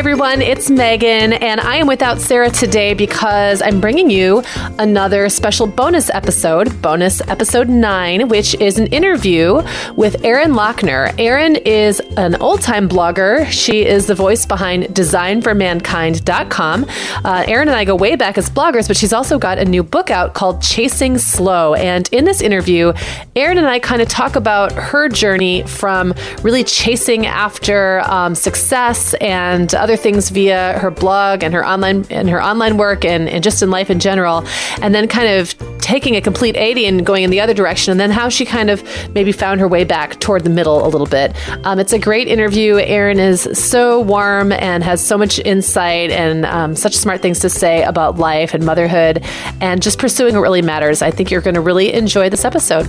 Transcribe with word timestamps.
Everyone. 0.00 0.40
It's 0.40 0.70
Meagan, 0.70 1.34
and 1.34 1.60
I 1.60 1.76
am 1.76 1.86
without 1.86 2.22
Sarah 2.22 2.48
today 2.48 2.94
because 2.94 3.60
I'm 3.60 3.82
bringing 3.82 4.08
you 4.08 4.42
another 4.78 5.28
special 5.28 5.66
bonus 5.66 6.08
episode, 6.08 6.80
bonus 6.80 7.20
episode 7.28 7.68
nine, 7.68 8.28
which 8.28 8.54
is 8.54 8.78
an 8.78 8.86
interview 8.86 9.60
with 9.96 10.24
Erin 10.24 10.52
Loechner. 10.52 11.14
Erin 11.18 11.54
is 11.54 12.00
an 12.16 12.36
old 12.36 12.62
time 12.62 12.88
blogger. 12.88 13.44
She 13.50 13.84
is 13.84 14.06
the 14.06 14.14
voice 14.14 14.46
behind 14.46 14.84
designformankind.com. 14.84 16.86
Uh, 17.22 17.44
Erin 17.46 17.68
and 17.68 17.76
I 17.76 17.84
go 17.84 17.94
way 17.94 18.16
back 18.16 18.38
as 18.38 18.48
bloggers, 18.48 18.88
but 18.88 18.96
she's 18.96 19.12
also 19.12 19.38
got 19.38 19.58
a 19.58 19.66
new 19.66 19.82
book 19.82 20.10
out 20.10 20.32
called 20.32 20.62
Chasing 20.62 21.18
Slow. 21.18 21.74
And 21.74 22.08
in 22.10 22.24
this 22.24 22.40
interview, 22.40 22.94
Erin 23.36 23.58
and 23.58 23.66
I 23.66 23.78
kind 23.78 24.00
of 24.00 24.08
talk 24.08 24.34
about 24.34 24.72
her 24.72 25.10
journey 25.10 25.62
from 25.64 26.14
really 26.42 26.64
chasing 26.64 27.26
after 27.26 28.00
um, 28.10 28.34
success 28.34 29.12
and 29.20 29.74
other 29.74 29.89
things 29.96 30.30
via 30.30 30.78
her 30.78 30.90
blog 30.90 31.42
and 31.42 31.54
her 31.54 31.66
online 31.66 32.04
and 32.10 32.28
her 32.28 32.42
online 32.42 32.76
work 32.76 33.04
and, 33.04 33.28
and 33.28 33.42
just 33.42 33.62
in 33.62 33.70
life 33.70 33.90
in 33.90 34.00
general, 34.00 34.44
and 34.82 34.94
then 34.94 35.08
kind 35.08 35.28
of 35.28 35.54
taking 35.78 36.16
a 36.16 36.20
complete 36.20 36.56
80 36.56 36.86
and 36.86 37.06
going 37.06 37.24
in 37.24 37.30
the 37.30 37.40
other 37.40 37.54
direction, 37.54 37.90
and 37.90 38.00
then 38.00 38.10
how 38.10 38.28
she 38.28 38.44
kind 38.44 38.70
of 38.70 38.82
maybe 39.14 39.32
found 39.32 39.60
her 39.60 39.68
way 39.68 39.84
back 39.84 40.20
toward 40.20 40.44
the 40.44 40.50
middle 40.50 40.86
a 40.86 40.88
little 40.88 41.06
bit. 41.06 41.34
Um, 41.64 41.78
it's 41.78 41.92
a 41.92 41.98
great 41.98 42.28
interview. 42.28 42.76
Erin 42.76 43.18
is 43.18 43.48
so 43.52 44.00
warm 44.00 44.52
and 44.52 44.84
has 44.84 45.04
so 45.04 45.18
much 45.18 45.38
insight 45.40 46.10
and 46.10 46.46
um, 46.46 46.76
such 46.76 46.96
smart 46.96 47.22
things 47.22 47.40
to 47.40 47.50
say 47.50 47.82
about 47.82 48.18
life 48.18 48.54
and 48.54 48.64
motherhood 48.64 49.24
and 49.60 49.82
just 49.82 49.98
pursuing 49.98 50.34
what 50.34 50.42
really 50.42 50.62
matters. 50.62 51.02
I 51.02 51.10
think 51.10 51.30
you're 51.30 51.40
going 51.40 51.54
to 51.54 51.60
really 51.60 51.92
enjoy 51.92 52.30
this 52.30 52.44
episode. 52.44 52.88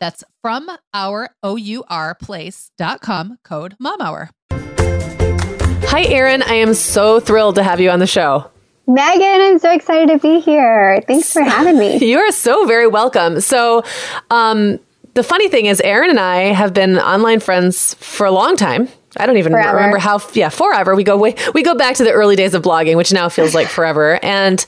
That's 0.00 0.24
from 0.42 0.70
our 0.92 1.30
O-U-R 1.42 2.14
place.com 2.16 3.38
code 3.44 3.76
MOMHOUR. 3.78 4.30
Hi, 4.52 6.04
Erin. 6.04 6.42
I 6.42 6.54
am 6.54 6.74
so 6.74 7.20
thrilled 7.20 7.56
to 7.56 7.62
have 7.62 7.80
you 7.80 7.90
on 7.90 7.98
the 7.98 8.06
show. 8.06 8.50
Meagan, 8.86 9.40
I'm 9.40 9.58
so 9.58 9.70
excited 9.72 10.08
to 10.08 10.18
be 10.18 10.40
here. 10.40 11.02
Thanks 11.06 11.32
for 11.32 11.42
having 11.56 11.78
me. 11.78 11.98
You 11.98 12.18
are 12.18 12.32
so 12.32 12.66
very 12.66 12.86
welcome. 12.86 13.40
So, 13.40 13.84
um, 14.30 14.80
the 15.14 15.22
funny 15.22 15.48
thing 15.48 15.66
is, 15.66 15.80
Erin 15.80 16.10
and 16.10 16.20
I 16.20 16.52
have 16.52 16.72
been 16.72 16.98
online 16.98 17.40
friends 17.40 17.94
for 17.94 18.26
a 18.26 18.30
long 18.30 18.56
time. 18.56 18.88
I 19.16 19.26
don't 19.26 19.38
even 19.38 19.52
Forever. 19.52 19.74
remember 19.76 19.98
how. 19.98 20.20
Yeah, 20.34 20.50
forever. 20.50 20.94
We 20.94 21.02
go 21.02 21.16
way, 21.16 21.34
we 21.52 21.62
go 21.62 21.74
back 21.74 21.96
to 21.96 22.04
the 22.04 22.12
early 22.12 22.36
days 22.36 22.54
of 22.54 22.62
blogging, 22.62 22.96
which 22.96 23.12
now 23.12 23.28
feels 23.28 23.54
like 23.54 23.66
forever. 23.66 24.20
And 24.22 24.64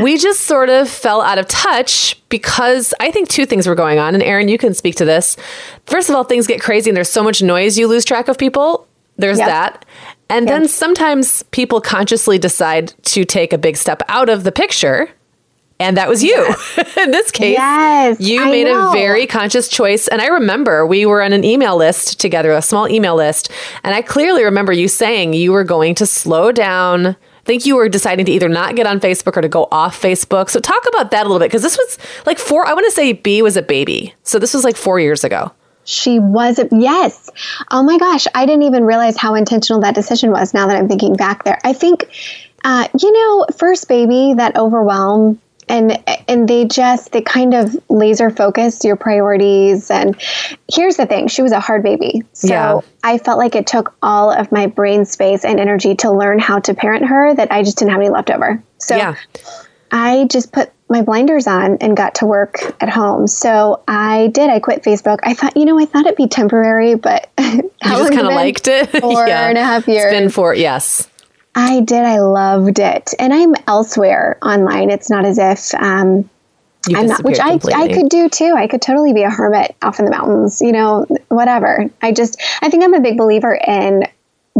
we 0.00 0.16
just 0.16 0.42
sort 0.42 0.70
of 0.70 0.88
fell 0.88 1.20
out 1.20 1.36
of 1.38 1.46
touch 1.48 2.18
because 2.30 2.94
I 3.00 3.10
think 3.10 3.28
two 3.28 3.44
things 3.44 3.66
were 3.66 3.74
going 3.74 3.98
on. 3.98 4.14
And 4.14 4.22
Erin, 4.22 4.48
you 4.48 4.56
can 4.56 4.72
speak 4.72 4.96
to 4.96 5.04
this. 5.04 5.36
First 5.86 6.08
of 6.08 6.16
all, 6.16 6.24
things 6.24 6.46
get 6.46 6.60
crazy, 6.60 6.88
and 6.88 6.96
there's 6.96 7.10
so 7.10 7.22
much 7.22 7.42
noise, 7.42 7.76
you 7.76 7.86
lose 7.86 8.04
track 8.04 8.28
of 8.28 8.38
people. 8.38 8.86
There's 9.18 9.38
Yep. 9.38 9.46
that. 9.48 9.84
And 10.30 10.48
then 10.48 10.66
sometimes 10.68 11.42
people 11.50 11.82
consciously 11.82 12.38
decide 12.38 12.94
to 13.02 13.26
take 13.26 13.52
a 13.52 13.58
big 13.58 13.76
step 13.76 14.02
out 14.08 14.30
of 14.30 14.44
the 14.44 14.52
picture. 14.52 15.10
And 15.82 15.96
that 15.96 16.08
was 16.08 16.22
you. 16.22 16.54
In 16.96 17.10
this 17.10 17.30
case, 17.30 17.56
Yes, 17.56 18.20
you 18.20 18.42
I 18.42 18.50
made 18.50 18.68
a 18.68 18.90
very 18.92 19.26
conscious 19.26 19.68
choice. 19.68 20.08
And 20.08 20.22
I 20.22 20.26
remember 20.26 20.86
we 20.86 21.04
were 21.04 21.22
on 21.22 21.32
an 21.32 21.44
email 21.44 21.76
list 21.76 22.20
together, 22.20 22.52
a 22.52 22.62
small 22.62 22.88
email 22.88 23.16
list. 23.16 23.50
And 23.84 23.94
I 23.94 24.02
clearly 24.02 24.44
remember 24.44 24.72
you 24.72 24.88
saying 24.88 25.34
you 25.34 25.52
were 25.52 25.64
going 25.64 25.94
to 25.96 26.06
slow 26.06 26.52
down. 26.52 27.06
I 27.06 27.44
think 27.44 27.66
you 27.66 27.74
were 27.74 27.88
deciding 27.88 28.26
to 28.26 28.32
either 28.32 28.48
not 28.48 28.76
get 28.76 28.86
on 28.86 29.00
Facebook 29.00 29.36
or 29.36 29.40
to 29.40 29.48
go 29.48 29.66
off 29.72 30.00
Facebook. 30.00 30.48
So 30.48 30.60
talk 30.60 30.86
about 30.86 31.10
that 31.10 31.22
a 31.22 31.28
little 31.28 31.40
bit 31.40 31.46
because 31.46 31.62
this 31.62 31.76
was 31.76 31.98
like 32.24 32.38
four, 32.38 32.64
I 32.64 32.72
want 32.72 32.86
to 32.86 32.92
say 32.92 33.14
B 33.14 33.42
was 33.42 33.56
a 33.56 33.62
baby. 33.62 34.14
So 34.22 34.38
this 34.38 34.54
was 34.54 34.62
like 34.62 34.76
four 34.76 35.00
years 35.00 35.24
ago. 35.24 35.50
She 35.84 36.20
was, 36.20 36.60
yes. 36.70 37.28
Oh 37.72 37.82
my 37.82 37.98
gosh, 37.98 38.26
I 38.34 38.46
didn't 38.46 38.62
even 38.62 38.84
realize 38.84 39.16
how 39.16 39.34
intentional 39.34 39.80
that 39.82 39.96
decision 39.96 40.30
was 40.30 40.54
now 40.54 40.68
that 40.68 40.76
I'm 40.76 40.86
thinking 40.86 41.14
back 41.14 41.42
there. 41.42 41.58
I 41.64 41.72
think, 41.72 42.04
uh, 42.64 42.86
you 43.00 43.12
know, 43.12 43.46
first 43.58 43.88
baby, 43.88 44.34
that 44.36 44.56
overwhelm. 44.56 45.40
And, 45.68 46.02
and 46.28 46.48
they 46.48 46.64
just 46.64 47.12
they 47.12 47.22
kind 47.22 47.54
of 47.54 47.74
laser 47.88 48.30
focus 48.30 48.84
your 48.84 48.96
priorities 48.96 49.90
and 49.90 50.20
here's 50.70 50.96
the 50.96 51.06
thing 51.06 51.28
she 51.28 51.40
was 51.40 51.52
a 51.52 51.60
hard 51.60 51.82
baby 51.82 52.24
so 52.32 52.48
Yeah. 52.48 52.80
i 53.04 53.16
felt 53.16 53.38
like 53.38 53.54
it 53.54 53.66
took 53.66 53.94
all 54.02 54.30
of 54.30 54.50
my 54.50 54.66
brain 54.66 55.04
space 55.04 55.44
and 55.44 55.60
energy 55.60 55.94
to 55.96 56.10
learn 56.10 56.40
how 56.40 56.58
to 56.58 56.74
parent 56.74 57.06
her 57.06 57.32
that 57.34 57.52
i 57.52 57.62
just 57.62 57.78
didn't 57.78 57.92
have 57.92 58.00
any 58.00 58.10
left 58.10 58.30
over 58.30 58.62
so 58.78 58.96
yeah. 58.96 59.14
I 59.92 60.26
just 60.30 60.52
put 60.52 60.72
my 60.88 61.02
blinders 61.02 61.46
on 61.46 61.76
and 61.78 61.96
got 61.96 62.14
to 62.16 62.26
work 62.26 62.74
at 62.80 62.88
home. 62.88 63.26
So 63.26 63.82
I 63.86 64.28
did. 64.28 64.48
I 64.48 64.58
quit 64.58 64.82
Facebook. 64.82 65.18
I 65.22 65.34
thought, 65.34 65.56
you 65.56 65.66
know, 65.66 65.78
I 65.78 65.84
thought 65.84 66.06
it'd 66.06 66.16
be 66.16 66.28
temporary, 66.28 66.94
but 66.94 67.28
i 67.38 67.60
just 67.82 68.12
kind 68.12 68.26
of 68.26 68.32
liked 68.32 68.68
it. 68.68 68.88
Four 69.00 69.26
and 69.28 69.58
a 69.58 69.62
half 69.62 69.86
years. 69.86 70.04
It's 70.04 70.12
been 70.12 70.30
four, 70.30 70.54
yes. 70.54 71.08
I 71.54 71.80
did. 71.80 72.02
I 72.04 72.18
loved 72.20 72.78
it. 72.78 73.10
And 73.18 73.32
I'm 73.32 73.54
elsewhere 73.66 74.38
online. 74.42 74.90
It's 74.90 75.10
not 75.10 75.24
as 75.24 75.38
if 75.38 75.74
um, 75.74 76.28
I'm 76.94 77.06
not, 77.06 77.22
which 77.24 77.38
I, 77.38 77.58
I 77.74 77.88
could 77.92 78.08
do 78.08 78.28
too. 78.28 78.54
I 78.56 78.66
could 78.66 78.80
totally 78.82 79.12
be 79.12 79.22
a 79.22 79.30
hermit 79.30 79.76
off 79.82 79.98
in 79.98 80.06
the 80.06 80.10
mountains, 80.10 80.60
you 80.62 80.72
know, 80.72 81.06
whatever. 81.28 81.88
I 82.00 82.12
just, 82.12 82.40
I 82.62 82.70
think 82.70 82.82
I'm 82.82 82.94
a 82.94 83.00
big 83.00 83.18
believer 83.18 83.54
in 83.66 84.04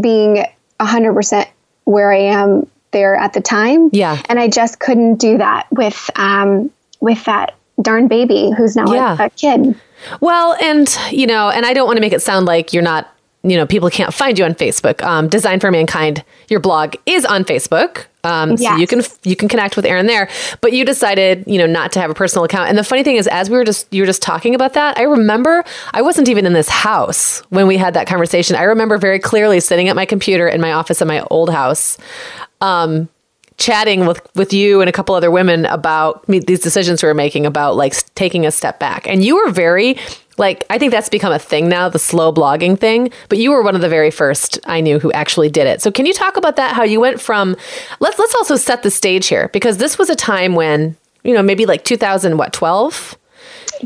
being 0.01 0.45
100% 0.81 1.47
where 1.85 2.13
I 2.13 2.19
am 2.19 2.67
there 2.93 3.17
at 3.17 3.33
the 3.33 3.41
time. 3.41 3.89
Yeah. 3.93 4.21
And 4.29 4.39
I 4.39 4.49
just 4.49 4.79
couldn't 4.79 5.17
do 5.17 5.39
that 5.39 5.67
with, 5.73 6.11
um, 6.17 6.71
with 7.01 7.25
that 7.25 7.55
darn 7.81 8.07
baby 8.07 8.53
who's 8.57 8.77
now 8.77 8.93
Yeah. 8.93 9.17
a, 9.19 9.27
a 9.27 9.31
kid. 9.31 9.75
Well, 10.21 10.57
and 10.63 10.95
you 11.11 11.27
know, 11.27 11.49
and 11.49 11.65
I 11.65 11.73
don't 11.73 11.87
want 11.87 11.97
to 11.97 12.01
make 12.01 12.13
it 12.13 12.23
sound 12.23 12.47
like 12.47 12.73
you're 12.73 12.83
not, 12.83 13.12
you 13.43 13.57
know, 13.57 13.67
people 13.67 13.91
can't 13.91 14.15
find 14.15 14.39
you 14.39 14.45
on 14.45 14.55
Facebook. 14.55 15.03
Um, 15.03 15.29
Design 15.29 15.61
for 15.61 15.71
Mankind, 15.71 16.25
your 16.49 16.61
blog 16.61 16.95
is 17.07 17.25
on 17.25 17.45
Facebook. 17.45 18.07
Um, 18.25 18.57
so 18.57 18.77
you 18.77 18.87
can 18.87 19.03
you 19.25 19.35
can 19.35 19.49
connect 19.49 19.75
with 19.75 19.85
Erin 19.85 20.07
there, 20.07 20.29
but 20.61 20.73
you 20.73 20.85
decided, 20.85 21.43
you 21.47 21.59
know, 21.59 21.67
not 21.67 21.91
to 21.93 22.01
have 22.01 22.09
a 22.09 22.15
personal 22.15 22.45
account. 22.45 22.69
And 22.69 22.79
the 22.79 22.85
funny 22.85 23.03
thing 23.03 23.17
is, 23.17 23.27
as 23.27 23.51
we 23.51 23.57
were 23.57 23.65
just 23.65 23.93
you 23.93 24.03
were 24.03 24.07
just 24.07 24.23
talking 24.23 24.55
about 24.55 24.75
that, 24.75 24.97
I 24.97 25.03
remember 25.03 25.65
I 25.93 26.03
wasn't 26.03 26.29
even 26.29 26.47
in 26.47 26.53
this 26.53 26.69
house 26.69 27.41
when 27.49 27.67
we 27.67 27.77
had 27.77 27.95
that 27.95 28.07
conversation. 28.07 28.55
I 28.55 28.63
remember 28.63 28.97
very 28.97 29.19
clearly 29.19 29.59
sitting 29.59 29.89
at 29.89 29.97
my 29.97 30.07
computer 30.07 30.47
in 30.47 30.61
my 30.61 30.73
office 30.73 31.03
in 31.03 31.09
my 31.09 31.23
old 31.33 31.51
house, 31.51 31.99
um, 32.61 33.09
chatting 33.63 34.07
with 34.07 34.21
with 34.35 34.53
you 34.53 34.81
and 34.81 34.89
a 34.89 34.93
couple 34.93 35.15
other 35.15 35.31
women 35.31 35.67
about 35.67 36.29
me, 36.29 36.41
these 36.41 36.59
decisions 36.59 37.01
we 37.01 37.07
were 37.07 37.15
making 37.15 37.47
about 37.47 37.77
like 37.77 37.95
taking 38.15 38.45
a 38.45 38.51
step 38.51 38.81
back. 38.81 39.07
And 39.07 39.23
you 39.23 39.37
were 39.37 39.51
very 39.51 39.97
like 40.37 40.65
I 40.69 40.79
think 40.79 40.91
that's 40.91 41.09
become 41.09 41.33
a 41.33 41.39
thing 41.39 41.69
now, 41.69 41.89
the 41.89 42.01
slow 42.01 42.33
blogging 42.33 42.77
thing. 42.77 43.13
But 43.29 43.39
you 43.39 43.53
were 43.53 43.63
one 43.63 43.77
of 43.77 43.81
the 43.81 43.89
very 43.89 44.11
first 44.11 44.59
I 44.67 44.81
knew 44.81 44.99
who 44.99 45.13
actually 45.13 45.49
did 45.49 45.69
it. 45.69 45.81
So 45.81 45.93
can 45.93 46.07
you 46.07 46.13
talk 46.13 46.37
about 46.37 46.57
that? 46.57 46.75
How 46.75 46.83
you 46.83 46.99
went 46.99 47.21
from 47.21 47.57
let's 48.01 48.19
let's 48.19 48.35
also 48.35 48.57
set 48.57 48.83
the 48.83 48.91
stage 48.91 49.29
here 49.29 49.49
because 49.53 49.77
this 49.77 49.97
was 49.97 50.11
a 50.11 50.17
time 50.17 50.57
when 50.57 50.97
you 51.23 51.33
know 51.33 51.43
maybe 51.43 51.65
like 51.65 51.85
2000 51.85 52.39
what 52.39 52.53
12 52.53 53.17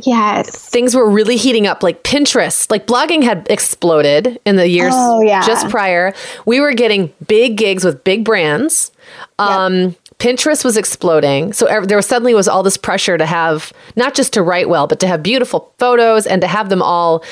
Yes. 0.03 0.51
things 0.69 0.95
were 0.95 1.09
really 1.09 1.37
heating 1.37 1.67
up 1.67 1.83
like 1.83 2.03
pinterest 2.03 2.71
like 2.71 2.87
blogging 2.87 3.23
had 3.23 3.47
exploded 3.51 4.39
in 4.45 4.57
the 4.57 4.69
years 4.69 4.93
Oh, 4.95 5.23
yeah. 5.23 5.45
just 5.47 5.69
prior 5.69 6.13
we 6.45 6.61
were 6.61 6.73
getting 6.75 7.13
big 7.27 7.57
gigs 7.57 7.85
with 7.85 8.05
big 8.05 8.25
brands 8.25 8.93
um, 9.39 9.95
pinterest 10.19 10.65
was 10.65 10.77
exploding 10.77 11.53
so 11.53 11.67
there 11.87 11.97
was 11.97 12.07
suddenly 12.07 12.35
was 12.35 12.49
all 12.49 12.63
this 12.63 12.77
pressure 12.77 13.17
to 13.19 13.27
have 13.27 13.73
not 13.97 14.15
just 14.15 14.33
to 14.33 14.43
write 14.43 14.69
well 14.69 14.87
but 14.87 15.01
to 15.01 15.07
have 15.07 15.23
beautiful 15.23 15.73
photos 15.79 16.27
and 16.27 16.41
to 16.43 16.47
have 16.49 16.69
them 16.69 16.83
all 16.83 17.23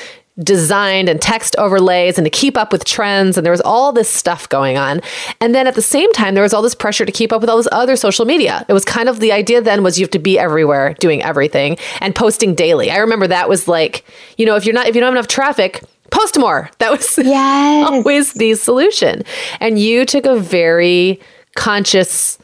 designed 0.43 1.07
and 1.07 1.21
text 1.21 1.55
overlays 1.57 2.17
and 2.17 2.25
to 2.25 2.29
keep 2.29 2.57
up 2.57 2.71
with 2.73 2.83
trends. 2.83 3.37
And 3.37 3.45
there 3.45 3.51
was 3.51 3.61
all 3.61 3.93
this 3.93 4.09
stuff 4.09 4.49
going 4.49 4.77
on. 4.77 5.01
And 5.39 5.55
then 5.55 5.65
at 5.65 5.75
the 5.75 5.81
same 5.81 6.11
time 6.11 6.33
there 6.33 6.43
was 6.43 6.53
all 6.53 6.61
this 6.61 6.75
pressure 6.75 7.05
to 7.05 7.11
keep 7.11 7.31
up 7.31 7.39
with 7.39 7.49
all 7.49 7.55
this 7.57 7.69
other 7.71 7.95
social 7.95 8.25
media. 8.25 8.65
It 8.67 8.73
was 8.73 8.83
kind 8.83 9.07
of 9.07 9.19
the 9.21 9.31
idea 9.31 9.61
then 9.61 9.81
was 9.81 9.97
you 9.97 10.03
have 10.03 10.11
to 10.11 10.19
be 10.19 10.37
everywhere 10.37 10.93
doing 10.99 11.23
everything 11.23 11.77
and 12.01 12.13
posting 12.13 12.53
daily. 12.53 12.91
I 12.91 12.97
remember 12.97 13.27
that 13.27 13.47
was 13.47 13.67
like 13.67 14.03
you 14.37 14.45
know 14.45 14.55
if 14.57 14.65
you're 14.65 14.73
not 14.75 14.87
if 14.87 14.95
you 14.95 14.99
don't 15.01 15.07
have 15.07 15.15
enough 15.15 15.27
traffic 15.27 15.81
post 16.11 16.37
more. 16.37 16.69
That 16.79 16.91
was 16.91 17.17
Yes. 17.17 17.87
always 17.89 18.33
the 18.33 18.55
solution. 18.55 19.23
And 19.61 19.79
you 19.79 20.05
took 20.05 20.25
a 20.25 20.37
very 20.37 21.19
conscious 21.55 22.37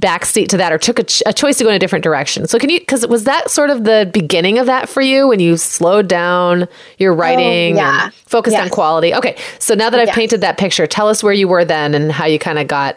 backseat 0.00 0.48
to 0.48 0.58
that 0.58 0.72
or 0.72 0.78
took 0.78 0.98
a, 0.98 1.04
ch- 1.04 1.22
a 1.24 1.32
choice 1.32 1.56
to 1.58 1.64
go 1.64 1.70
in 1.70 1.76
a 1.76 1.78
different 1.78 2.02
direction. 2.02 2.46
So 2.46 2.58
can 2.58 2.68
you 2.68 2.78
because 2.80 3.06
was 3.06 3.24
that 3.24 3.50
sort 3.50 3.70
of 3.70 3.84
the 3.84 4.08
beginning 4.12 4.58
of 4.58 4.66
that 4.66 4.88
for 4.88 5.00
you 5.00 5.28
when 5.28 5.40
you 5.40 5.56
slowed 5.56 6.06
down 6.06 6.68
your 6.98 7.14
writing 7.14 7.76
yeah. 7.76 8.04
and 8.04 8.14
focused 8.14 8.56
on 8.56 8.68
quality? 8.68 9.14
Okay. 9.14 9.36
So 9.58 9.74
now 9.74 9.88
that 9.90 9.98
I've 9.98 10.08
Yes. 10.08 10.14
painted 10.16 10.40
that 10.42 10.58
picture, 10.58 10.86
tell 10.86 11.08
us 11.08 11.22
where 11.22 11.32
you 11.32 11.48
were 11.48 11.64
then 11.64 11.94
and 11.94 12.12
how 12.12 12.26
you 12.26 12.38
kind 12.38 12.58
of 12.58 12.68
got 12.68 12.96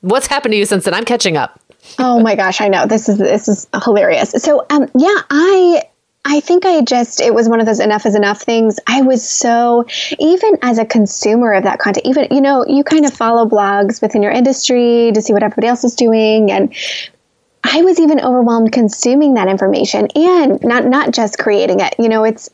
what's 0.00 0.26
happened 0.26 0.52
to 0.52 0.58
you 0.58 0.64
since 0.64 0.84
then. 0.84 0.94
I'm 0.94 1.04
catching 1.04 1.36
up. 1.36 1.60
oh 1.98 2.20
my 2.20 2.34
gosh, 2.36 2.60
I 2.60 2.68
know 2.68 2.86
this 2.86 3.08
is 3.08 3.18
this 3.18 3.46
is 3.48 3.66
hilarious. 3.84 4.30
So 4.30 4.64
um, 4.70 4.88
yeah, 4.96 5.16
I 5.30 5.82
I 6.24 6.40
think 6.40 6.66
I 6.66 6.82
just 6.82 7.20
it 7.20 7.34
was 7.34 7.48
one 7.48 7.60
of 7.60 7.66
those 7.66 7.80
enough 7.80 8.04
is 8.04 8.14
enough 8.14 8.42
things. 8.42 8.78
I 8.86 9.02
was 9.02 9.26
so 9.26 9.86
even 10.18 10.58
as 10.62 10.78
a 10.78 10.84
consumer 10.84 11.52
of 11.54 11.64
that 11.64 11.78
content, 11.78 12.06
even 12.06 12.28
you 12.30 12.40
know 12.40 12.64
you 12.66 12.84
kind 12.84 13.06
of 13.06 13.12
follow 13.12 13.46
blogs 13.46 14.02
within 14.02 14.22
your 14.22 14.32
industry 14.32 15.12
to 15.14 15.22
see 15.22 15.32
what 15.32 15.42
everybody 15.42 15.66
else 15.68 15.84
is 15.84 15.94
doing 15.94 16.50
and. 16.50 16.74
I 17.62 17.82
was 17.82 18.00
even 18.00 18.22
overwhelmed 18.22 18.72
consuming 18.72 19.34
that 19.34 19.46
information 19.46 20.08
and 20.14 20.62
not 20.62 20.86
not 20.86 21.10
just 21.12 21.38
creating 21.38 21.80
it. 21.80 21.94
You 21.98 22.08
know, 22.08 22.24
it's 22.24 22.48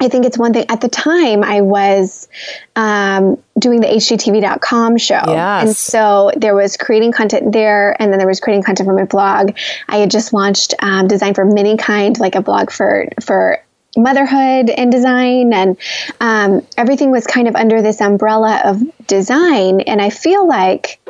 I 0.00 0.08
think 0.08 0.24
it's 0.24 0.38
one 0.38 0.52
thing. 0.52 0.66
At 0.68 0.80
the 0.80 0.88
time, 0.88 1.42
I 1.42 1.60
was 1.60 2.28
um, 2.76 3.42
doing 3.58 3.80
the 3.80 3.88
HGTV.com 3.88 4.96
show. 4.96 5.20
Yes. 5.26 5.66
And 5.66 5.76
so 5.76 6.30
there 6.36 6.54
was 6.54 6.76
creating 6.76 7.12
content 7.12 7.52
there, 7.52 8.00
and 8.00 8.12
then 8.12 8.18
there 8.18 8.28
was 8.28 8.40
creating 8.40 8.62
content 8.62 8.86
for 8.86 8.94
my 8.94 9.04
blog. 9.04 9.56
I 9.88 9.96
had 9.96 10.10
just 10.10 10.32
launched 10.32 10.74
um, 10.80 11.08
Design 11.08 11.34
for 11.34 11.44
Minikind, 11.44 12.20
like 12.20 12.36
a 12.36 12.42
blog 12.42 12.70
for, 12.70 13.08
for 13.24 13.60
motherhood 13.96 14.70
and 14.70 14.92
design. 14.92 15.52
And 15.52 15.76
um, 16.20 16.66
everything 16.76 17.10
was 17.10 17.26
kind 17.26 17.48
of 17.48 17.56
under 17.56 17.82
this 17.82 18.00
umbrella 18.00 18.60
of 18.64 18.82
design. 19.06 19.80
And 19.80 20.00
I 20.00 20.10
feel 20.10 20.46
like, 20.46 21.00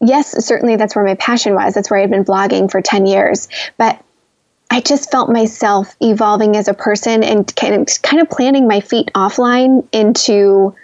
yes, 0.00 0.44
certainly 0.46 0.76
that's 0.76 0.96
where 0.96 1.04
my 1.04 1.14
passion 1.16 1.54
was. 1.54 1.74
That's 1.74 1.90
where 1.90 1.98
I 1.98 2.02
had 2.02 2.10
been 2.10 2.24
blogging 2.24 2.70
for 2.70 2.80
10 2.80 3.06
years. 3.06 3.48
But 3.76 4.02
I 4.70 4.80
just 4.80 5.10
felt 5.10 5.30
myself 5.30 5.94
evolving 6.00 6.56
as 6.56 6.68
a 6.68 6.74
person 6.74 7.22
and 7.22 7.54
kind 7.56 7.74
of 7.74 8.02
kind 8.02 8.20
of 8.20 8.28
planting 8.28 8.66
my 8.66 8.80
feet 8.80 9.10
offline 9.14 9.86
into 9.92 10.74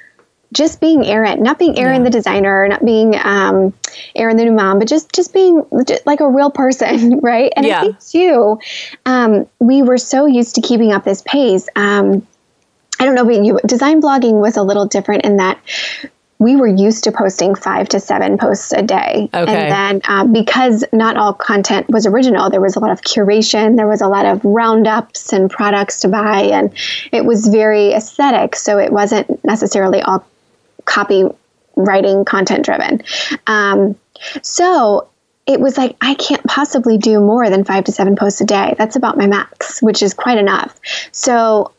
just 0.52 0.80
being 0.80 1.06
Erin, 1.06 1.42
not 1.42 1.58
being 1.58 1.78
Erin 1.78 2.00
yeah. 2.00 2.04
the 2.04 2.10
designer, 2.10 2.66
not 2.68 2.84
being 2.84 3.14
um, 3.22 3.72
Erin 4.14 4.36
the 4.36 4.44
new 4.44 4.52
mom, 4.52 4.78
but 4.78 4.88
just 4.88 5.12
just 5.12 5.32
being 5.32 5.64
just 5.86 6.06
like 6.06 6.20
a 6.20 6.28
real 6.28 6.50
person, 6.50 7.18
right? 7.22 7.52
And 7.56 7.66
yeah. 7.66 7.78
I 7.78 7.82
think 7.82 8.00
too, 8.00 8.58
um, 9.06 9.46
we 9.58 9.82
were 9.82 9.98
so 9.98 10.26
used 10.26 10.56
to 10.56 10.60
keeping 10.60 10.92
up 10.92 11.04
this 11.04 11.22
pace. 11.22 11.68
Um, 11.76 12.26
I 12.98 13.06
don't 13.06 13.14
know 13.14 13.22
about 13.22 13.44
you, 13.44 13.58
design 13.66 14.02
blogging 14.02 14.40
was 14.40 14.56
a 14.56 14.62
little 14.62 14.86
different 14.86 15.24
in 15.24 15.36
that 15.36 15.58
we 16.40 16.56
were 16.56 16.66
used 16.66 17.04
to 17.04 17.12
posting 17.12 17.54
five 17.54 17.86
to 17.90 18.00
seven 18.00 18.38
posts 18.38 18.72
a 18.72 18.82
day. 18.82 19.28
Okay. 19.32 19.68
And 19.68 19.70
then 19.70 20.00
um, 20.08 20.32
because 20.32 20.84
not 20.90 21.18
all 21.18 21.34
content 21.34 21.88
was 21.90 22.06
original, 22.06 22.48
there 22.50 22.62
was 22.62 22.76
a 22.76 22.80
lot 22.80 22.90
of 22.90 23.02
curation, 23.02 23.76
there 23.76 23.86
was 23.86 24.00
a 24.00 24.08
lot 24.08 24.24
of 24.24 24.42
roundups 24.42 25.34
and 25.34 25.50
products 25.50 26.00
to 26.00 26.08
buy, 26.08 26.40
and 26.40 26.72
it 27.12 27.26
was 27.26 27.46
very 27.46 27.92
aesthetic. 27.92 28.56
So 28.56 28.78
it 28.78 28.90
wasn't 28.90 29.44
necessarily 29.44 30.00
all 30.00 30.26
copywriting 30.84 32.24
content 32.24 32.64
driven. 32.64 33.02
Um, 33.46 33.96
so 34.42 35.08
it 35.46 35.60
was 35.60 35.76
like, 35.76 35.94
I 36.00 36.14
can't 36.14 36.44
possibly 36.44 36.96
do 36.96 37.20
more 37.20 37.50
than 37.50 37.64
five 37.64 37.84
to 37.84 37.92
seven 37.92 38.16
posts 38.16 38.40
a 38.40 38.46
day. 38.46 38.74
That's 38.78 38.96
about 38.96 39.18
my 39.18 39.26
max, 39.26 39.82
which 39.82 40.02
is 40.02 40.14
quite 40.14 40.38
enough. 40.38 40.78
So 41.12 41.72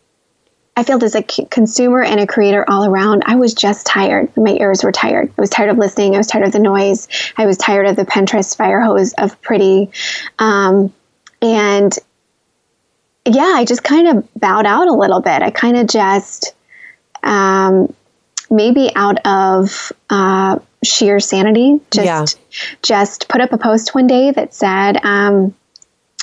I 0.77 0.83
felt 0.83 1.03
as 1.03 1.15
a 1.15 1.23
consumer 1.23 2.01
and 2.01 2.19
a 2.19 2.27
creator 2.27 2.63
all 2.69 2.85
around, 2.85 3.23
I 3.25 3.35
was 3.35 3.53
just 3.53 3.85
tired. 3.85 4.35
My 4.37 4.51
ears 4.53 4.83
were 4.83 4.91
tired. 4.91 5.29
I 5.37 5.41
was 5.41 5.49
tired 5.49 5.69
of 5.69 5.77
listening. 5.77 6.15
I 6.15 6.17
was 6.17 6.27
tired 6.27 6.45
of 6.45 6.53
the 6.53 6.59
noise. 6.59 7.07
I 7.37 7.45
was 7.45 7.57
tired 7.57 7.87
of 7.87 7.97
the 7.97 8.05
Pinterest 8.05 8.55
fire 8.55 8.79
hose 8.79 9.13
of 9.13 9.39
pretty. 9.41 9.91
Um, 10.39 10.93
and 11.41 11.97
yeah, 13.25 13.53
I 13.55 13.65
just 13.65 13.83
kind 13.83 14.07
of 14.07 14.27
bowed 14.35 14.65
out 14.65 14.87
a 14.87 14.93
little 14.93 15.19
bit. 15.19 15.41
I 15.41 15.51
kind 15.51 15.77
of 15.77 15.87
just, 15.87 16.55
um, 17.21 17.93
maybe 18.49 18.91
out 18.95 19.25
of 19.25 19.91
uh, 20.09 20.59
sheer 20.83 21.19
sanity, 21.19 21.79
just 21.91 22.05
yeah. 22.05 22.25
just 22.81 23.27
put 23.27 23.41
up 23.41 23.53
a 23.53 23.57
post 23.57 23.93
one 23.93 24.07
day 24.07 24.31
that 24.31 24.53
said, 24.53 24.97
um, 25.03 25.53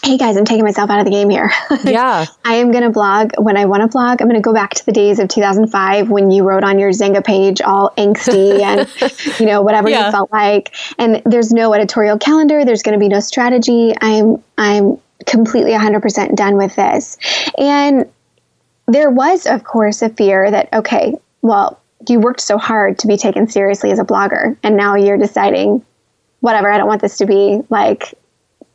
hey 0.03 0.17
guys, 0.17 0.37
I'm 0.37 0.45
taking 0.45 0.65
myself 0.65 0.91
out 0.91 1.01
of 1.01 1.05
the 1.05 1.11
game 1.11 1.31
here. 1.31 1.51
Yeah. 1.85 2.27
I 2.45 2.55
am 2.55 2.71
going 2.71 2.83
to 2.83 2.91
blog 2.91 3.33
when 3.39 3.57
I 3.57 3.65
want 3.65 3.83
to 3.83 3.89
blog. 3.89 4.21
I'm 4.21 4.29
going 4.29 4.41
to 4.41 4.45
go 4.45 4.53
back 4.53 4.75
to 4.75 4.85
the 4.85 4.93
days 4.93 5.19
of 5.19 5.29
2005 5.29 6.11
when 6.11 6.31
you 6.31 6.45
wrote 6.45 6.65
on 6.65 6.79
your 6.79 6.91
Xanga 6.91 7.25
page 7.25 7.61
all 7.63 7.93
angsty 7.97 8.61
and, 8.61 8.89
you 9.41 9.47
know, 9.47 9.63
whatever 9.63 9.89
yeah. 9.89 10.07
you 10.07 10.13
felt 10.13 10.31
like. 10.33 10.75
And 10.99 11.23
there's 11.25 11.53
no 11.53 11.73
editorial 11.73 12.19
calendar. 12.19 12.65
There's 12.65 12.83
going 12.83 12.95
to 12.95 12.99
be 12.99 13.09
no 13.09 13.21
strategy. 13.21 13.95
I'm, 14.01 14.43
I'm 14.59 14.99
completely 15.27 15.73
100% 15.73 16.35
done 16.37 16.57
with 16.57 16.75
this. 16.77 17.17
And 17.57 18.11
there 18.87 19.11
was, 19.11 19.47
of 19.47 19.65
course, 19.65 20.03
a 20.03 20.11
fear 20.11 20.51
that, 20.51 20.69
okay, 20.73 21.15
well, 21.43 21.81
you 22.09 22.21
worked 22.21 22.41
so 22.41 22.59
hard 22.59 22.99
to 22.99 23.07
be 23.07 23.17
taken 23.17 23.49
seriously 23.49 23.93
as 23.93 23.99
a 23.99 24.05
blogger. 24.05 24.57
And 24.63 24.77
now 24.77 24.97
you're 24.97 25.19
deciding, 25.19 25.85
whatever, 26.41 26.71
I 26.71 26.77
don't 26.77 26.89
want 26.89 27.03
this 27.03 27.19
to 27.19 27.27
be 27.27 27.63
like 27.71 28.15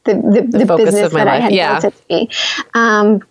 the, 0.05 0.15
the, 0.15 0.41
the, 0.57 0.65
the 0.65 0.77
business 0.77 1.13
that 1.13 1.27
life. 1.27 1.27
I 1.27 1.39
had 1.39 1.53
yeah. 1.53 1.79
built 1.79 1.93
it 1.93 1.98
to 1.98 2.07
be. 2.07 2.29
Um, 2.74 3.22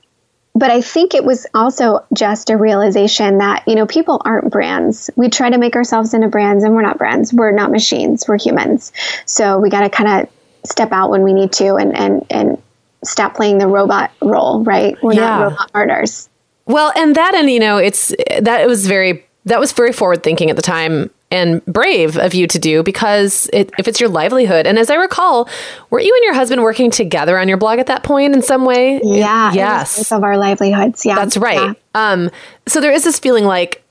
but 0.55 0.71
I 0.71 0.83
think 0.83 1.15
it 1.15 1.25
was 1.25 1.47
also 1.55 2.05
just 2.13 2.51
a 2.51 2.57
realization 2.57 3.39
that, 3.39 3.67
you 3.67 3.75
know, 3.75 3.87
people 3.87 4.21
aren't 4.25 4.51
brands. 4.51 5.09
We 5.17 5.31
try 5.31 5.49
to 5.49 5.57
make 5.57 5.77
ourselves 5.77 6.13
into 6.13 6.29
brands 6.29 6.63
and 6.63 6.75
we're 6.75 6.83
not 6.83 6.99
brands. 6.99 7.33
We're 7.33 7.53
not 7.53 7.71
machines. 7.71 8.27
We're 8.29 8.39
humans. 8.39 8.93
So 9.25 9.59
we 9.59 9.71
got 9.71 9.81
to 9.81 9.89
kind 9.89 10.23
of 10.23 10.31
step 10.71 10.93
out 10.93 11.11
when 11.11 11.23
we 11.23 11.33
need 11.33 11.53
to 11.53 11.77
and, 11.77 11.97
and, 11.97 12.27
and 12.29 12.63
stop 13.03 13.35
playing 13.35 13.59
the 13.59 13.67
robot 13.67 14.13
role, 14.21 14.63
right? 14.63 14.95
We're 15.03 15.15
yeah. 15.15 15.21
not 15.21 15.43
robot 15.43 15.71
martyrs. 15.73 16.29
Well, 16.67 16.93
and 16.97 17.17
that, 17.17 17.35
and, 17.35 17.51
you 17.51 17.59
know, 17.59 17.79
it's, 17.79 18.15
that 18.39 18.67
was 18.67 18.87
very, 18.87 19.27
that 19.45 19.61
was 19.61 19.73
very 19.73 19.93
forward 19.93 20.23
thinking 20.23 20.51
at 20.51 20.57
the 20.57 20.63
time 20.63 21.11
and 21.31 21.65
brave 21.65 22.19
of 22.19 22.35
you 22.35 22.47
to 22.47 22.59
do 22.59 22.83
because 22.83 23.49
it, 23.53 23.71
if 23.79 23.89
it's 23.89 23.99
your 23.99 24.11
livelihood. 24.11 24.67
And 24.67 24.79
as 24.79 24.91
I 24.91 24.95
recall, 24.97 25.49
were 25.91 25.99
you 25.99 26.15
and 26.15 26.25
your 26.25 26.35
husband 26.35 26.63
working 26.63 26.91
together 26.91 27.39
on 27.39 27.49
your 27.49 27.57
blog 27.57 27.79
at 27.79 27.87
that 27.87 28.03
point 28.03 28.35
in 28.35 28.43
some 28.43 28.65
way? 28.65 29.01
Yeah. 29.03 29.53
Yes. 29.53 30.13
Of 30.13 30.23
our 30.23 30.37
livelihoods. 30.37 31.05
Yeah. 31.05 31.17
That's 31.17 31.37
right. 31.37 31.75
Yeah. 31.75 31.75
Um, 31.95 32.31
so 32.69 32.81
there 32.81 32.93
is 32.93 33.03
this 33.03 33.19
feeling 33.19 33.45
like, 33.45 33.83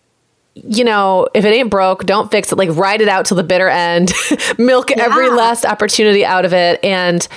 you 0.53 0.83
know, 0.83 1.27
if 1.33 1.43
it 1.43 1.49
ain't 1.49 1.69
broke, 1.69 2.05
don't 2.05 2.29
fix 2.29 2.51
it. 2.51 2.57
Like 2.57 2.69
ride 2.75 3.01
it 3.01 3.07
out 3.07 3.25
till 3.25 3.37
the 3.37 3.43
bitter 3.43 3.69
end, 3.69 4.13
milk 4.57 4.91
yeah. 4.91 5.03
every 5.03 5.29
last 5.29 5.65
opportunity 5.65 6.23
out 6.23 6.45
of 6.45 6.53
it. 6.53 6.83
And, 6.83 7.27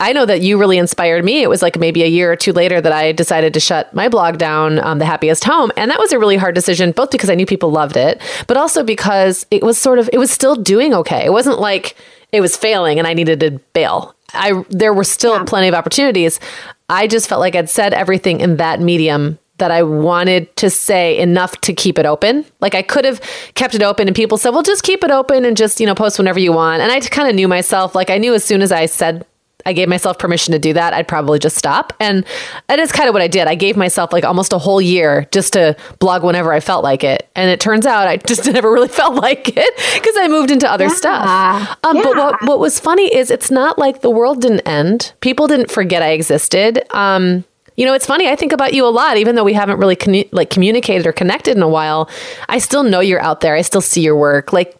I 0.00 0.12
know 0.14 0.24
that 0.24 0.40
you 0.40 0.58
really 0.58 0.78
inspired 0.78 1.24
me. 1.24 1.42
It 1.42 1.50
was 1.50 1.60
like 1.60 1.78
maybe 1.78 2.02
a 2.02 2.06
year 2.06 2.32
or 2.32 2.36
two 2.36 2.52
later 2.52 2.80
that 2.80 2.92
I 2.92 3.12
decided 3.12 3.52
to 3.54 3.60
shut 3.60 3.92
my 3.94 4.08
blog 4.08 4.38
down, 4.38 4.78
um, 4.78 4.98
The 4.98 5.04
Happiest 5.04 5.44
Home. 5.44 5.70
And 5.76 5.90
that 5.90 5.98
was 5.98 6.10
a 6.10 6.18
really 6.18 6.38
hard 6.38 6.54
decision, 6.54 6.92
both 6.92 7.10
because 7.10 7.28
I 7.28 7.34
knew 7.34 7.44
people 7.44 7.70
loved 7.70 7.98
it, 7.98 8.20
but 8.46 8.56
also 8.56 8.82
because 8.82 9.46
it 9.50 9.62
was 9.62 9.76
sort 9.76 9.98
of, 9.98 10.08
it 10.12 10.18
was 10.18 10.30
still 10.30 10.56
doing 10.56 10.94
okay. 10.94 11.24
It 11.24 11.32
wasn't 11.32 11.60
like 11.60 11.96
it 12.32 12.40
was 12.40 12.56
failing 12.56 12.98
and 12.98 13.06
I 13.06 13.12
needed 13.12 13.40
to 13.40 13.50
bail. 13.74 14.14
I, 14.32 14.64
there 14.70 14.94
were 14.94 15.04
still 15.04 15.34
yeah. 15.34 15.44
plenty 15.44 15.68
of 15.68 15.74
opportunities. 15.74 16.40
I 16.88 17.06
just 17.06 17.28
felt 17.28 17.40
like 17.40 17.54
I'd 17.54 17.68
said 17.68 17.92
everything 17.92 18.40
in 18.40 18.56
that 18.56 18.80
medium 18.80 19.38
that 19.58 19.70
I 19.70 19.82
wanted 19.82 20.54
to 20.56 20.70
say 20.70 21.18
enough 21.18 21.60
to 21.60 21.74
keep 21.74 21.98
it 21.98 22.06
open. 22.06 22.46
Like 22.60 22.74
I 22.74 22.80
could 22.80 23.04
have 23.04 23.20
kept 23.54 23.74
it 23.74 23.82
open 23.82 24.08
and 24.08 24.16
people 24.16 24.38
said, 24.38 24.50
well, 24.50 24.62
just 24.62 24.82
keep 24.82 25.04
it 25.04 25.10
open 25.10 25.44
and 25.44 25.56
just, 25.56 25.78
you 25.80 25.86
know, 25.86 25.94
post 25.94 26.18
whenever 26.18 26.40
you 26.40 26.52
want. 26.52 26.80
And 26.80 26.90
I 26.90 26.98
kind 27.00 27.28
of 27.28 27.34
knew 27.34 27.46
myself. 27.46 27.94
Like 27.94 28.08
I 28.08 28.16
knew 28.16 28.32
as 28.32 28.42
soon 28.42 28.62
as 28.62 28.72
I 28.72 28.86
said 28.86 29.26
I 29.66 29.72
gave 29.72 29.88
myself 29.88 30.18
permission 30.18 30.52
to 30.52 30.58
do 30.58 30.72
that, 30.72 30.92
I'd 30.92 31.08
probably 31.08 31.38
just 31.38 31.56
stop. 31.56 31.92
And 32.00 32.24
that 32.68 32.78
is 32.78 32.92
kind 32.92 33.08
of 33.08 33.12
what 33.12 33.22
I 33.22 33.28
did. 33.28 33.46
I 33.46 33.54
gave 33.54 33.76
myself 33.76 34.12
like 34.12 34.24
almost 34.24 34.52
a 34.52 34.58
whole 34.58 34.80
year 34.80 35.26
just 35.30 35.52
to 35.54 35.76
blog 35.98 36.22
whenever 36.22 36.52
I 36.52 36.60
felt 36.60 36.84
like 36.84 37.04
it. 37.04 37.28
And 37.34 37.50
it 37.50 37.60
turns 37.60 37.86
out 37.86 38.08
I 38.08 38.16
just 38.30 38.50
never 38.50 38.70
really 38.70 38.88
felt 38.88 39.14
like 39.14 39.48
it 39.56 39.76
because 39.94 40.16
I 40.18 40.28
moved 40.28 40.50
into 40.50 40.70
other 40.70 40.86
yeah. 40.86 40.94
stuff. 40.94 41.78
Um, 41.84 41.96
yeah. 41.96 42.02
But 42.02 42.16
what, 42.16 42.42
what 42.46 42.58
was 42.58 42.80
funny 42.80 43.14
is 43.14 43.30
it's 43.30 43.50
not 43.50 43.78
like 43.78 44.00
the 44.00 44.10
world 44.10 44.40
didn't 44.40 44.60
end. 44.60 45.12
People 45.20 45.46
didn't 45.46 45.70
forget 45.70 46.02
I 46.02 46.10
existed. 46.10 46.84
Um, 46.94 47.44
you 47.76 47.86
know, 47.86 47.94
it's 47.94 48.04
funny. 48.04 48.28
I 48.28 48.36
think 48.36 48.52
about 48.52 48.74
you 48.74 48.84
a 48.84 48.90
lot, 48.90 49.16
even 49.16 49.36
though 49.36 49.44
we 49.44 49.54
haven't 49.54 49.78
really 49.78 49.96
con- 49.96 50.24
like 50.32 50.50
communicated 50.50 51.06
or 51.06 51.12
connected 51.12 51.56
in 51.56 51.62
a 51.62 51.68
while. 51.68 52.10
I 52.48 52.58
still 52.58 52.82
know 52.82 53.00
you're 53.00 53.22
out 53.22 53.40
there. 53.40 53.54
I 53.54 53.62
still 53.62 53.80
see 53.80 54.02
your 54.02 54.16
work. 54.16 54.52
Like 54.52 54.76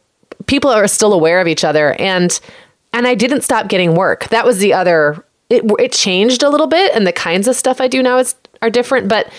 people 0.46 0.70
are 0.70 0.86
still 0.86 1.12
aware 1.12 1.40
of 1.40 1.48
each 1.48 1.64
other, 1.64 1.92
and 1.98 2.38
and 2.92 3.06
I 3.06 3.14
didn't 3.14 3.42
stop 3.42 3.68
getting 3.68 3.94
work. 3.94 4.28
That 4.28 4.44
was 4.44 4.58
the 4.58 4.72
other. 4.72 5.24
It, 5.48 5.64
it 5.78 5.92
changed 5.92 6.42
a 6.42 6.48
little 6.48 6.66
bit, 6.66 6.94
and 6.94 7.06
the 7.06 7.12
kinds 7.12 7.48
of 7.48 7.56
stuff 7.56 7.80
I 7.80 7.88
do 7.88 8.02
now 8.02 8.18
is 8.18 8.34
are 8.62 8.70
different. 8.70 9.08
But 9.08 9.32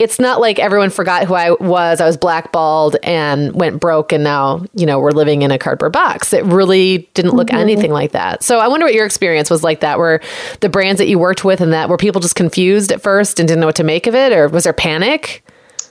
it's 0.00 0.18
not 0.18 0.40
like 0.40 0.58
everyone 0.58 0.90
forgot 0.90 1.24
who 1.24 1.34
I 1.34 1.52
was. 1.52 2.00
I 2.00 2.06
was 2.06 2.16
blackballed 2.16 2.96
and 3.02 3.54
went 3.54 3.80
broke, 3.80 4.12
and 4.12 4.24
now 4.24 4.64
you 4.74 4.86
know 4.86 4.98
we're 4.98 5.12
living 5.12 5.42
in 5.42 5.50
a 5.50 5.58
cardboard 5.58 5.92
box. 5.92 6.32
It 6.32 6.44
really 6.44 7.08
didn't 7.14 7.34
look 7.34 7.48
mm-hmm. 7.48 7.58
anything 7.58 7.92
like 7.92 8.12
that. 8.12 8.42
So 8.42 8.58
I 8.58 8.68
wonder 8.68 8.86
what 8.86 8.94
your 8.94 9.06
experience 9.06 9.50
was 9.50 9.62
like. 9.62 9.80
That 9.80 9.98
were 9.98 10.20
the 10.60 10.68
brands 10.68 10.98
that 10.98 11.08
you 11.08 11.18
worked 11.18 11.44
with, 11.44 11.60
and 11.60 11.72
that 11.72 11.88
were 11.88 11.96
people 11.96 12.20
just 12.20 12.36
confused 12.36 12.90
at 12.90 13.02
first 13.02 13.38
and 13.38 13.48
didn't 13.48 13.60
know 13.60 13.66
what 13.66 13.76
to 13.76 13.84
make 13.84 14.06
of 14.06 14.14
it, 14.14 14.32
or 14.32 14.48
was 14.48 14.64
there 14.64 14.72
panic? 14.72 15.44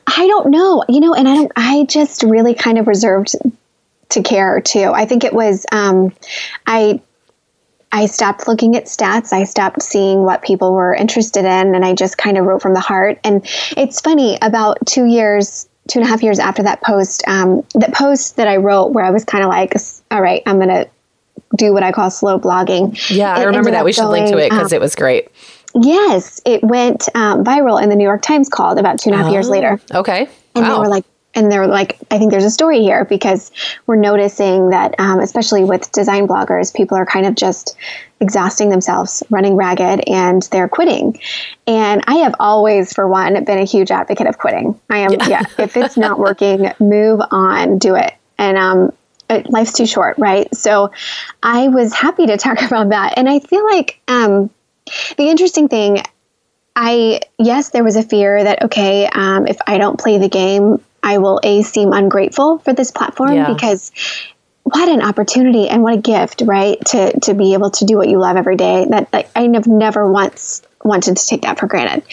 I 0.06 0.28
don't 0.28 0.52
know. 0.52 0.84
You 0.90 1.00
know, 1.00 1.14
and 1.14 1.28
I 1.28 1.36
don't. 1.36 1.52
I 1.56 1.86
just 1.86 2.24
really 2.24 2.54
kind 2.54 2.78
of 2.78 2.88
reserved 2.88 3.36
to 4.14 4.24
care 4.24 4.62
too. 4.62 4.92
I 4.94 5.06
think 5.06 5.24
it 5.24 5.34
was 5.34 5.66
um, 5.72 6.14
I 6.66 7.02
I 7.92 8.08
stopped 8.08 8.48
looking 8.48 8.76
at 8.76 8.86
stats. 8.86 9.32
I 9.34 9.44
stopped 9.44 9.84
seeing 9.84 10.24
what 10.24 10.42
people 10.42 10.74
were 10.74 10.96
interested 10.96 11.46
in, 11.46 11.76
and 11.76 11.86
I 11.86 11.94
just 11.94 12.18
kind 12.18 12.38
of 12.38 12.46
wrote 12.46 12.62
from 12.62 12.74
the 12.74 12.80
heart. 12.80 13.20
And 13.24 13.46
it's 13.78 14.02
funny 14.02 14.38
about 14.42 14.80
two 14.88 15.06
years, 15.06 15.68
two 15.88 16.00
and 16.00 16.08
a 16.08 16.10
half 16.10 16.24
years 16.24 16.40
after 16.40 16.64
that 16.64 16.82
post, 16.82 17.24
um, 17.28 17.64
that 17.76 17.94
post 17.94 18.38
that 18.38 18.48
I 18.48 18.58
wrote 18.58 18.94
where 18.94 19.06
I 19.06 19.12
was 19.12 19.24
kind 19.24 19.44
of 19.44 19.50
like, 19.50 19.76
"All 20.10 20.22
right, 20.22 20.42
I'm 20.46 20.60
gonna 20.60 20.88
do 21.56 21.72
what 21.72 21.84
I 21.84 21.92
call 21.92 22.10
slow 22.10 22.40
blogging." 22.40 22.98
Yeah, 23.16 23.36
I 23.36 23.44
remember 23.44 23.72
that. 23.72 23.86
We 23.86 23.94
should 23.94 24.02
going, 24.02 24.24
link 24.24 24.36
to 24.36 24.44
it 24.44 24.50
because 24.50 24.74
um, 24.74 24.78
it 24.78 24.82
was 24.82 24.96
great. 24.96 25.30
Yes, 25.76 26.42
it 26.46 26.64
went 26.64 27.10
um, 27.16 27.44
viral, 27.44 27.82
and 27.82 27.92
the 27.92 27.96
New 27.96 28.04
York 28.06 28.22
Times 28.22 28.50
called 28.50 28.80
about 28.80 29.00
two 29.00 29.10
and 29.10 29.16
a 29.16 29.18
half 29.18 29.28
oh, 29.28 29.34
years 29.34 29.50
later. 29.50 29.80
Okay. 29.92 30.28
And 30.56 30.66
wow. 30.66 30.76
they 30.76 30.80
were 30.82 30.88
like, 30.88 31.06
and 31.36 31.52
they're 31.52 31.68
like, 31.68 31.98
I 32.12 32.20
think 32.20 32.32
there's 32.32 32.46
a 32.46 32.52
story 32.52 32.82
here 32.82 33.06
because 33.06 33.52
we're 33.88 33.96
noticing 33.96 34.70
that, 34.70 34.96
um, 35.00 35.20
especially 35.20 35.64
with 35.64 35.92
design 35.92 36.28
bloggers, 36.28 36.74
people 36.74 36.98
are 36.98 37.06
kind 37.06 37.26
of 37.26 37.36
just 37.36 37.76
exhausting 38.20 38.70
themselves, 38.70 39.24
running 39.30 39.56
ragged, 39.56 40.08
and 40.08 40.44
they're 40.52 40.70
quitting. 40.70 41.20
And 41.66 42.04
I 42.08 42.16
have 42.16 42.36
always, 42.40 42.94
for 42.94 43.08
one, 43.08 43.44
been 43.46 43.58
a 43.58 43.66
huge 43.66 43.90
advocate 43.90 44.28
of 44.28 44.38
quitting. 44.38 44.80
I 44.90 45.00
am, 45.00 45.12
yeah, 45.14 45.28
yeah 45.28 45.42
if 45.58 45.76
it's 45.76 45.98
not 45.98 46.20
working, 46.20 46.72
move 46.80 47.20
on, 47.32 47.80
do 47.80 47.96
it. 47.96 48.14
And 48.38 48.58
um, 48.58 48.94
it, 49.30 49.50
life's 49.50 49.74
too 49.74 49.88
short, 49.88 50.18
right? 50.20 50.54
So 50.56 50.92
I 51.42 51.68
was 51.68 51.94
happy 51.94 52.28
to 52.28 52.38
talk 52.38 52.62
about 52.66 52.90
that. 52.90 53.18
And 53.18 53.28
I 53.28 53.40
feel 53.40 53.66
like 53.66 54.00
um, 54.08 54.52
the 55.18 55.30
interesting 55.30 55.68
thing, 55.68 56.04
I, 56.76 57.22
yes, 57.40 57.70
there 57.70 57.84
was 57.84 57.96
a 57.96 58.04
fear 58.04 58.44
that, 58.44 58.64
okay, 58.64 59.08
um, 59.08 59.48
if 59.48 59.58
I 59.68 59.78
don't 59.78 60.00
play 60.00 60.18
the 60.18 60.30
game, 60.30 60.80
I 61.04 61.18
will 61.18 61.40
a 61.44 61.62
seem 61.62 61.92
ungrateful 61.92 62.60
for 62.60 62.74
this 62.74 62.92
platform 62.92 63.34
yeah. 63.34 63.54
because 63.54 63.92
what 64.64 64.88
an 64.88 65.02
opportunity 65.02 65.68
and 65.68 65.84
what 65.84 65.94
a 65.94 65.98
gift, 65.98 66.42
right? 66.46 66.84
To 66.88 67.20
to 67.22 67.34
be 67.34 67.54
able 67.54 67.72
to 67.72 67.86
do 67.86 67.98
what 67.98 68.08
you 68.08 68.20
love 68.20 68.38
every 68.38 68.56
day. 68.56 68.86
That 68.90 69.12
like, 69.12 69.30
I 69.36 69.42
have 69.54 69.68
never 69.68 70.10
once 70.10 70.62
wanted 70.84 71.18
to 71.18 71.28
take 71.28 71.42
that 71.42 71.60
for 71.60 71.68
granted. 71.68 72.04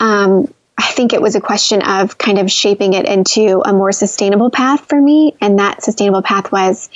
Um, 0.00 0.52
I 0.78 0.90
think 0.92 1.12
it 1.12 1.20
was 1.20 1.34
a 1.34 1.40
question 1.40 1.82
of 1.82 2.18
kind 2.18 2.38
of 2.38 2.50
shaping 2.50 2.92
it 2.92 3.04
into 3.04 3.62
a 3.64 3.72
more 3.72 3.90
sustainable 3.90 4.48
path 4.48 4.88
for 4.88 5.00
me. 5.00 5.34
And 5.40 5.58
that 5.58 5.82
sustainable 5.82 6.22
path 6.22 6.52
was 6.52 6.88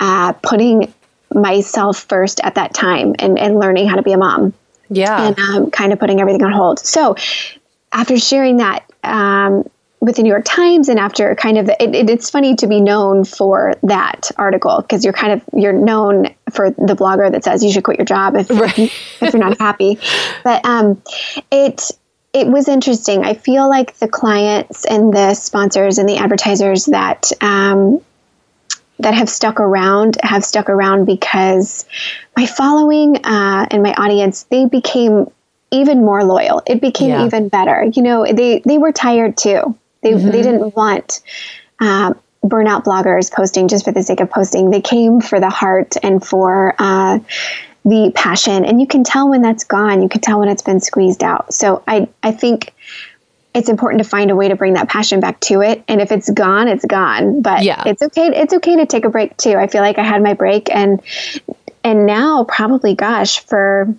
uh, 0.00 0.34
putting 0.34 0.92
myself 1.34 2.00
first 2.00 2.40
at 2.44 2.56
that 2.56 2.74
time 2.74 3.14
and, 3.18 3.38
and 3.38 3.58
learning 3.58 3.88
how 3.88 3.96
to 3.96 4.02
be 4.02 4.12
a 4.12 4.18
mom. 4.18 4.52
Yeah. 4.90 5.28
And 5.28 5.38
um, 5.38 5.70
kind 5.70 5.94
of 5.94 5.98
putting 5.98 6.20
everything 6.20 6.44
on 6.44 6.52
hold. 6.52 6.78
So 6.80 7.16
after 7.90 8.18
sharing 8.18 8.58
that, 8.58 8.84
um, 9.02 9.66
with 10.02 10.16
the 10.16 10.22
New 10.24 10.30
York 10.30 10.44
Times 10.44 10.88
and 10.88 10.98
after 10.98 11.32
kind 11.36 11.56
of 11.56 11.68
it, 11.68 11.94
it, 11.94 12.10
it's 12.10 12.28
funny 12.28 12.56
to 12.56 12.66
be 12.66 12.80
known 12.80 13.24
for 13.24 13.74
that 13.84 14.32
article 14.36 14.82
because 14.82 15.04
you're 15.04 15.12
kind 15.12 15.32
of 15.32 15.42
you're 15.54 15.72
known 15.72 16.26
for 16.50 16.70
the 16.70 16.96
blogger 16.96 17.30
that 17.30 17.44
says 17.44 17.62
you 17.62 17.70
should 17.70 17.84
quit 17.84 17.98
your 17.98 18.04
job 18.04 18.34
if, 18.34 18.50
right. 18.50 18.76
if, 18.76 19.22
if, 19.22 19.32
you're 19.32 19.40
not 19.40 19.60
happy. 19.60 20.00
But 20.42 20.66
um, 20.66 21.00
it 21.52 21.92
it 22.32 22.48
was 22.48 22.66
interesting. 22.66 23.24
I 23.24 23.34
feel 23.34 23.68
like 23.68 23.96
the 23.98 24.08
clients 24.08 24.84
and 24.86 25.14
the 25.14 25.34
sponsors 25.34 25.98
and 25.98 26.08
the 26.08 26.16
advertisers 26.16 26.86
that 26.86 27.30
um, 27.40 28.00
that 28.98 29.14
have 29.14 29.28
stuck 29.28 29.60
around 29.60 30.18
have 30.24 30.44
stuck 30.44 30.68
around 30.68 31.04
because 31.04 31.86
my 32.36 32.46
following 32.46 33.24
uh, 33.24 33.66
and 33.70 33.84
my 33.84 33.94
audience 33.94 34.42
they 34.50 34.66
became 34.66 35.30
even 35.70 36.00
more 36.00 36.24
loyal. 36.24 36.60
It 36.66 36.80
became 36.80 37.10
yeah. 37.10 37.24
even 37.24 37.48
better. 37.48 37.88
You 37.94 38.02
know, 38.02 38.26
they 38.26 38.62
they 38.66 38.78
were 38.78 38.90
tired 38.90 39.36
too. 39.36 39.78
They, 40.02 40.12
mm-hmm. 40.12 40.30
they 40.30 40.42
didn't 40.42 40.76
want 40.76 41.22
uh, 41.80 42.14
burnout 42.44 42.84
bloggers 42.84 43.32
posting 43.32 43.68
just 43.68 43.84
for 43.84 43.92
the 43.92 44.02
sake 44.02 44.20
of 44.20 44.30
posting. 44.30 44.70
They 44.70 44.80
came 44.80 45.20
for 45.20 45.40
the 45.40 45.50
heart 45.50 45.94
and 46.02 46.24
for 46.24 46.74
uh, 46.78 47.18
the 47.84 48.12
passion. 48.14 48.64
And 48.64 48.80
you 48.80 48.86
can 48.86 49.04
tell 49.04 49.28
when 49.28 49.42
that's 49.42 49.64
gone. 49.64 50.02
You 50.02 50.08
can 50.08 50.20
tell 50.20 50.40
when 50.40 50.48
it's 50.48 50.62
been 50.62 50.80
squeezed 50.80 51.22
out. 51.22 51.52
So 51.54 51.82
I, 51.86 52.08
I 52.22 52.32
think 52.32 52.74
it's 53.54 53.68
important 53.68 54.02
to 54.02 54.08
find 54.08 54.30
a 54.30 54.36
way 54.36 54.48
to 54.48 54.56
bring 54.56 54.74
that 54.74 54.88
passion 54.88 55.20
back 55.20 55.38
to 55.40 55.60
it. 55.60 55.84
And 55.86 56.00
if 56.00 56.10
it's 56.10 56.30
gone, 56.30 56.68
it's 56.68 56.84
gone. 56.84 57.42
But 57.42 57.64
yeah. 57.64 57.82
it's 57.86 58.02
okay. 58.02 58.28
It's 58.28 58.54
okay 58.54 58.76
to 58.76 58.86
take 58.86 59.04
a 59.04 59.10
break 59.10 59.36
too. 59.36 59.56
I 59.56 59.66
feel 59.66 59.82
like 59.82 59.98
I 59.98 60.04
had 60.04 60.22
my 60.22 60.34
break 60.34 60.70
and 60.74 61.00
and 61.84 62.06
now 62.06 62.44
probably 62.44 62.94
gosh 62.94 63.40
for 63.40 63.92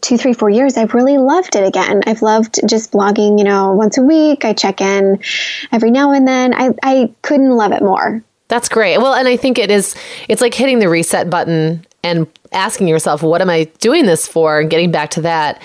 two, 0.00 0.16
three, 0.16 0.32
four 0.32 0.50
years, 0.50 0.76
I've 0.76 0.94
really 0.94 1.18
loved 1.18 1.56
it 1.56 1.66
again. 1.66 2.02
I've 2.06 2.22
loved 2.22 2.60
just 2.68 2.92
blogging, 2.92 3.38
you 3.38 3.44
know, 3.44 3.72
once 3.72 3.98
a 3.98 4.02
week. 4.02 4.44
I 4.44 4.52
check 4.52 4.80
in 4.80 5.18
every 5.72 5.90
now 5.90 6.12
and 6.12 6.26
then. 6.26 6.54
I, 6.54 6.70
I 6.82 7.12
couldn't 7.22 7.50
love 7.50 7.72
it 7.72 7.82
more. 7.82 8.22
That's 8.48 8.68
great. 8.68 8.98
Well, 8.98 9.14
and 9.14 9.26
I 9.26 9.36
think 9.36 9.58
it 9.58 9.70
is, 9.70 9.96
it's 10.28 10.40
like 10.40 10.54
hitting 10.54 10.78
the 10.78 10.88
reset 10.88 11.28
button 11.28 11.84
and 12.04 12.26
asking 12.52 12.88
yourself, 12.88 13.22
what 13.22 13.40
am 13.40 13.50
I 13.50 13.64
doing 13.80 14.06
this 14.06 14.26
for? 14.26 14.60
And 14.60 14.70
getting 14.70 14.92
back 14.92 15.10
to 15.12 15.20
that, 15.22 15.60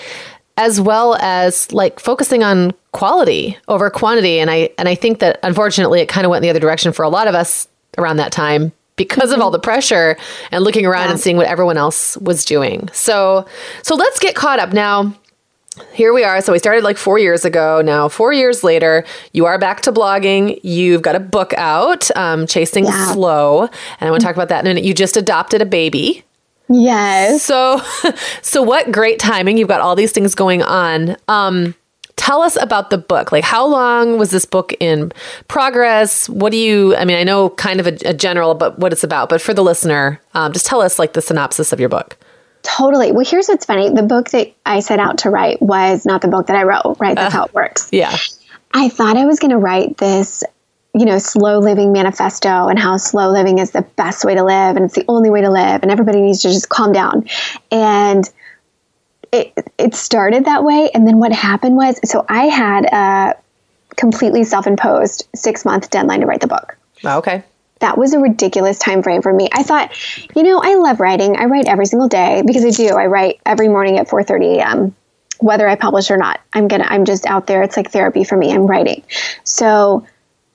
as 0.56 0.80
well 0.80 1.16
as 1.20 1.72
like 1.72 2.00
focusing 2.00 2.42
on 2.42 2.72
quality 2.92 3.56
over 3.68 3.88
quantity. 3.88 4.38
And 4.38 4.50
I, 4.50 4.70
and 4.78 4.88
I 4.88 4.94
think 4.94 5.20
that 5.20 5.38
unfortunately 5.42 6.00
it 6.00 6.08
kind 6.08 6.26
of 6.26 6.30
went 6.30 6.42
the 6.42 6.50
other 6.50 6.60
direction 6.60 6.92
for 6.92 7.04
a 7.04 7.08
lot 7.08 7.28
of 7.28 7.34
us 7.34 7.68
around 7.96 8.16
that 8.16 8.32
time 8.32 8.72
because 8.96 9.32
of 9.32 9.40
all 9.40 9.50
the 9.50 9.58
pressure 9.58 10.16
and 10.50 10.64
looking 10.64 10.86
around 10.86 11.06
yeah. 11.06 11.10
and 11.12 11.20
seeing 11.20 11.36
what 11.36 11.46
everyone 11.46 11.76
else 11.76 12.16
was 12.18 12.44
doing. 12.44 12.88
So, 12.92 13.46
so 13.82 13.94
let's 13.94 14.18
get 14.18 14.34
caught 14.34 14.58
up 14.58 14.72
now. 14.72 15.14
Here 15.94 16.12
we 16.12 16.22
are. 16.22 16.42
So 16.42 16.52
we 16.52 16.58
started 16.58 16.84
like 16.84 16.98
four 16.98 17.18
years 17.18 17.46
ago. 17.46 17.80
Now, 17.82 18.06
four 18.06 18.32
years 18.32 18.62
later, 18.62 19.04
you 19.32 19.46
are 19.46 19.58
back 19.58 19.80
to 19.82 19.92
blogging. 19.92 20.60
You've 20.62 21.00
got 21.00 21.16
a 21.16 21.20
book 21.20 21.54
out, 21.54 22.14
um, 22.14 22.46
Chasing 22.46 22.84
yeah. 22.84 23.12
Slow, 23.12 23.62
and 23.62 24.08
I 24.08 24.10
want 24.10 24.20
to 24.20 24.26
talk 24.26 24.36
about 24.36 24.50
that 24.50 24.60
in 24.60 24.66
a 24.66 24.70
minute. 24.70 24.84
You 24.84 24.92
just 24.92 25.16
adopted 25.16 25.62
a 25.62 25.66
baby. 25.66 26.24
Yes. 26.68 27.42
So, 27.42 27.80
so 28.42 28.62
what 28.62 28.92
great 28.92 29.18
timing! 29.18 29.56
You've 29.56 29.68
got 29.68 29.80
all 29.80 29.96
these 29.96 30.12
things 30.12 30.34
going 30.34 30.62
on. 30.62 31.16
Um, 31.26 31.74
tell 32.16 32.42
us 32.42 32.56
about 32.60 32.90
the 32.90 32.98
book. 32.98 33.32
Like, 33.32 33.44
how 33.44 33.66
long 33.66 34.18
was 34.18 34.30
this 34.30 34.44
book 34.44 34.74
in 34.80 35.12
progress? 35.48 36.28
What 36.28 36.52
do 36.52 36.58
you, 36.58 36.94
I 36.96 37.04
mean, 37.04 37.16
I 37.16 37.24
know 37.24 37.50
kind 37.50 37.80
of 37.80 37.86
a, 37.86 37.96
a 38.04 38.14
general, 38.14 38.54
but 38.54 38.78
what 38.78 38.92
it's 38.92 39.04
about. 39.04 39.28
But 39.28 39.40
for 39.40 39.54
the 39.54 39.62
listener, 39.62 40.20
um, 40.34 40.52
just 40.52 40.66
tell 40.66 40.80
us 40.80 40.98
like 40.98 41.14
the 41.14 41.22
synopsis 41.22 41.72
of 41.72 41.80
your 41.80 41.88
book. 41.88 42.16
Totally. 42.62 43.10
Well, 43.10 43.24
here's 43.26 43.48
what's 43.48 43.64
funny. 43.64 43.90
The 43.90 44.04
book 44.04 44.30
that 44.30 44.52
I 44.64 44.80
set 44.80 45.00
out 45.00 45.18
to 45.18 45.30
write 45.30 45.60
was 45.60 46.06
not 46.06 46.22
the 46.22 46.28
book 46.28 46.46
that 46.46 46.56
I 46.56 46.62
wrote, 46.62 46.96
right? 47.00 47.16
That's 47.16 47.34
uh, 47.34 47.38
how 47.38 47.44
it 47.46 47.54
works. 47.54 47.88
Yeah. 47.92 48.16
I 48.72 48.88
thought 48.88 49.16
I 49.16 49.26
was 49.26 49.40
going 49.40 49.50
to 49.50 49.58
write 49.58 49.98
this, 49.98 50.44
you 50.94 51.04
know, 51.04 51.18
slow 51.18 51.58
living 51.58 51.92
manifesto 51.92 52.68
and 52.68 52.78
how 52.78 52.96
slow 52.98 53.30
living 53.30 53.58
is 53.58 53.72
the 53.72 53.82
best 53.82 54.24
way 54.24 54.34
to 54.34 54.44
live 54.44 54.76
and 54.76 54.84
it's 54.84 54.94
the 54.94 55.04
only 55.08 55.28
way 55.28 55.40
to 55.40 55.50
live 55.50 55.82
and 55.82 55.90
everybody 55.90 56.20
needs 56.20 56.42
to 56.42 56.48
just 56.48 56.68
calm 56.68 56.92
down. 56.92 57.28
And 57.70 58.30
it, 59.32 59.52
it 59.78 59.94
started 59.94 60.44
that 60.44 60.62
way. 60.62 60.90
And 60.94 61.06
then 61.08 61.18
what 61.18 61.32
happened 61.32 61.76
was, 61.76 61.98
so 62.08 62.24
I 62.28 62.44
had 62.44 62.84
a 62.84 63.34
completely 63.96 64.44
self-imposed 64.44 65.28
six 65.34 65.64
month 65.64 65.90
deadline 65.90 66.20
to 66.20 66.26
write 66.26 66.40
the 66.40 66.46
book. 66.46 66.76
Oh, 67.04 67.18
okay. 67.18 67.42
That 67.80 67.98
was 67.98 68.12
a 68.12 68.20
ridiculous 68.20 68.78
time 68.78 69.02
frame 69.02 69.22
for 69.22 69.32
me. 69.32 69.48
I 69.52 69.64
thought, 69.64 69.90
you 70.36 70.44
know, 70.44 70.60
I 70.62 70.74
love 70.74 71.00
writing. 71.00 71.36
I 71.36 71.46
write 71.46 71.66
every 71.66 71.86
single 71.86 72.08
day 72.08 72.42
because 72.46 72.64
I 72.64 72.70
do. 72.70 72.94
I 72.94 73.06
write 73.06 73.40
every 73.44 73.68
morning 73.68 73.98
at 73.98 74.06
4:30 74.06 74.58
a.m. 74.58 74.94
Whether 75.40 75.66
I 75.66 75.74
publish 75.74 76.10
or 76.10 76.16
not, 76.16 76.40
I'm 76.52 76.68
gonna. 76.68 76.84
I'm 76.84 77.04
just 77.04 77.26
out 77.26 77.48
there. 77.48 77.62
It's 77.62 77.76
like 77.76 77.90
therapy 77.90 78.22
for 78.22 78.36
me. 78.36 78.52
I'm 78.52 78.68
writing. 78.68 79.02
So 79.42 80.06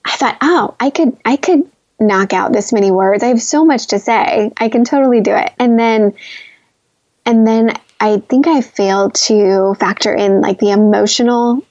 I 0.06 0.16
thought, 0.16 0.38
oh, 0.42 0.76
I 0.80 0.90
could. 0.90 1.18
I 1.26 1.36
could 1.36 1.70
knock 2.00 2.32
out 2.32 2.54
this 2.54 2.72
many 2.72 2.92
words. 2.92 3.24
I 3.24 3.28
have 3.28 3.42
so 3.42 3.66
much 3.66 3.88
to 3.88 4.00
say. 4.00 4.54
I 4.56 4.70
can 4.70 4.86
totally 4.86 5.20
do 5.20 5.36
it. 5.36 5.52
And 5.60 5.78
then, 5.78 6.14
and 7.26 7.46
then 7.46 7.74
I 8.00 8.18
think 8.20 8.48
I 8.48 8.62
failed 8.62 9.16
to 9.16 9.76
factor 9.80 10.14
in 10.14 10.42
like 10.42 10.60
the 10.60 10.72
emotional 10.72 11.64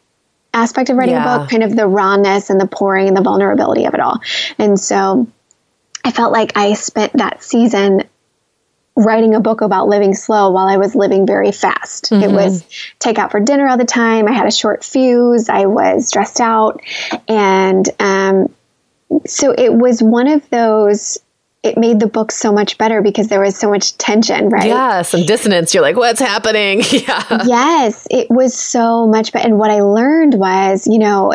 aspect 0.53 0.91
of 0.91 0.97
writing 0.97 1.15
yeah. 1.15 1.37
a 1.37 1.39
book, 1.39 1.51
kind 1.51 1.63
of 1.63 1.77
the 1.77 1.87
rawness 1.87 2.51
and 2.51 2.61
the 2.61 2.67
pouring 2.67 3.09
and 3.09 3.17
the 3.17 3.23
vulnerability 3.23 3.85
of 3.85 3.95
it 3.95 4.01
all. 4.01 4.21
And 4.59 4.79
so 4.79 5.27
I 6.05 6.11
felt 6.11 6.33
like 6.33 6.57
I 6.57 6.73
spent 6.75 7.13
that 7.15 7.43
season 7.43 8.03
writing 8.97 9.35
a 9.35 9.41
book 9.41 9.61
about 9.61 9.89
living 9.89 10.15
slow 10.15 10.51
while 10.51 10.67
I 10.67 10.79
was 10.79 10.95
living 10.95 11.27
very 11.27 11.53
fast. 11.53 12.07
Mm-hmm. 12.07 12.23
It 12.23 12.33
was 12.33 12.65
take 12.99 13.19
out 13.19 13.31
for 13.31 13.41
dinner 13.41 13.69
all 13.69 13.77
the 13.77 13.85
time. 13.85 14.27
I 14.27 14.33
had 14.33 14.47
a 14.47 14.51
short 14.51 14.83
fuse. 14.83 15.49
I 15.51 15.67
was 15.67 16.09
stressed 16.09 16.41
out. 16.41 16.81
And 17.29 17.87
um, 18.01 18.55
so 19.27 19.53
it 19.53 19.73
was 19.73 20.03
one 20.03 20.29
of 20.29 20.49
those 20.49 21.19
it 21.67 21.77
made 21.77 22.01
the 22.01 22.07
book 22.07 22.33
so 22.33 22.53
much 22.53 22.79
better 22.79 23.03
because 23.03 23.29
there 23.29 23.41
was 23.41 23.59
so 23.59 23.69
much 23.69 23.97
tension, 23.99 24.49
right? 24.49 24.69
Yeah, 24.69 25.03
some 25.03 25.25
dissonance. 25.25 25.75
You're 25.75 25.83
like, 25.83 25.97
what's 25.97 26.21
happening? 26.21 26.83
yeah. 26.91 27.43
Yes, 27.45 28.07
it 28.11 28.31
was 28.31 28.55
so 28.55 29.07
much 29.07 29.33
better. 29.33 29.47
And 29.47 29.59
what 29.59 29.71
I 29.71 29.81
learned 29.81 30.35
was, 30.35 30.87
you 30.87 30.99
know, 30.99 31.35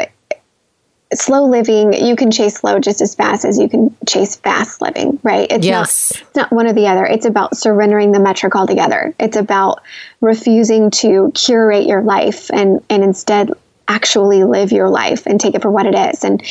slow 1.14 1.46
living, 1.46 1.94
you 1.94 2.16
can 2.16 2.32
chase 2.32 2.56
slow 2.56 2.80
just 2.80 3.02
as 3.02 3.16
fast 3.16 3.46
as 3.46 3.60
you 3.60 3.68
can 3.68 3.96
chase 4.08 4.38
fast 4.38 4.82
living, 4.82 5.20
right? 5.24 5.48
It's 5.52 5.66
yes. 5.66 6.14
not 6.14 6.22
it's 6.22 6.36
not 6.36 6.52
one 6.52 6.68
or 6.68 6.74
the 6.74 6.88
other. 6.88 7.06
It's 7.06 7.26
about 7.26 7.58
surrendering 7.58 8.12
the 8.12 8.20
metric 8.20 8.56
altogether. 8.56 9.14
It's 9.20 9.38
about 9.38 9.82
refusing 10.22 10.92
to 10.92 11.32
curate 11.36 11.86
your 11.86 12.02
life 12.02 12.50
and 12.52 12.84
and 12.90 13.04
instead 13.04 13.52
actually 13.88 14.44
live 14.44 14.72
your 14.72 14.90
life 14.90 15.26
and 15.26 15.40
take 15.40 15.54
it 15.56 15.62
for 15.62 15.70
what 15.70 15.86
it 15.86 15.96
is. 15.96 16.24
And 16.24 16.42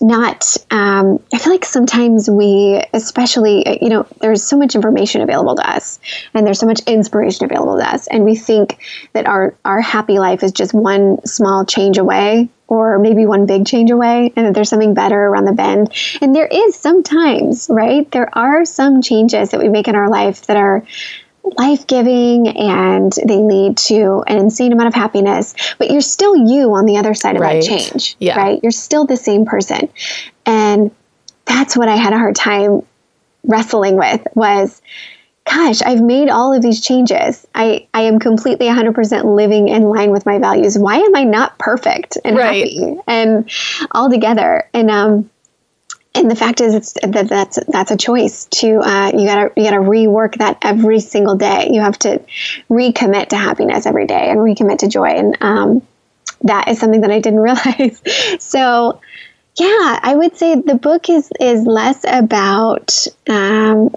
not 0.00 0.56
um, 0.70 1.22
i 1.32 1.38
feel 1.38 1.52
like 1.52 1.64
sometimes 1.64 2.28
we 2.28 2.82
especially 2.92 3.78
you 3.82 3.88
know 3.88 4.06
there's 4.20 4.42
so 4.42 4.56
much 4.56 4.74
information 4.74 5.20
available 5.20 5.54
to 5.54 5.68
us 5.68 5.98
and 6.34 6.46
there's 6.46 6.58
so 6.58 6.66
much 6.66 6.80
inspiration 6.86 7.44
available 7.44 7.78
to 7.78 7.88
us 7.88 8.06
and 8.08 8.24
we 8.24 8.34
think 8.34 8.78
that 9.12 9.26
our 9.26 9.54
our 9.64 9.80
happy 9.80 10.18
life 10.18 10.42
is 10.42 10.52
just 10.52 10.74
one 10.74 11.24
small 11.26 11.64
change 11.64 11.98
away 11.98 12.48
or 12.66 12.98
maybe 12.98 13.26
one 13.26 13.46
big 13.46 13.66
change 13.66 13.90
away 13.90 14.32
and 14.36 14.46
that 14.46 14.54
there's 14.54 14.68
something 14.68 14.94
better 14.94 15.26
around 15.26 15.44
the 15.44 15.52
bend. 15.52 15.92
And 16.20 16.34
there 16.34 16.46
is 16.46 16.74
sometimes 16.74 17.68
right? 17.70 18.10
There 18.10 18.36
are 18.36 18.64
some 18.64 19.02
changes 19.02 19.50
that 19.50 19.60
we 19.60 19.68
make 19.68 19.86
in 19.86 19.94
our 19.94 20.08
life 20.08 20.46
that 20.46 20.56
are 20.56 20.82
life 21.58 21.86
giving 21.86 22.48
and 22.48 23.12
they 23.26 23.36
lead 23.36 23.76
to 23.76 24.24
an 24.26 24.38
insane 24.38 24.72
amount 24.72 24.88
of 24.88 24.94
happiness, 24.94 25.54
but 25.78 25.90
you're 25.90 26.00
still 26.00 26.34
you 26.34 26.74
on 26.74 26.86
the 26.86 26.96
other 26.96 27.14
side 27.14 27.36
of 27.36 27.42
right. 27.42 27.62
that 27.62 27.68
change, 27.68 28.16
yeah. 28.18 28.36
right? 28.36 28.60
You're 28.62 28.72
still 28.72 29.06
the 29.06 29.16
same 29.16 29.44
person. 29.44 29.88
And 30.46 30.90
that's 31.44 31.76
what 31.76 31.88
I 31.88 31.96
had 31.96 32.12
a 32.12 32.18
hard 32.18 32.34
time 32.34 32.82
wrestling 33.44 33.96
with 33.96 34.26
was 34.34 34.80
gosh, 35.44 35.82
I've 35.82 36.00
made 36.00 36.30
all 36.30 36.54
of 36.54 36.62
these 36.62 36.80
changes. 36.80 37.46
I, 37.54 37.86
I 37.92 38.02
am 38.02 38.18
completely 38.18 38.66
100% 38.66 39.36
living 39.36 39.68
in 39.68 39.82
line 39.82 40.10
with 40.10 40.24
my 40.24 40.38
values. 40.38 40.78
Why 40.78 40.96
am 40.96 41.14
I 41.14 41.24
not 41.24 41.58
perfect 41.58 42.16
and 42.24 42.36
right. 42.36 42.66
happy 42.66 42.96
and 43.06 43.50
all 43.90 44.08
together? 44.08 44.68
And 44.72 44.90
um, 44.90 45.30
and 46.14 46.30
the 46.30 46.36
fact 46.36 46.60
is, 46.60 46.74
it's 46.74 46.92
that 47.02 47.28
that's 47.28 47.58
that's 47.66 47.90
a 47.90 47.96
choice. 47.96 48.46
To 48.46 48.78
uh, 48.78 49.10
you 49.12 49.26
gotta 49.26 49.52
you 49.56 49.64
gotta 49.64 49.82
rework 49.82 50.36
that 50.36 50.58
every 50.62 51.00
single 51.00 51.34
day. 51.34 51.68
You 51.72 51.80
have 51.80 51.98
to 52.00 52.22
recommit 52.70 53.28
to 53.28 53.36
happiness 53.36 53.84
every 53.84 54.06
day 54.06 54.30
and 54.30 54.38
recommit 54.38 54.78
to 54.78 54.88
joy, 54.88 55.08
and 55.08 55.36
um, 55.40 55.82
that 56.42 56.68
is 56.68 56.78
something 56.78 57.00
that 57.00 57.10
I 57.10 57.18
didn't 57.18 57.40
realize. 57.40 58.00
so, 58.38 59.00
yeah, 59.56 59.98
I 60.02 60.14
would 60.14 60.36
say 60.36 60.54
the 60.54 60.76
book 60.76 61.10
is 61.10 61.30
is 61.40 61.66
less 61.66 62.04
about 62.06 63.06
um, 63.28 63.94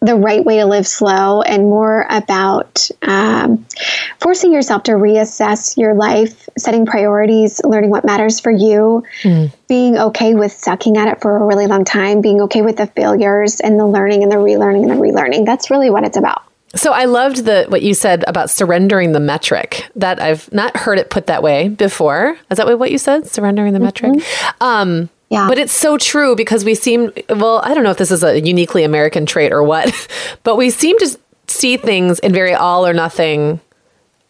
the 0.00 0.14
right 0.14 0.44
way 0.44 0.58
to 0.58 0.66
live 0.66 0.86
slow 0.86 1.42
and 1.42 1.64
more 1.64 2.06
about 2.10 2.90
um, 3.02 3.64
forcing 4.20 4.52
yourself 4.52 4.84
to 4.84 4.92
reassess 4.92 5.76
your 5.76 5.94
life, 5.94 6.48
setting 6.58 6.84
priorities, 6.84 7.60
learning 7.64 7.90
what 7.90 8.04
matters 8.04 8.38
for 8.38 8.50
you, 8.50 9.04
mm. 9.22 9.52
being 9.68 9.96
okay 9.96 10.34
with 10.34 10.52
sucking 10.52 10.96
at 10.96 11.08
it 11.08 11.20
for 11.20 11.36
a 11.36 11.44
really 11.44 11.66
long 11.66 11.84
time, 11.84 12.20
being 12.20 12.42
okay 12.42 12.62
with 12.62 12.76
the 12.76 12.86
failures 12.88 13.60
and 13.60 13.80
the 13.80 13.86
learning 13.86 14.22
and 14.22 14.30
the 14.30 14.36
relearning 14.36 14.82
and 14.82 14.90
the 14.90 15.02
relearning. 15.02 15.46
That's 15.46 15.70
really 15.70 15.90
what 15.90 16.04
it's 16.04 16.16
about. 16.16 16.42
So 16.74 16.92
I 16.92 17.06
loved 17.06 17.44
the 17.44 17.64
what 17.68 17.82
you 17.82 17.94
said 17.94 18.24
about 18.26 18.50
surrendering 18.50 19.12
the 19.12 19.20
metric. 19.20 19.88
That 19.96 20.20
I've 20.20 20.52
not 20.52 20.76
heard 20.76 20.98
it 20.98 21.08
put 21.08 21.26
that 21.26 21.42
way 21.42 21.68
before. 21.68 22.36
Is 22.50 22.58
that 22.58 22.78
what 22.78 22.90
you 22.90 22.98
said? 22.98 23.26
Surrendering 23.26 23.72
the 23.72 23.78
mm-hmm. 23.78 24.12
metric. 24.12 24.24
Um, 24.60 25.08
yeah. 25.28 25.48
But 25.48 25.58
it's 25.58 25.72
so 25.72 25.98
true 25.98 26.36
because 26.36 26.64
we 26.64 26.74
seem, 26.74 27.12
well, 27.28 27.60
I 27.64 27.74
don't 27.74 27.82
know 27.82 27.90
if 27.90 27.96
this 27.96 28.10
is 28.10 28.22
a 28.22 28.40
uniquely 28.40 28.84
American 28.84 29.26
trait 29.26 29.52
or 29.52 29.62
what, 29.62 29.92
but 30.44 30.56
we 30.56 30.70
seem 30.70 30.98
to 30.98 31.18
see 31.48 31.76
things 31.76 32.18
in 32.20 32.32
very 32.32 32.54
all 32.54 32.86
or 32.86 32.92
nothing, 32.92 33.60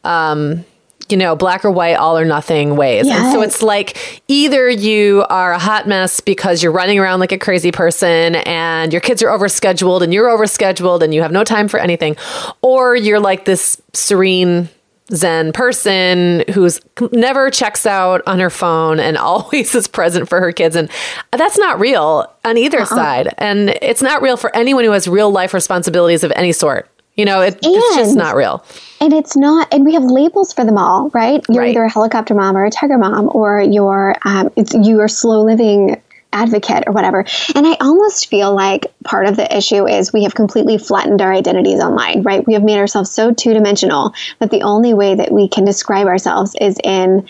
um, 0.05 0.65
you 1.09 1.17
know, 1.17 1.37
black 1.37 1.65
or 1.65 1.71
white, 1.71 1.95
all 1.95 2.19
or 2.19 2.25
nothing 2.25 2.77
ways. 2.77 3.07
Yes. 3.07 3.21
And 3.21 3.33
so 3.33 3.43
it's 3.43 3.63
like 3.63 4.23
either 4.27 4.69
you 4.69 5.25
are 5.29 5.53
a 5.53 5.59
hot 5.59 5.87
mess 5.87 6.21
because 6.21 6.63
you're 6.63 6.73
running 6.73 6.99
around 6.99 7.21
like 7.21 7.33
a 7.33 7.39
crazy 7.39 7.71
person 7.71 8.37
and 8.37 8.93
your 8.93 9.01
kids 9.01 9.23
are 9.23 9.29
overscheduled 9.29 10.03
and 10.03 10.13
you're 10.13 10.29
overscheduled 10.29 11.03
and 11.03 11.15
you 11.15 11.23
have 11.23 11.31
no 11.31 11.45
time 11.45 11.69
for 11.69 11.79
anything, 11.79 12.17
or 12.63 12.97
you're 12.97 13.21
like 13.21 13.45
this 13.45 13.81
serene, 13.93 14.69
Zen 15.15 15.53
person 15.53 16.45
who's 16.53 16.81
never 17.13 17.51
checks 17.51 17.87
out 17.87 18.23
on 18.27 18.39
her 18.41 18.51
phone 18.51 18.99
and 18.99 19.17
always 19.27 19.75
is 19.75 19.89
present 19.89 20.29
for 20.29 20.41
her 20.41 20.53
kids. 20.53 20.77
And 20.77 20.91
that's 21.33 21.59
not 21.59 21.79
real 21.79 22.33
on 22.45 22.57
either 22.57 22.81
uh-uh. 22.81 22.87
side. 22.87 23.35
And 23.39 23.71
it's 23.83 24.03
not 24.03 24.23
real 24.23 24.37
for 24.37 24.55
anyone 24.55 24.85
who 24.85 24.93
has 24.93 25.09
real 25.09 25.31
life 25.31 25.55
responsibilities 25.55 26.25
of 26.25 26.33
any 26.37 26.53
sort. 26.53 26.89
You 27.17 27.25
know, 27.25 27.41
it, 27.41 27.59
it's 27.63 27.97
just 27.97 28.15
not 28.15 28.37
real. 28.37 28.63
And 29.01 29.15
it's 29.15 29.39
not, 29.39 29.73
and 29.73 29.87
we 29.87 29.95
have 29.95 30.05
labels 30.05 30.53
for 30.53 30.67
them 30.67 30.77
all, 30.77 31.09
right? 31.15 31.43
You're 31.49 31.63
right. 31.63 31.71
either 31.71 31.85
a 31.85 31.91
helicopter 31.91 32.35
mom 32.35 32.57
or 32.57 32.67
a 32.67 32.71
tiger 32.71 32.99
mom, 32.99 33.31
or 33.33 33.63
you're 33.63 34.15
um, 34.27 34.51
it's 34.57 34.75
you 34.75 35.01
are 35.01 35.09
slow 35.09 35.43
living 35.43 36.01
advocate 36.37 36.85
or 36.87 36.93
whatever. 36.93 37.25
And 37.55 37.67
I 37.67 37.77
almost 37.81 38.29
feel 38.29 38.55
like 38.55 38.87
part 39.05 39.27
of 39.27 39.37
the 39.37 39.57
issue 39.57 39.89
is 39.89 40.13
we 40.13 40.25
have 40.25 40.35
completely 40.35 40.79
flattened 40.79 41.23
our 41.23 41.33
identities 41.33 41.81
online, 41.81 42.23
right? 42.23 42.47
We 42.47 42.55
have 42.55 42.63
made 42.63 42.79
ourselves 42.79 43.11
so 43.11 43.33
two 43.33 43.55
dimensional 43.55 44.13
that 44.39 44.51
the 44.51 44.63
only 44.63 44.95
way 44.95 45.15
that 45.15 45.33
we 45.33 45.49
can 45.49 45.65
describe 45.65 46.07
ourselves 46.07 46.55
is 46.61 46.79
in 46.85 47.27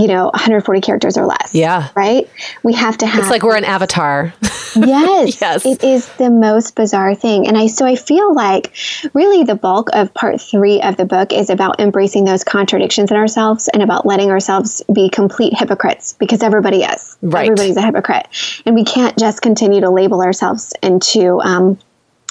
you 0.00 0.08
know 0.08 0.24
140 0.26 0.80
characters 0.80 1.16
or 1.16 1.26
less. 1.26 1.54
Yeah. 1.54 1.88
Right? 1.94 2.28
We 2.62 2.72
have 2.74 2.96
to 2.98 3.06
have 3.06 3.20
it's 3.20 3.30
like 3.30 3.42
we're 3.42 3.56
an 3.56 3.64
avatar. 3.64 4.32
Yes. 4.76 5.40
Yes. 5.40 5.66
It 5.66 5.82
is 5.82 6.06
the 6.12 6.30
most 6.30 6.76
bizarre 6.76 7.16
thing. 7.16 7.48
And 7.48 7.58
i 7.58 7.66
so 7.66 7.84
i 7.84 7.96
feel 7.96 8.32
like 8.32 8.72
really 9.14 9.42
the 9.42 9.56
bulk 9.56 9.88
of 9.92 10.14
part 10.14 10.40
three 10.40 10.80
of 10.80 10.96
the 10.96 11.04
book 11.04 11.32
is 11.32 11.50
about 11.50 11.80
embracing 11.80 12.24
those 12.24 12.44
contradictions 12.44 13.10
in 13.10 13.16
ourselves 13.16 13.68
and 13.68 13.82
about 13.82 14.06
letting 14.06 14.30
ourselves 14.30 14.80
be 14.92 15.08
complete 15.08 15.54
hypocrites 15.58 16.14
because 16.20 16.44
everybody 16.44 16.84
is. 16.84 17.18
Right. 17.20 17.46
Everybody's 17.46 17.76
a 17.76 17.82
hypocrite. 17.82 18.28
And 18.64 18.76
we 18.76 18.84
can't 18.84 19.18
just 19.18 19.42
continue 19.42 19.80
to 19.80 19.90
label 19.90 20.22
ourselves 20.22 20.72
into 20.84 21.40
um, 21.40 21.76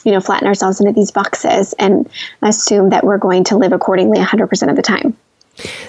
you 0.05 0.11
know 0.13 0.21
flatten 0.21 0.47
ourselves 0.47 0.79
into 0.79 0.93
these 0.93 1.11
boxes 1.11 1.73
and 1.73 2.09
assume 2.41 2.89
that 2.89 3.03
we're 3.03 3.17
going 3.17 3.43
to 3.45 3.57
live 3.57 3.73
accordingly 3.73 4.17
100% 4.17 4.69
of 4.69 4.75
the 4.77 4.81
time 4.81 5.17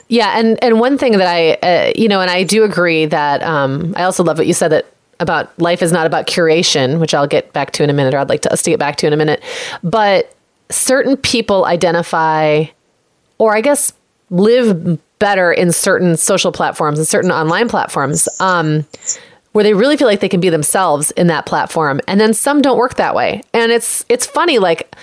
yeah, 0.08 0.38
and 0.38 0.62
and 0.62 0.80
one 0.80 0.98
thing 0.98 1.12
that 1.18 1.26
I, 1.26 1.52
uh, 1.66 1.92
you 1.96 2.08
know, 2.08 2.20
and 2.20 2.30
I 2.30 2.42
do 2.42 2.64
agree 2.64 3.06
that 3.06 3.42
um, 3.42 3.94
I 3.96 4.04
also 4.04 4.24
love 4.24 4.38
what 4.38 4.46
you 4.46 4.54
said 4.54 4.68
that 4.68 4.86
about 5.20 5.56
life 5.60 5.82
is 5.82 5.92
not 5.92 6.06
about 6.06 6.26
curation, 6.26 6.98
which 6.98 7.14
I'll 7.14 7.26
get 7.26 7.52
back 7.52 7.72
to 7.72 7.84
in 7.84 7.90
a 7.90 7.92
minute, 7.92 8.14
or 8.14 8.18
I'd 8.18 8.28
like 8.28 8.42
to, 8.42 8.52
us 8.52 8.62
to 8.62 8.70
get 8.70 8.78
back 8.78 8.96
to 8.96 9.06
in 9.06 9.12
a 9.12 9.16
minute. 9.16 9.42
But 9.82 10.34
certain 10.70 11.16
people 11.16 11.64
identify, 11.66 12.64
or 13.38 13.54
I 13.54 13.60
guess 13.60 13.92
live 14.30 14.98
better 15.18 15.52
in 15.52 15.72
certain 15.72 16.16
social 16.16 16.52
platforms 16.52 16.98
and 16.98 17.06
certain 17.06 17.30
online 17.30 17.68
platforms. 17.68 18.28
Um, 18.40 18.86
where 19.52 19.64
they 19.64 19.74
really 19.74 19.96
feel 19.96 20.06
like 20.06 20.20
they 20.20 20.28
can 20.28 20.40
be 20.40 20.48
themselves 20.48 21.10
in 21.12 21.26
that 21.26 21.44
platform 21.44 22.00
and 22.06 22.20
then 22.20 22.32
some 22.32 22.62
don't 22.62 22.78
work 22.78 22.94
that 22.94 23.16
way 23.16 23.42
and 23.52 23.72
it's 23.72 24.04
it's 24.08 24.24
funny 24.24 24.60
like 24.60 24.94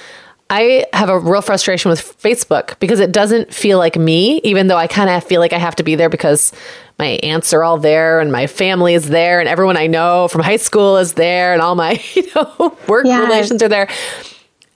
I 0.49 0.85
have 0.93 1.09
a 1.09 1.19
real 1.19 1.41
frustration 1.41 1.89
with 1.89 1.99
Facebook 2.21 2.79
because 2.79 2.99
it 2.99 3.11
doesn't 3.11 3.53
feel 3.53 3.77
like 3.77 3.97
me, 3.97 4.39
even 4.43 4.67
though 4.67 4.77
I 4.77 4.87
kind 4.87 5.09
of 5.09 5.23
feel 5.23 5.41
like 5.41 5.51
I 5.51 5.57
have 5.57 5.75
to 5.75 5.83
be 5.83 5.95
there 5.95 6.09
because 6.09 6.53
my 6.97 7.19
aunts 7.21 7.53
are 7.53 7.63
all 7.63 7.77
there 7.77 8.19
and 8.21 8.31
my 8.31 8.47
family 8.47 8.93
is 8.93 9.09
there 9.09 9.39
and 9.39 9.49
everyone 9.49 9.75
I 9.75 9.87
know 9.87 10.27
from 10.29 10.41
high 10.41 10.57
school 10.57 10.97
is 10.97 11.13
there 11.13 11.51
and 11.53 11.61
all 11.61 11.75
my, 11.75 12.01
you 12.13 12.23
know, 12.33 12.77
work 12.87 13.03
relations 13.03 13.61
are 13.61 13.67
there. 13.67 13.89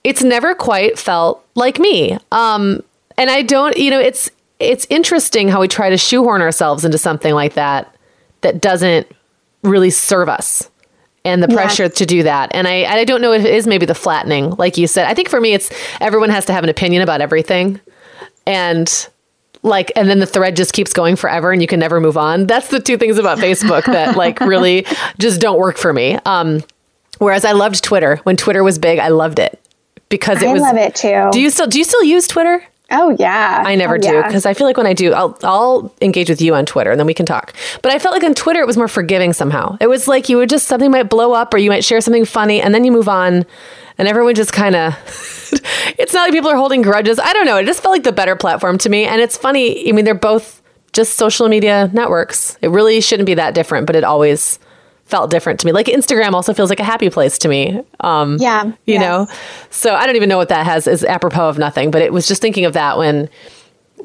It's 0.04 0.22
never 0.22 0.54
quite 0.54 0.98
felt 0.98 1.44
like 1.54 1.78
me. 1.78 2.18
Um, 2.32 2.82
and 3.16 3.30
I 3.30 3.42
don't, 3.42 3.76
you 3.76 3.90
know, 3.90 4.00
it's 4.00 4.30
it's 4.58 4.86
interesting 4.90 5.48
how 5.48 5.60
we 5.60 5.68
try 5.68 5.90
to 5.90 5.98
shoehorn 5.98 6.40
ourselves 6.40 6.84
into 6.84 6.98
something 6.98 7.34
like 7.34 7.54
that 7.54 7.96
that 8.42 8.60
doesn't 8.60 9.08
really 9.62 9.90
serve 9.90 10.28
us 10.28 10.70
and 11.24 11.42
the 11.42 11.48
pressure 11.48 11.88
to 11.88 12.06
do 12.06 12.22
that. 12.24 12.50
And 12.52 12.66
I, 12.66 12.84
I 12.84 13.04
don't 13.04 13.20
know 13.20 13.32
if 13.32 13.44
it 13.44 13.54
is 13.54 13.66
maybe 13.66 13.86
the 13.86 13.94
flattening, 13.94 14.50
like 14.50 14.76
you 14.76 14.86
said. 14.86 15.06
I 15.06 15.14
think 15.14 15.28
for 15.28 15.40
me, 15.40 15.54
it's 15.54 15.70
everyone 16.00 16.30
has 16.30 16.44
to 16.46 16.52
have 16.52 16.64
an 16.64 16.70
opinion 16.70 17.02
about 17.02 17.20
everything. 17.20 17.80
And 18.46 19.08
like, 19.62 19.92
and 19.94 20.08
then 20.08 20.18
the 20.18 20.26
thread 20.26 20.56
just 20.56 20.72
keeps 20.72 20.92
going 20.92 21.16
forever 21.16 21.52
and 21.52 21.62
you 21.62 21.68
can 21.68 21.78
never 21.78 22.00
move 22.00 22.16
on. 22.16 22.46
That's 22.46 22.68
the 22.68 22.80
two 22.80 22.96
things 22.96 23.18
about 23.18 23.38
Facebook 23.38 23.84
that 23.86 24.16
like 24.16 24.40
really 24.40 24.86
just 25.18 25.40
don't 25.40 25.58
work 25.58 25.76
for 25.76 25.92
me. 25.92 26.18
Um, 26.26 26.62
whereas 27.18 27.44
I 27.44 27.52
loved 27.52 27.84
Twitter 27.84 28.16
when 28.24 28.36
Twitter 28.36 28.64
was 28.64 28.78
big, 28.78 28.98
I 28.98 29.08
loved 29.08 29.38
it 29.38 29.60
because 30.08 30.42
it 30.42 30.48
I 30.48 30.52
was. 30.52 30.62
I 30.62 30.66
love 30.66 30.76
it 30.76 30.94
too. 30.96 31.28
Do 31.32 31.40
you 31.40 31.50
still, 31.50 31.68
do 31.68 31.78
you 31.78 31.84
still 31.84 32.02
use 32.02 32.26
Twitter? 32.26 32.64
Oh 32.90 33.16
yeah. 33.18 33.62
I 33.64 33.74
never 33.74 33.94
oh, 33.94 33.98
do 33.98 34.22
because 34.22 34.44
yeah. 34.44 34.50
I 34.50 34.54
feel 34.54 34.66
like 34.66 34.76
when 34.76 34.86
I 34.86 34.92
do, 34.92 35.12
I'll 35.12 35.38
I'll 35.42 35.94
engage 36.00 36.28
with 36.28 36.40
you 36.42 36.54
on 36.54 36.66
Twitter 36.66 36.90
and 36.90 37.00
then 37.00 37.06
we 37.06 37.14
can 37.14 37.26
talk. 37.26 37.54
But 37.80 37.92
I 37.92 37.98
felt 37.98 38.14
like 38.14 38.24
on 38.24 38.34
Twitter 38.34 38.60
it 38.60 38.66
was 38.66 38.76
more 38.76 38.88
forgiving 38.88 39.32
somehow. 39.32 39.76
It 39.80 39.88
was 39.88 40.08
like 40.08 40.28
you 40.28 40.36
would 40.36 40.50
just 40.50 40.66
something 40.66 40.90
might 40.90 41.04
blow 41.04 41.32
up 41.32 41.54
or 41.54 41.58
you 41.58 41.70
might 41.70 41.84
share 41.84 42.00
something 42.00 42.24
funny 42.24 42.60
and 42.60 42.74
then 42.74 42.84
you 42.84 42.92
move 42.92 43.08
on 43.08 43.46
and 43.98 44.08
everyone 44.08 44.34
just 44.34 44.52
kind 44.52 44.76
of 44.76 44.94
it's 45.98 46.12
not 46.12 46.24
like 46.24 46.32
people 46.32 46.50
are 46.50 46.56
holding 46.56 46.82
grudges. 46.82 47.18
I 47.18 47.32
don't 47.32 47.46
know. 47.46 47.56
It 47.56 47.64
just 47.64 47.82
felt 47.82 47.92
like 47.92 48.04
the 48.04 48.12
better 48.12 48.36
platform 48.36 48.78
to 48.78 48.88
me 48.88 49.04
and 49.04 49.20
it's 49.20 49.36
funny. 49.36 49.88
I 49.88 49.92
mean, 49.92 50.04
they're 50.04 50.14
both 50.14 50.60
just 50.92 51.14
social 51.14 51.48
media 51.48 51.90
networks. 51.92 52.58
It 52.60 52.68
really 52.68 53.00
shouldn't 53.00 53.26
be 53.26 53.34
that 53.34 53.54
different, 53.54 53.86
but 53.86 53.96
it 53.96 54.04
always 54.04 54.58
felt 55.12 55.30
different 55.30 55.60
to 55.60 55.66
me. 55.66 55.72
Like 55.72 55.86
Instagram 55.86 56.32
also 56.32 56.54
feels 56.54 56.70
like 56.70 56.80
a 56.80 56.84
happy 56.84 57.10
place 57.10 57.38
to 57.40 57.48
me. 57.48 57.82
Um, 58.00 58.38
yeah. 58.40 58.64
You 58.64 58.94
yes. 58.94 59.00
know? 59.02 59.28
So 59.68 59.94
I 59.94 60.06
don't 60.06 60.16
even 60.16 60.30
know 60.30 60.38
what 60.38 60.48
that 60.48 60.64
has 60.64 60.86
is 60.86 61.04
apropos 61.04 61.50
of 61.50 61.58
nothing, 61.58 61.90
but 61.90 62.00
it 62.00 62.14
was 62.14 62.26
just 62.26 62.40
thinking 62.40 62.64
of 62.64 62.72
that 62.72 62.96
when, 62.96 63.28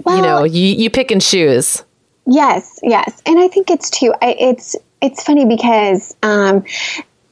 well, 0.04 0.18
you 0.18 0.22
know, 0.22 0.44
you, 0.44 0.66
you 0.66 0.90
pick 0.90 1.10
and 1.10 1.22
choose. 1.22 1.82
Yes. 2.26 2.78
Yes. 2.84 3.22
And 3.26 3.40
I 3.40 3.48
think 3.48 3.72
it's 3.72 3.90
too, 3.90 4.14
I, 4.22 4.36
it's, 4.38 4.76
it's 5.02 5.24
funny 5.24 5.46
because 5.46 6.14
um, 6.24 6.66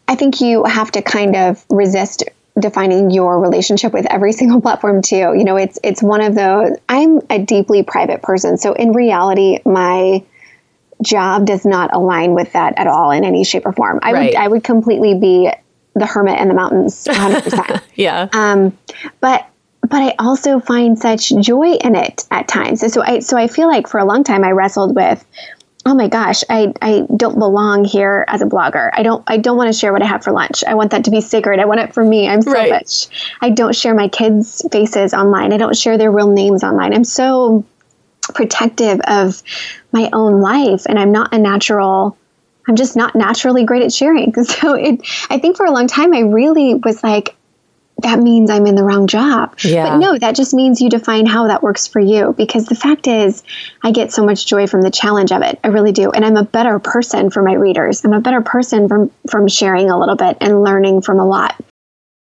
I 0.07 0.15
think 0.15 0.39
you 0.39 0.63
have 0.63 0.89
to 0.93 1.01
kind 1.01 1.35
of 1.35 1.65
resist 1.69 2.23
defining 2.57 3.11
your 3.11 3.41
relationship 3.41 3.91
with 3.91 4.05
every 4.09 4.31
single 4.39 4.61
platform 4.61 5.01
too. 5.01 5.33
You 5.35 5.43
know, 5.43 5.57
it's 5.57 5.77
it's 5.83 6.01
one 6.01 6.21
of 6.21 6.35
those 6.35 6.77
I'm 6.87 7.19
a 7.29 7.39
deeply 7.39 7.83
private 7.83 8.21
person. 8.21 8.57
So 8.57 8.71
in 8.71 8.93
reality, 8.93 9.59
my 9.65 10.23
job 11.01 11.45
does 11.45 11.65
not 11.65 11.93
align 11.93 12.33
with 12.33 12.51
that 12.53 12.73
at 12.77 12.87
all 12.87 13.11
in 13.11 13.23
any 13.23 13.43
shape 13.43 13.65
or 13.65 13.73
form. 13.73 13.99
I 14.01 14.11
right. 14.11 14.25
would 14.25 14.35
I 14.35 14.47
would 14.47 14.63
completely 14.63 15.17
be 15.17 15.51
the 15.93 16.05
hermit 16.05 16.39
in 16.39 16.47
the 16.47 16.53
mountains 16.53 17.05
100%. 17.05 17.81
yeah. 17.95 18.27
Um 18.33 18.77
but 19.19 19.47
but 19.81 20.01
I 20.01 20.15
also 20.17 20.59
find 20.59 20.97
such 20.97 21.29
joy 21.39 21.73
in 21.73 21.95
it 21.95 22.25
at 22.31 22.47
times. 22.47 22.81
So, 22.81 22.87
so 22.87 23.03
I 23.03 23.19
so 23.19 23.37
I 23.37 23.47
feel 23.47 23.67
like 23.67 23.87
for 23.87 23.99
a 23.99 24.05
long 24.05 24.23
time 24.23 24.43
I 24.43 24.51
wrestled 24.51 24.95
with 24.95 25.25
oh 25.87 25.93
my 25.93 26.07
gosh, 26.07 26.43
I, 26.49 26.73
I 26.81 27.05
don't 27.15 27.37
belong 27.37 27.85
here 27.85 28.25
as 28.27 28.41
a 28.41 28.45
blogger. 28.45 28.89
I 28.93 29.03
don't 29.03 29.23
I 29.27 29.37
don't 29.37 29.57
want 29.57 29.71
to 29.71 29.79
share 29.79 29.93
what 29.93 30.01
I 30.01 30.05
have 30.05 30.23
for 30.23 30.31
lunch. 30.31 30.63
I 30.67 30.73
want 30.73 30.91
that 30.91 31.05
to 31.05 31.11
be 31.11 31.21
sacred. 31.21 31.59
I 31.59 31.65
want 31.65 31.79
it 31.79 31.93
for 31.93 32.03
me. 32.03 32.27
I'm 32.27 32.41
selfish. 32.41 33.07
Right. 33.07 33.09
I 33.41 33.49
don't 33.51 33.75
share 33.75 33.93
my 33.93 34.07
kids' 34.07 34.65
faces 34.71 35.13
online. 35.13 35.53
I 35.53 35.57
don't 35.57 35.77
share 35.77 35.97
their 35.97 36.11
real 36.11 36.31
names 36.31 36.63
online. 36.63 36.93
I'm 36.93 37.03
so 37.03 37.63
protective 38.33 38.99
of 39.07 39.41
my 39.91 40.09
own 40.13 40.41
life 40.41 40.85
and 40.87 40.99
I'm 40.99 41.11
not 41.11 41.33
a 41.33 41.37
natural 41.37 42.17
I'm 42.67 42.75
just 42.75 42.95
not 42.95 43.15
naturally 43.15 43.63
great 43.63 43.83
at 43.83 43.93
sharing. 43.93 44.33
So 44.43 44.73
it 44.73 45.01
I 45.29 45.37
think 45.39 45.57
for 45.57 45.65
a 45.65 45.71
long 45.71 45.87
time 45.87 46.13
I 46.13 46.21
really 46.21 46.75
was 46.75 47.03
like 47.03 47.35
that 47.99 48.19
means 48.19 48.49
I'm 48.49 48.67
in 48.67 48.75
the 48.75 48.83
wrong 48.83 49.07
job. 49.07 49.57
Yeah. 49.63 49.89
But 49.89 49.97
no, 49.99 50.17
that 50.17 50.35
just 50.35 50.53
means 50.53 50.81
you 50.81 50.89
define 50.89 51.25
how 51.25 51.47
that 51.47 51.63
works 51.63 51.87
for 51.87 52.01
you 52.01 52.33
because 52.37 52.65
the 52.65 52.75
fact 52.75 53.07
is 53.07 53.41
I 53.83 53.91
get 53.91 54.11
so 54.11 54.25
much 54.25 54.45
joy 54.45 54.67
from 54.67 54.81
the 54.81 54.91
challenge 54.91 55.31
of 55.31 55.41
it. 55.41 55.59
I 55.63 55.69
really 55.69 55.93
do. 55.93 56.11
And 56.11 56.25
I'm 56.25 56.35
a 56.35 56.43
better 56.43 56.77
person 56.79 57.29
for 57.29 57.41
my 57.41 57.53
readers. 57.53 58.03
I'm 58.03 58.13
a 58.13 58.19
better 58.19 58.41
person 58.41 58.89
from 58.89 59.11
from 59.29 59.47
sharing 59.47 59.89
a 59.89 59.97
little 59.97 60.15
bit 60.15 60.37
and 60.41 60.61
learning 60.61 61.01
from 61.01 61.19
a 61.19 61.25
lot. 61.25 61.55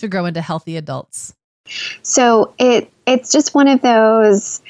to 0.00 0.08
grow 0.08 0.26
into 0.26 0.40
healthy 0.40 0.76
adults. 0.76 1.34
So 2.02 2.52
it 2.58 2.90
it's 3.06 3.30
just 3.30 3.54
one 3.54 3.68
of 3.68 3.80
those. 3.82 4.60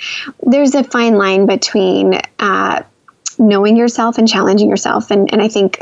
There's 0.43 0.75
a 0.75 0.85
fine 0.85 1.17
line 1.17 1.47
between 1.47 2.21
uh, 2.39 2.83
knowing 3.39 3.77
yourself 3.77 4.19
and 4.19 4.29
challenging 4.29 4.69
yourself, 4.69 5.11
and 5.11 5.33
and 5.33 5.41
I 5.43 5.49
think 5.49 5.81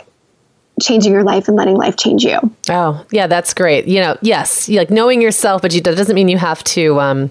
changing 0.80 1.12
your 1.12 1.24
life 1.24 1.48
and 1.48 1.56
letting 1.56 1.76
life 1.76 1.96
change 1.96 2.24
you. 2.24 2.38
Oh, 2.70 3.04
yeah, 3.10 3.26
that's 3.26 3.52
great. 3.54 3.86
You 3.86 4.00
know, 4.00 4.16
yes, 4.22 4.68
like 4.68 4.90
knowing 4.90 5.20
yourself, 5.20 5.62
but 5.62 5.74
you, 5.74 5.80
that 5.80 5.96
doesn't 5.96 6.14
mean 6.14 6.28
you 6.28 6.38
have 6.38 6.62
to 6.64 7.00
um, 7.00 7.30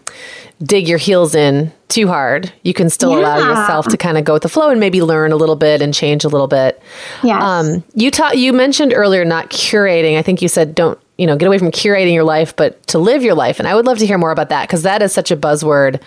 dig 0.62 0.88
your 0.88 0.98
heels 0.98 1.34
in 1.36 1.72
too 1.88 2.08
hard. 2.08 2.52
You 2.64 2.74
can 2.74 2.90
still 2.90 3.12
yeah. 3.12 3.20
allow 3.20 3.38
yourself 3.38 3.88
to 3.88 3.98
kind 3.98 4.18
of 4.18 4.26
go 4.26 4.34
with 4.34 4.44
the 4.44 4.50
flow 4.50 4.70
and 4.70 4.80
maybe 4.80 5.02
learn 5.02 5.32
a 5.32 5.38
little 5.38 5.56
bit 5.56 5.82
and 5.82 5.94
change 5.94 6.26
a 6.26 6.28
little 6.28 6.48
bit. 6.48 6.82
Yes. 7.24 7.42
Um, 7.42 7.84
you 7.94 8.12
taught. 8.12 8.38
You 8.38 8.54
mentioned 8.54 8.94
earlier 8.94 9.24
not 9.24 9.50
curating. 9.50 10.18
I 10.18 10.22
think 10.22 10.42
you 10.42 10.48
said 10.48 10.76
don't. 10.76 11.00
You 11.18 11.28
know, 11.28 11.36
get 11.36 11.48
away 11.48 11.58
from 11.58 11.72
curating 11.72 12.14
your 12.14 12.24
life, 12.24 12.56
but 12.56 12.86
to 12.88 13.00
live 13.00 13.24
your 13.24 13.34
life. 13.34 13.60
And 13.60 13.68
I 13.68 13.76
would 13.76 13.86
love 13.86 13.98
to 14.00 14.06
hear 14.06 14.18
more 14.18 14.32
about 14.32 14.50
that 14.50 14.68
because 14.68 14.84
that 14.84 15.02
is 15.02 15.12
such 15.12 15.32
a 15.32 15.38
buzzword 15.38 16.02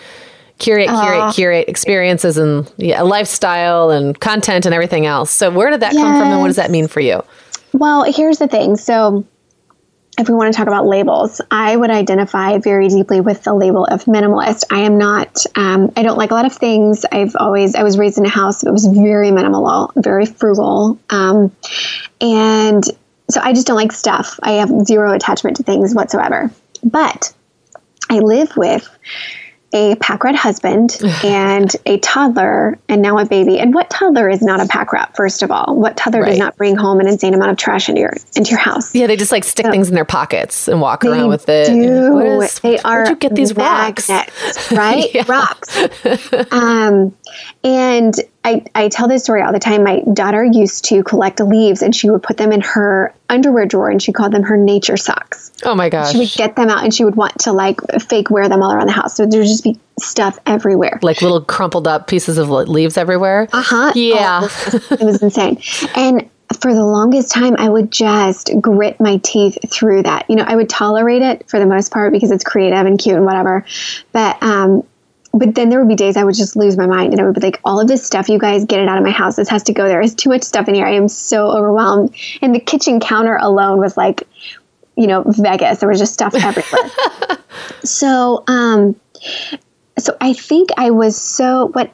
curate, 0.61 0.89
curate, 0.89 1.21
uh, 1.21 1.33
curate 1.33 1.69
experiences 1.69 2.37
and 2.37 2.73
yeah, 2.77 3.03
lifestyle 3.03 3.91
and 3.91 4.19
content 4.21 4.67
and 4.67 4.75
everything 4.75 5.07
else. 5.07 5.31
So, 5.31 5.51
where 5.51 5.71
did 5.71 5.81
that 5.81 5.93
yes. 5.93 6.03
come 6.03 6.21
from 6.21 6.29
and 6.29 6.41
what 6.41 6.47
does 6.47 6.57
that 6.57 6.71
mean 6.71 6.87
for 6.87 7.01
you? 7.01 7.23
Well, 7.73 8.05
here's 8.05 8.39
the 8.39 8.47
thing. 8.47 8.77
So, 8.77 9.27
if 10.19 10.29
we 10.29 10.35
want 10.35 10.53
to 10.53 10.57
talk 10.57 10.67
about 10.67 10.87
labels, 10.87 11.41
I 11.51 11.75
would 11.75 11.91
identify 11.91 12.59
very 12.59 12.89
deeply 12.89 13.21
with 13.21 13.43
the 13.45 13.55
label 13.55 13.87
of 13.87 14.05
minimalist. 14.05 14.65
I 14.71 14.81
am 14.81 14.99
not, 14.99 15.45
um, 15.57 15.93
I 15.97 16.03
don't 16.03 16.19
like 16.19 16.31
a 16.31 16.35
lot 16.35 16.45
of 16.45 16.53
things. 16.53 17.07
I've 17.11 17.35
always, 17.37 17.75
I 17.75 17.83
was 17.83 17.97
raised 17.97 18.19
in 18.19 18.27
a 18.27 18.29
house 18.31 18.61
that 18.63 18.73
was 18.73 18.87
very 18.87 19.31
minimal, 19.31 19.93
very 19.97 20.27
frugal. 20.27 20.99
Um, 21.09 21.55
and 22.21 22.85
so 23.33 23.41
I 23.43 23.53
just 23.53 23.67
don't 23.67 23.77
like 23.77 23.93
stuff. 23.93 24.39
I 24.43 24.53
have 24.53 24.71
zero 24.85 25.13
attachment 25.13 25.57
to 25.57 25.63
things 25.63 25.95
whatsoever. 25.95 26.51
But 26.83 27.33
I 28.09 28.19
live 28.19 28.57
with 28.57 28.89
a 29.73 29.95
pack 29.97 30.25
rat 30.25 30.35
husband 30.35 30.99
and 31.25 31.71
a 31.87 31.99
toddler 31.99 32.79
and 32.89 33.03
now 33.03 33.19
a 33.19 33.25
baby. 33.25 33.59
And 33.59 33.75
what 33.75 33.91
toddler 33.91 34.29
is 34.29 34.43
not 34.43 34.61
a 34.61 34.67
pack 34.67 34.93
rat, 34.93 35.15
first 35.17 35.43
of 35.43 35.51
all? 35.51 35.77
What 35.77 35.97
toddler 35.97 36.23
right. 36.23 36.31
does 36.31 36.39
not 36.39 36.57
bring 36.57 36.77
home 36.77 37.01
an 37.01 37.07
insane 37.07 37.35
amount 37.35 37.53
of 37.53 37.57
trash 37.57 37.89
into 37.89 38.01
your 38.01 38.15
into 38.37 38.51
your 38.51 38.59
house? 38.59 38.95
Yeah, 38.95 39.07
they 39.07 39.17
just 39.17 39.33
like 39.33 39.45
stick 39.45 39.67
so, 39.67 39.73
things 39.73 39.89
in 39.89 39.95
their 39.95 40.05
pockets 40.05 40.69
and 40.69 40.81
walk 40.81 41.05
around 41.05 41.29
with 41.29 41.49
it. 41.49 41.67
Do. 41.67 42.41
Is, 42.41 42.59
they 42.61 42.79
are 42.81 43.09
you 43.09 43.17
get 43.17 43.35
these 43.35 43.57
magnets, 43.57 44.09
rocks? 44.09 44.73
right? 44.73 45.29
Rocks. 45.29 46.51
um, 46.53 47.15
and 47.63 48.15
I, 48.43 48.65
I 48.75 48.89
tell 48.89 49.07
this 49.07 49.23
story 49.23 49.43
all 49.43 49.53
the 49.53 49.59
time. 49.59 49.85
My 49.85 50.03
daughter 50.15 50.45
used 50.45 50.85
to 50.87 51.03
collect 51.05 51.41
leaves 51.41 51.83
and 51.83 51.95
she 51.95 52.09
would 52.09 52.23
put 52.23 52.39
them 52.39 52.53
in 52.53 52.63
her 52.63 53.15
underwear 53.29 53.67
drawer 53.67 53.91
and 53.91 54.03
she 54.03 54.13
called 54.13 54.33
them 54.33 54.43
her 54.43 54.57
nature 54.57 54.97
socks. 54.97 55.53
Oh 55.65 55.75
my 55.75 55.91
gosh. 55.91 56.13
She 56.13 56.19
would 56.19 56.33
get 56.33 56.57
them 56.57 56.71
out 56.71 56.83
and 56.83 56.95
she 56.95 57.05
would 57.05 57.17
want 57.17 57.39
to 57.41 57.53
like 57.53 57.81
fake 58.01 58.31
wear 58.31 58.49
them 58.49 58.63
all 58.63 58.73
around 58.73 58.87
the 58.87 58.93
house. 58.93 59.15
So 59.15 59.27
there'd 59.27 59.47
just 59.47 59.63
be 59.63 59.79
stuff 59.99 60.39
everywhere. 60.47 60.99
Like 61.03 61.21
little 61.21 61.43
crumpled 61.43 61.87
up 61.87 62.07
pieces 62.07 62.39
of 62.39 62.49
leaves 62.49 62.97
everywhere. 62.97 63.47
Uh 63.53 63.63
huh. 63.63 63.93
Yeah. 63.95 64.41
Oh, 64.43 64.81
it 64.91 65.01
was 65.01 65.23
insane. 65.23 65.61
And 65.95 66.29
for 66.59 66.75
the 66.75 66.85
longest 66.85 67.31
time, 67.31 67.55
I 67.59 67.69
would 67.69 67.93
just 67.93 68.51
grit 68.61 68.99
my 69.01 69.19
teeth 69.19 69.59
through 69.71 70.03
that. 70.05 70.29
You 70.29 70.37
know, 70.37 70.45
I 70.47 70.57
would 70.57 70.69
tolerate 70.69 71.23
it 71.23 71.49
for 71.49 71.59
the 71.61 71.67
most 71.67 71.93
part 71.93 72.13
because 72.13 72.31
it's 72.31 72.43
creative 72.43 72.87
and 72.87 72.99
cute 72.99 73.17
and 73.17 73.25
whatever. 73.25 73.65
But 74.13 74.43
um, 74.43 74.83
but 75.33 75.55
then 75.55 75.69
there 75.69 75.79
would 75.79 75.89
be 75.89 75.95
days 75.95 76.17
I 76.17 76.25
would 76.25 76.35
just 76.35 76.57
lose 76.57 76.77
my 76.77 76.87
mind 76.87 77.13
and 77.13 77.21
I 77.21 77.25
would 77.25 77.35
be 77.35 77.41
like, 77.41 77.61
all 77.65 77.81
of 77.81 77.87
this 77.89 78.05
stuff, 78.05 78.29
you 78.29 78.39
guys 78.39 78.65
get 78.65 78.81
it 78.81 78.89
out 78.89 78.99
of 78.99 79.05
my 79.05 79.11
house. 79.11 79.37
This 79.37 79.49
has 79.49 79.63
to 79.65 79.73
go 79.73 79.87
there. 79.87 80.01
There's 80.01 80.15
too 80.15 80.31
much 80.31 80.43
stuff 80.43 80.69
in 80.69 80.75
here. 80.75 80.87
I 80.87 80.95
am 80.95 81.09
so 81.09 81.51
overwhelmed. 81.51 82.15
And 82.43 82.55
the 82.55 82.61
kitchen 82.61 82.99
counter 82.99 83.37
alone 83.37 83.79
was 83.79 83.97
like, 83.97 84.27
you 84.97 85.07
know, 85.07 85.23
Vegas. 85.27 85.79
There 85.79 85.89
was 85.89 85.99
just 85.99 86.13
stuff 86.13 86.35
everywhere. 86.43 87.39
so, 87.85 88.43
um, 88.49 88.97
so 89.99 90.17
I 90.21 90.33
think 90.33 90.71
I 90.77 90.91
was 90.91 91.21
so 91.21 91.67
what 91.73 91.91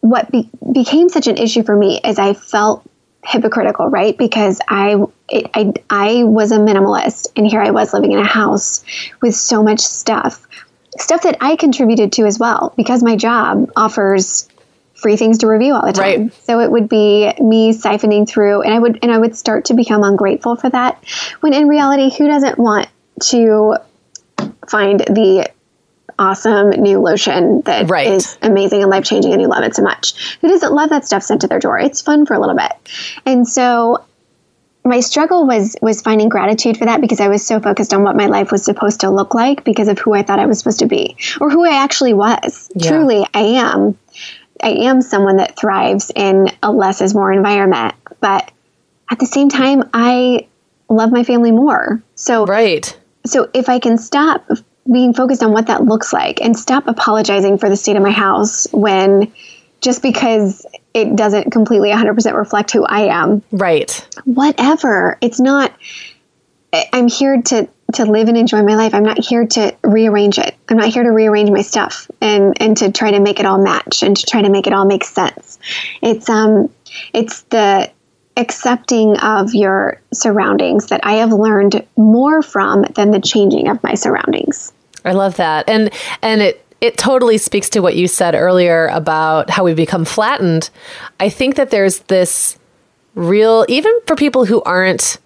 what 0.00 0.30
be, 0.30 0.48
became 0.72 1.08
such 1.08 1.26
an 1.26 1.36
issue 1.36 1.64
for 1.64 1.76
me 1.76 2.00
is 2.04 2.18
I 2.18 2.32
felt 2.32 2.88
hypocritical, 3.24 3.88
right? 3.88 4.16
Because 4.16 4.60
I, 4.68 4.96
it, 5.28 5.50
I 5.54 5.72
I 5.90 6.24
was 6.24 6.52
a 6.52 6.58
minimalist, 6.58 7.28
and 7.36 7.46
here 7.46 7.60
I 7.60 7.72
was 7.72 7.92
living 7.92 8.12
in 8.12 8.20
a 8.20 8.26
house 8.26 8.84
with 9.20 9.34
so 9.34 9.62
much 9.62 9.80
stuff 9.80 10.46
stuff 10.98 11.22
that 11.22 11.36
I 11.40 11.56
contributed 11.56 12.12
to 12.12 12.24
as 12.24 12.38
well 12.38 12.72
because 12.76 13.02
my 13.02 13.16
job 13.16 13.70
offers 13.76 14.48
free 14.94 15.16
things 15.16 15.38
to 15.38 15.46
review 15.46 15.74
all 15.74 15.86
the 15.86 15.92
time. 15.92 16.22
Right. 16.22 16.34
So 16.44 16.60
it 16.60 16.70
would 16.70 16.88
be 16.88 17.32
me 17.38 17.72
siphoning 17.72 18.28
through 18.28 18.62
and 18.62 18.74
I 18.74 18.78
would 18.78 18.98
and 19.02 19.12
I 19.12 19.18
would 19.18 19.36
start 19.36 19.66
to 19.66 19.74
become 19.74 20.02
ungrateful 20.02 20.56
for 20.56 20.68
that 20.70 21.04
when 21.40 21.54
in 21.54 21.68
reality 21.68 22.14
who 22.16 22.26
doesn't 22.26 22.58
want 22.58 22.88
to 23.24 23.76
find 24.68 25.00
the 25.00 25.50
awesome 26.18 26.70
new 26.70 26.98
lotion 26.98 27.60
that 27.62 27.88
right. 27.88 28.08
is 28.08 28.36
amazing 28.42 28.82
and 28.82 28.90
life 28.90 29.04
changing 29.04 29.32
and 29.32 29.40
you 29.40 29.48
love 29.48 29.62
it 29.62 29.76
so 29.76 29.82
much. 29.82 30.36
Who 30.40 30.48
doesn't 30.48 30.72
love 30.72 30.90
that 30.90 31.06
stuff 31.06 31.22
sent 31.22 31.42
to 31.42 31.46
their 31.46 31.60
door? 31.60 31.78
It's 31.78 32.00
fun 32.00 32.26
for 32.26 32.34
a 32.34 32.40
little 32.40 32.56
bit. 32.56 32.72
And 33.24 33.46
so 33.46 34.04
my 34.88 35.00
struggle 35.00 35.46
was 35.46 35.76
was 35.80 36.02
finding 36.02 36.28
gratitude 36.28 36.76
for 36.76 36.86
that 36.86 37.00
because 37.00 37.20
I 37.20 37.28
was 37.28 37.46
so 37.46 37.60
focused 37.60 37.94
on 37.94 38.02
what 38.02 38.16
my 38.16 38.26
life 38.26 38.50
was 38.50 38.64
supposed 38.64 39.00
to 39.00 39.10
look 39.10 39.34
like 39.34 39.64
because 39.64 39.88
of 39.88 39.98
who 39.98 40.14
I 40.14 40.22
thought 40.22 40.38
I 40.38 40.46
was 40.46 40.58
supposed 40.58 40.80
to 40.80 40.86
be 40.86 41.16
or 41.40 41.50
who 41.50 41.64
I 41.64 41.82
actually 41.82 42.14
was. 42.14 42.70
Yeah. 42.74 42.90
Truly, 42.90 43.26
I 43.34 43.40
am 43.40 43.98
I 44.62 44.70
am 44.70 45.02
someone 45.02 45.36
that 45.36 45.56
thrives 45.56 46.10
in 46.14 46.48
a 46.62 46.72
less 46.72 47.00
is 47.00 47.14
more 47.14 47.32
environment, 47.32 47.94
but 48.20 48.50
at 49.10 49.18
the 49.18 49.26
same 49.26 49.48
time, 49.48 49.88
I 49.92 50.46
love 50.88 51.12
my 51.12 51.24
family 51.24 51.52
more. 51.52 52.02
So 52.14 52.46
right. 52.46 52.98
So 53.26 53.50
if 53.52 53.68
I 53.68 53.78
can 53.78 53.98
stop 53.98 54.48
being 54.90 55.12
focused 55.12 55.42
on 55.42 55.52
what 55.52 55.66
that 55.66 55.84
looks 55.84 56.12
like 56.12 56.40
and 56.40 56.58
stop 56.58 56.86
apologizing 56.86 57.58
for 57.58 57.68
the 57.68 57.76
state 57.76 57.96
of 57.96 58.02
my 58.02 58.10
house 58.10 58.66
when 58.72 59.32
just 59.80 60.02
because 60.02 60.66
it 60.94 61.14
doesn't 61.16 61.50
completely 61.50 61.90
100% 61.90 62.34
reflect 62.34 62.72
who 62.72 62.84
I 62.84 63.02
am. 63.02 63.42
Right. 63.52 64.06
Whatever. 64.24 65.18
It's 65.20 65.40
not 65.40 65.72
I'm 66.92 67.08
here 67.08 67.40
to 67.40 67.68
to 67.94 68.04
live 68.04 68.28
and 68.28 68.36
enjoy 68.36 68.62
my 68.62 68.74
life. 68.74 68.92
I'm 68.92 69.04
not 69.04 69.18
here 69.18 69.46
to 69.46 69.74
rearrange 69.82 70.38
it. 70.38 70.54
I'm 70.68 70.76
not 70.76 70.88
here 70.88 71.02
to 71.02 71.10
rearrange 71.10 71.50
my 71.50 71.62
stuff 71.62 72.10
and 72.20 72.60
and 72.60 72.76
to 72.78 72.92
try 72.92 73.10
to 73.10 73.20
make 73.20 73.40
it 73.40 73.46
all 73.46 73.58
match 73.58 74.02
and 74.02 74.16
to 74.16 74.26
try 74.26 74.42
to 74.42 74.50
make 74.50 74.66
it 74.66 74.74
all 74.74 74.84
make 74.84 75.04
sense. 75.04 75.58
It's 76.02 76.28
um 76.28 76.68
it's 77.14 77.42
the 77.42 77.90
accepting 78.36 79.16
of 79.18 79.54
your 79.54 80.00
surroundings 80.12 80.88
that 80.88 81.00
I 81.04 81.14
have 81.14 81.32
learned 81.32 81.84
more 81.96 82.42
from 82.42 82.82
than 82.94 83.10
the 83.10 83.20
changing 83.20 83.68
of 83.68 83.82
my 83.82 83.94
surroundings. 83.94 84.72
I 85.04 85.12
love 85.12 85.36
that. 85.36 85.68
And 85.68 85.90
and 86.20 86.42
it 86.42 86.64
it 86.80 86.96
totally 86.96 87.38
speaks 87.38 87.68
to 87.70 87.80
what 87.80 87.96
you 87.96 88.06
said 88.06 88.34
earlier 88.34 88.86
about 88.88 89.50
how 89.50 89.64
we 89.64 89.74
become 89.74 90.04
flattened. 90.04 90.70
I 91.18 91.28
think 91.28 91.56
that 91.56 91.70
there's 91.70 92.00
this 92.00 92.58
real 93.14 93.64
even 93.68 93.92
for 94.06 94.14
people 94.14 94.44
who 94.44 94.62
aren't 94.62 95.18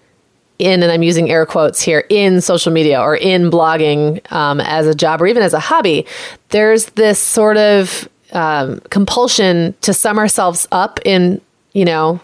in, 0.58 0.82
and 0.82 0.92
I'm 0.92 1.02
using 1.02 1.30
air 1.30 1.44
quotes 1.44 1.82
here, 1.82 2.06
in 2.08 2.40
social 2.40 2.72
media 2.72 3.00
or 3.00 3.16
in 3.16 3.50
blogging 3.50 4.20
um, 4.32 4.60
as 4.60 4.86
a 4.86 4.94
job 4.94 5.20
or 5.20 5.26
even 5.26 5.42
as 5.42 5.52
a 5.52 5.60
hobby, 5.60 6.06
there's 6.50 6.86
this 6.90 7.18
sort 7.18 7.56
of 7.56 8.08
um, 8.32 8.80
compulsion 8.90 9.74
to 9.82 9.92
sum 9.92 10.18
ourselves 10.18 10.66
up 10.72 11.00
in, 11.04 11.40
you 11.72 11.84
know, 11.84 12.20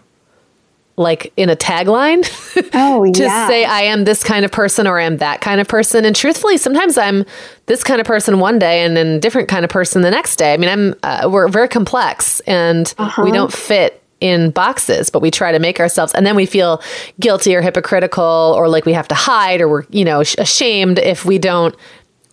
like 0.98 1.32
in 1.36 1.48
a 1.48 1.56
tagline 1.56 2.28
oh, 2.74 3.10
to 3.12 3.22
yeah. 3.22 3.48
say 3.48 3.64
I 3.64 3.82
am 3.82 4.04
this 4.04 4.24
kind 4.24 4.44
of 4.44 4.50
person 4.50 4.86
or 4.86 4.98
I 4.98 5.04
am 5.04 5.18
that 5.18 5.40
kind 5.40 5.60
of 5.60 5.68
person. 5.68 6.04
And 6.04 6.14
truthfully, 6.14 6.56
sometimes 6.56 6.98
I'm 6.98 7.24
this 7.66 7.84
kind 7.84 8.00
of 8.00 8.06
person 8.06 8.40
one 8.40 8.58
day 8.58 8.82
and 8.82 8.96
then 8.96 9.20
different 9.20 9.48
kind 9.48 9.64
of 9.64 9.70
person 9.70 10.02
the 10.02 10.10
next 10.10 10.36
day. 10.36 10.52
I 10.52 10.56
mean, 10.56 10.68
I'm 10.68 10.94
uh, 11.02 11.28
we're 11.30 11.48
very 11.48 11.68
complex 11.68 12.40
and 12.40 12.92
uh-huh. 12.98 13.22
we 13.22 13.30
don't 13.30 13.52
fit 13.52 14.02
in 14.20 14.50
boxes, 14.50 15.10
but 15.10 15.22
we 15.22 15.30
try 15.30 15.52
to 15.52 15.60
make 15.60 15.78
ourselves, 15.78 16.12
and 16.12 16.26
then 16.26 16.34
we 16.34 16.44
feel 16.44 16.82
guilty 17.20 17.54
or 17.54 17.62
hypocritical 17.62 18.52
or 18.56 18.68
like 18.68 18.84
we 18.84 18.92
have 18.92 19.06
to 19.08 19.14
hide 19.14 19.60
or 19.60 19.68
we're, 19.68 19.84
you 19.90 20.04
know, 20.04 20.20
ashamed 20.20 20.98
if 20.98 21.24
we 21.24 21.38
don't 21.38 21.76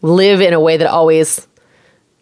live 0.01 0.41
in 0.41 0.53
a 0.53 0.59
way 0.59 0.77
that 0.77 0.87
always 0.87 1.47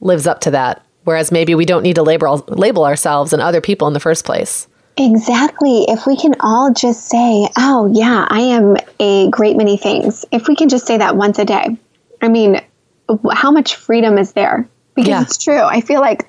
lives 0.01 0.27
up 0.27 0.41
to 0.41 0.51
that. 0.51 0.86
Whereas 1.06 1.32
maybe 1.32 1.56
we 1.56 1.65
don't 1.65 1.84
need 1.84 1.95
to 1.95 2.03
label, 2.03 2.43
label 2.47 2.86
ourselves 2.86 3.34
and 3.34 3.41
other 3.41 3.62
people 3.62 3.88
in 3.88 3.93
the 3.93 3.99
first 3.99 4.25
place. 4.25 4.67
Exactly. 4.97 5.86
If 5.88 6.06
we 6.06 6.15
can 6.15 6.36
all 6.39 6.71
just 6.73 7.08
say, 7.08 7.47
oh, 7.58 7.89
yeah, 7.91 8.27
I 8.29 8.41
am 8.41 8.77
a 8.99 9.29
great 9.29 9.58
many 9.58 9.77
things. 9.77 10.25
If 10.32 10.47
we 10.47 10.56
can 10.56 10.69
just 10.69 10.86
say 10.86 10.97
that 10.97 11.15
once 11.15 11.39
a 11.39 11.45
day, 11.45 11.77
I 12.21 12.27
mean, 12.27 12.62
how 13.32 13.51
much 13.51 13.75
freedom 13.75 14.17
is 14.17 14.34
there? 14.34 14.67
Because 14.95 15.10
yeah. 15.10 15.21
it's 15.23 15.43
true. 15.43 15.62
I 15.62 15.82
feel 15.82 15.99
like 15.99 16.27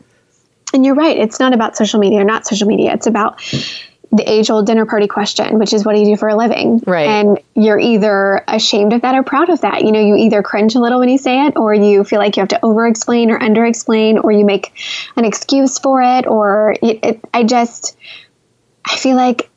and 0.74 0.84
you're 0.84 0.96
right. 0.96 1.16
It's 1.16 1.38
not 1.38 1.54
about 1.54 1.76
social 1.76 2.00
media 2.00 2.20
or 2.20 2.24
not 2.24 2.46
social 2.46 2.66
media. 2.66 2.92
It's 2.92 3.06
about 3.06 3.40
the 4.10 4.30
age 4.30 4.50
old 4.50 4.66
dinner 4.66 4.86
party 4.86 5.06
question, 5.06 5.58
which 5.58 5.72
is 5.72 5.84
what 5.84 5.94
do 5.94 6.00
you 6.00 6.06
do 6.06 6.16
for 6.16 6.28
a 6.28 6.36
living? 6.36 6.80
Right. 6.86 7.06
And 7.06 7.38
you're 7.54 7.78
either 7.78 8.44
ashamed 8.46 8.92
of 8.92 9.02
that 9.02 9.14
or 9.14 9.22
proud 9.22 9.50
of 9.50 9.60
that. 9.62 9.82
You 9.82 9.92
know, 9.92 10.00
you 10.00 10.16
either 10.16 10.42
cringe 10.42 10.74
a 10.74 10.80
little 10.80 10.98
when 10.98 11.08
you 11.08 11.18
say 11.18 11.46
it, 11.46 11.56
or 11.56 11.74
you 11.74 12.04
feel 12.04 12.18
like 12.18 12.36
you 12.36 12.40
have 12.40 12.48
to 12.50 12.64
over 12.64 12.86
explain 12.86 13.30
or 13.30 13.42
under 13.42 13.64
explain, 13.64 14.18
or 14.18 14.32
you 14.32 14.44
make 14.44 14.72
an 15.16 15.24
excuse 15.24 15.78
for 15.78 16.02
it, 16.02 16.26
or 16.26 16.74
it, 16.82 17.00
it, 17.02 17.20
I 17.32 17.44
just, 17.44 17.96
I 18.86 18.96
feel 18.96 19.16
like 19.16 19.50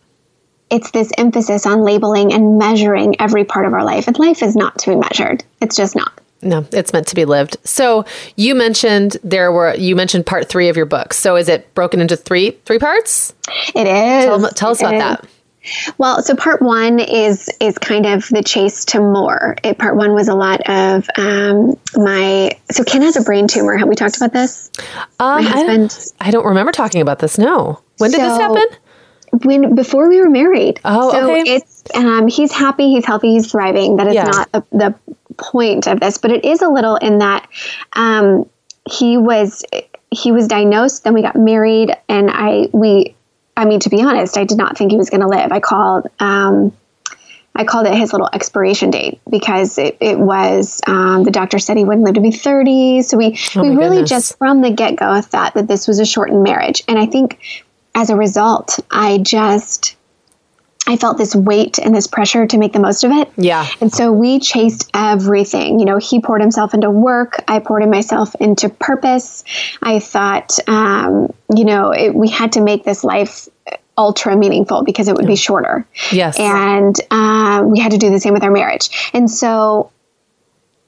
it's 0.70 0.92
this 0.92 1.12
emphasis 1.18 1.66
on 1.66 1.82
labeling 1.82 2.34
and 2.34 2.58
measuring 2.58 3.20
every 3.22 3.46
part 3.46 3.66
of 3.66 3.74
our 3.74 3.84
life. 3.84 4.08
And 4.08 4.18
life 4.20 4.42
is 4.44 4.56
not 4.56 4.78
to 4.80 4.92
be 4.92 4.96
measured, 4.96 5.44
it's 5.62 5.76
just 5.76 5.96
not. 5.96 6.12
No, 6.42 6.66
it's 6.72 6.94
meant 6.94 7.08
to 7.08 7.16
be 7.16 7.26
lived. 7.26 7.58
So 7.64 8.06
you 8.36 8.54
mentioned 8.54 9.18
there 9.24 9.52
were 9.52 9.76
you 9.76 9.96
mentioned 9.96 10.26
part 10.26 10.48
three 10.48 10.70
of 10.70 10.78
your 10.78 10.86
book. 10.86 11.14
So 11.14 11.36
is 11.36 11.50
it 11.50 11.74
broken 11.74 12.00
into 12.00 12.16
three 12.16 12.52
three 12.66 12.78
parts? 12.78 13.34
It 13.74 13.88
is. 13.88 14.26
Tell, 14.26 14.50
tell 14.50 14.70
us 14.72 14.82
it 14.82 14.86
about 14.86 14.94
is. 14.94 15.00
that. 15.00 15.30
Well, 15.98 16.22
so 16.22 16.36
part 16.36 16.62
one 16.62 17.00
is 17.00 17.50
is 17.60 17.78
kind 17.78 18.06
of 18.06 18.28
the 18.30 18.44
chase 18.44 18.86
to 18.86 19.00
more. 19.00 19.56
It, 19.64 19.78
part 19.78 19.96
one 19.96 20.14
was 20.14 20.28
a 20.28 20.36
lot 20.36 20.62
of 20.70 21.10
um, 21.18 21.76
my. 21.96 22.52
So 22.72 22.84
Ken 22.84 23.02
has 23.02 23.18
a 23.18 23.22
brain 23.22 23.48
tumor. 23.48 23.76
Have 23.76 23.88
we 23.88 23.96
talked 23.96 24.18
about 24.18 24.34
this? 24.34 24.70
Um, 25.20 25.44
my 25.44 25.50
husband. 25.50 25.68
I 25.68 25.78
don't, 25.78 26.14
I 26.22 26.32
don't, 26.32 26.46
remember 26.46 26.72
talking 26.72 27.02
about 27.02 27.20
this. 27.20 27.38
No. 27.38 27.82
When 27.98 28.12
did 28.12 28.20
so, 28.20 28.30
this 28.30 28.38
happen? 28.38 28.78
When 29.32 29.76
before 29.76 30.10
we 30.10 30.22
were 30.22 30.30
married. 30.30 30.80
Oh, 30.86 31.12
so 31.12 31.32
okay. 31.32 31.56
It's 31.56 31.84
um, 31.94 32.28
he's 32.28 32.52
happy. 32.52 32.92
He's 32.92 33.06
healthy. 33.06 33.34
He's 33.34 33.52
thriving. 33.52 33.98
That 33.98 34.08
is 34.08 34.16
yeah. 34.16 34.24
not 34.24 34.52
the, 34.52 34.66
the 34.72 34.96
point 35.38 35.88
of 35.88 36.00
this, 36.00 36.18
but 36.18 36.32
it 36.32 36.46
is 36.46 36.62
a 36.62 36.70
little 36.70 36.96
in 36.96 37.20
that 37.20 37.48
um, 37.94 38.50
he 38.90 39.18
was 39.18 39.64
he 40.12 40.32
was 40.32 40.48
diagnosed, 40.48 41.04
then 41.04 41.14
we 41.14 41.22
got 41.22 41.36
married, 41.36 41.96
and 42.08 42.30
I 42.32 42.70
we 42.72 43.16
I 43.56 43.66
mean 43.66 43.80
to 43.82 43.90
be 43.90 44.02
honest, 44.02 44.38
I 44.38 44.44
did 44.44 44.58
not 44.58 44.78
think 44.78 44.92
he 44.92 44.98
was 44.98 45.10
going 45.10 45.22
to 45.22 45.28
live. 45.28 45.52
I 45.52 45.60
called. 45.60 46.08
Um, 46.20 46.76
I 47.56 47.64
called 47.64 47.88
it 47.88 47.96
his 47.96 48.14
little 48.14 48.30
expiration 48.34 48.92
date 48.92 49.20
because 49.28 49.80
it, 49.80 49.98
it 50.00 50.20
was 50.20 50.80
um, 50.86 51.24
the 51.24 51.32
doctor 51.32 51.58
said 51.58 51.76
he 51.76 51.86
wouldn't 51.86 52.06
live 52.06 52.14
to 52.14 52.22
be 52.22 52.30
30. 52.30 53.02
So 53.02 53.18
we 53.18 53.36
oh 53.56 53.64
we 53.64 53.70
really 53.70 53.96
goodness. 53.96 54.10
just 54.12 54.38
from 54.38 54.62
the 54.62 54.70
get 54.70 54.96
go 54.96 55.20
thought 55.22 55.56
that 55.56 55.68
this 55.68 55.88
was 55.88 55.98
a 55.98 56.06
shortened 56.06 56.44
marriage, 56.44 56.84
and 56.88 57.00
I 57.00 57.08
think 57.08 57.40
as 57.98 58.12
a 58.12 58.16
result, 58.16 58.80
I 58.92 59.18
just 59.18 59.96
I 60.86 60.96
felt 60.96 61.18
this 61.18 61.36
weight 61.36 61.80
and 61.80 61.94
this 61.94 62.08
pressure 62.08 62.46
to 62.48 62.58
make 62.58 62.72
the 62.72 62.80
most 62.80 63.04
of 63.04 63.12
it. 63.12 63.30
Yeah. 63.36 63.68
And 63.82 63.92
so 63.92 64.14
we 64.14 64.40
chased 64.40 64.90
everything. 64.94 65.80
You 65.80 65.86
know, 65.86 65.98
he 65.98 66.22
poured 66.22 66.40
himself 66.40 66.74
into 66.74 66.90
work. 66.90 67.44
I 67.48 67.60
poured 67.60 67.90
myself 67.90 68.34
into 68.36 68.70
purpose. 68.70 69.44
I 69.82 70.00
thought, 70.00 70.58
um, 70.68 71.34
you 71.54 71.66
know, 71.66 71.92
it, 71.92 72.16
we 72.16 72.30
had 72.30 72.54
to 72.54 72.62
make 72.62 72.86
this 72.86 73.04
life 73.04 73.50
ultra 73.98 74.38
meaningful 74.38 74.84
because 74.84 75.08
it 75.08 75.16
would 75.16 75.28
be 75.28 75.36
shorter. 75.36 75.86
Yes. 76.12 76.40
And 76.40 76.96
uh, 77.12 77.64
we 77.66 77.80
had 77.80 77.92
to 77.92 77.98
do 77.98 78.12
the 78.12 78.20
same 78.20 78.32
with 78.32 78.44
our 78.44 78.52
marriage. 78.52 79.12
And 79.12 79.30
so 79.30 79.92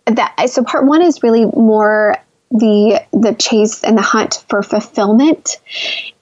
that 0.06 0.50
so 0.50 0.63
part 0.63 0.86
one 0.86 1.02
is 1.02 1.24
really 1.24 1.45
more 1.45 2.15
the 2.52 3.04
the 3.12 3.34
chase 3.36 3.84
and 3.84 3.98
the 3.98 4.02
hunt 4.02 4.44
for 4.50 4.64
fulfillment 4.64 5.58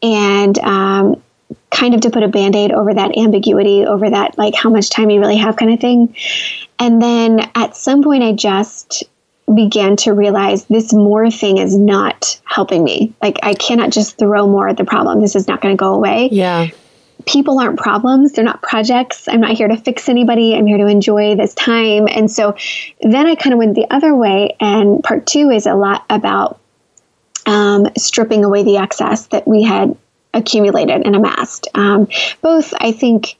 and 0.01 0.57
um, 0.59 1.21
kind 1.71 1.93
of 1.93 2.01
to 2.01 2.09
put 2.09 2.23
a 2.23 2.27
band-aid 2.27 2.71
over 2.71 2.93
that 2.93 3.17
ambiguity 3.17 3.85
over 3.85 4.09
that 4.09 4.37
like 4.37 4.53
how 4.53 4.69
much 4.69 4.89
time 4.89 5.09
you 5.09 5.19
really 5.19 5.37
have 5.37 5.55
kind 5.55 5.71
of 5.71 5.79
thing. 5.79 6.15
And 6.79 7.01
then 7.01 7.49
at 7.55 7.75
some 7.75 8.03
point 8.03 8.23
i 8.23 8.33
just 8.33 9.03
began 9.53 9.95
to 9.95 10.11
realize 10.11 10.65
this 10.65 10.91
more 10.91 11.31
thing 11.31 11.57
is 11.57 11.77
not 11.77 12.39
helping 12.43 12.83
me. 12.83 13.13
Like 13.21 13.37
i 13.43 13.53
cannot 13.53 13.91
just 13.91 14.17
throw 14.17 14.47
more 14.47 14.67
at 14.67 14.77
the 14.77 14.85
problem. 14.85 15.21
This 15.21 15.35
is 15.35 15.47
not 15.47 15.61
going 15.61 15.75
to 15.75 15.79
go 15.79 15.93
away. 15.93 16.29
Yeah 16.31 16.69
people 17.25 17.59
aren't 17.59 17.79
problems 17.79 18.33
they're 18.33 18.45
not 18.45 18.61
projects 18.61 19.27
i'm 19.27 19.41
not 19.41 19.51
here 19.51 19.67
to 19.67 19.77
fix 19.77 20.07
anybody 20.07 20.55
i'm 20.55 20.67
here 20.67 20.77
to 20.77 20.87
enjoy 20.87 21.35
this 21.35 21.53
time 21.55 22.07
and 22.09 22.29
so 22.29 22.55
then 23.01 23.25
i 23.27 23.35
kind 23.35 23.53
of 23.53 23.57
went 23.57 23.75
the 23.75 23.87
other 23.89 24.13
way 24.15 24.55
and 24.59 25.03
part 25.03 25.25
two 25.25 25.49
is 25.49 25.65
a 25.65 25.73
lot 25.73 26.05
about 26.09 26.59
um, 27.47 27.87
stripping 27.97 28.43
away 28.43 28.63
the 28.63 28.77
excess 28.77 29.27
that 29.27 29.47
we 29.47 29.63
had 29.63 29.95
accumulated 30.33 31.05
and 31.05 31.15
amassed. 31.15 31.67
Um, 31.73 32.07
both, 32.41 32.73
I 32.77 32.91
think, 32.91 33.35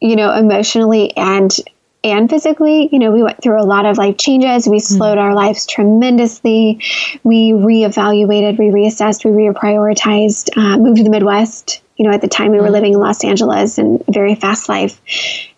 you 0.00 0.16
know, 0.16 0.32
emotionally 0.32 1.16
and 1.16 1.54
and 2.02 2.30
physically. 2.30 2.88
You 2.92 2.98
know, 2.98 3.10
we 3.12 3.22
went 3.22 3.42
through 3.42 3.60
a 3.60 3.64
lot 3.64 3.84
of 3.84 3.98
life 3.98 4.16
changes. 4.16 4.68
We 4.68 4.78
mm-hmm. 4.78 4.96
slowed 4.96 5.18
mm. 5.18 5.22
our 5.22 5.34
lives 5.34 5.66
tremendously. 5.66 6.80
We 7.24 7.52
reevaluated, 7.52 8.58
we 8.58 8.66
reassessed, 8.66 9.24
we 9.24 9.30
reprioritized. 9.30 10.56
Uh, 10.56 10.78
moved 10.78 10.98
to 10.98 11.04
the 11.04 11.10
Midwest. 11.10 11.82
You 11.96 12.06
know, 12.06 12.14
at 12.14 12.20
the 12.20 12.28
time 12.28 12.52
we 12.52 12.58
were 12.58 12.68
mm. 12.68 12.72
living 12.72 12.92
in 12.94 13.00
Los 13.00 13.24
Angeles 13.24 13.78
and 13.78 14.04
very 14.08 14.34
fast 14.34 14.68
life, 14.68 15.00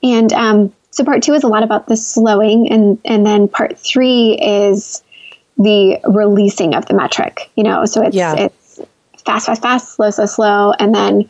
and 0.03 0.33
um, 0.33 0.73
so 0.91 1.05
part 1.05 1.23
two 1.23 1.35
is 1.35 1.45
a 1.45 1.49
lot 1.49 1.63
about 1.63 1.87
the 1.89 1.97
slowing, 1.97 2.71
and 2.71 2.99
and 3.05 3.27
then 3.27 3.49
part 3.49 3.79
three 3.79 4.39
is 4.41 5.03
the 5.57 5.99
releasing 6.05 6.75
of 6.75 6.87
the 6.87 6.95
metric. 6.95 7.51
You 7.57 7.65
know, 7.65 7.85
so 7.85 8.03
it's 8.03 8.17
yeah. 8.17 8.35
it's 8.35 8.81
fast, 9.25 9.47
fast, 9.47 9.63
fast, 9.63 9.95
slow, 9.95 10.11
slow, 10.11 10.27
slow, 10.27 10.73
and 10.79 10.95
then 10.95 11.29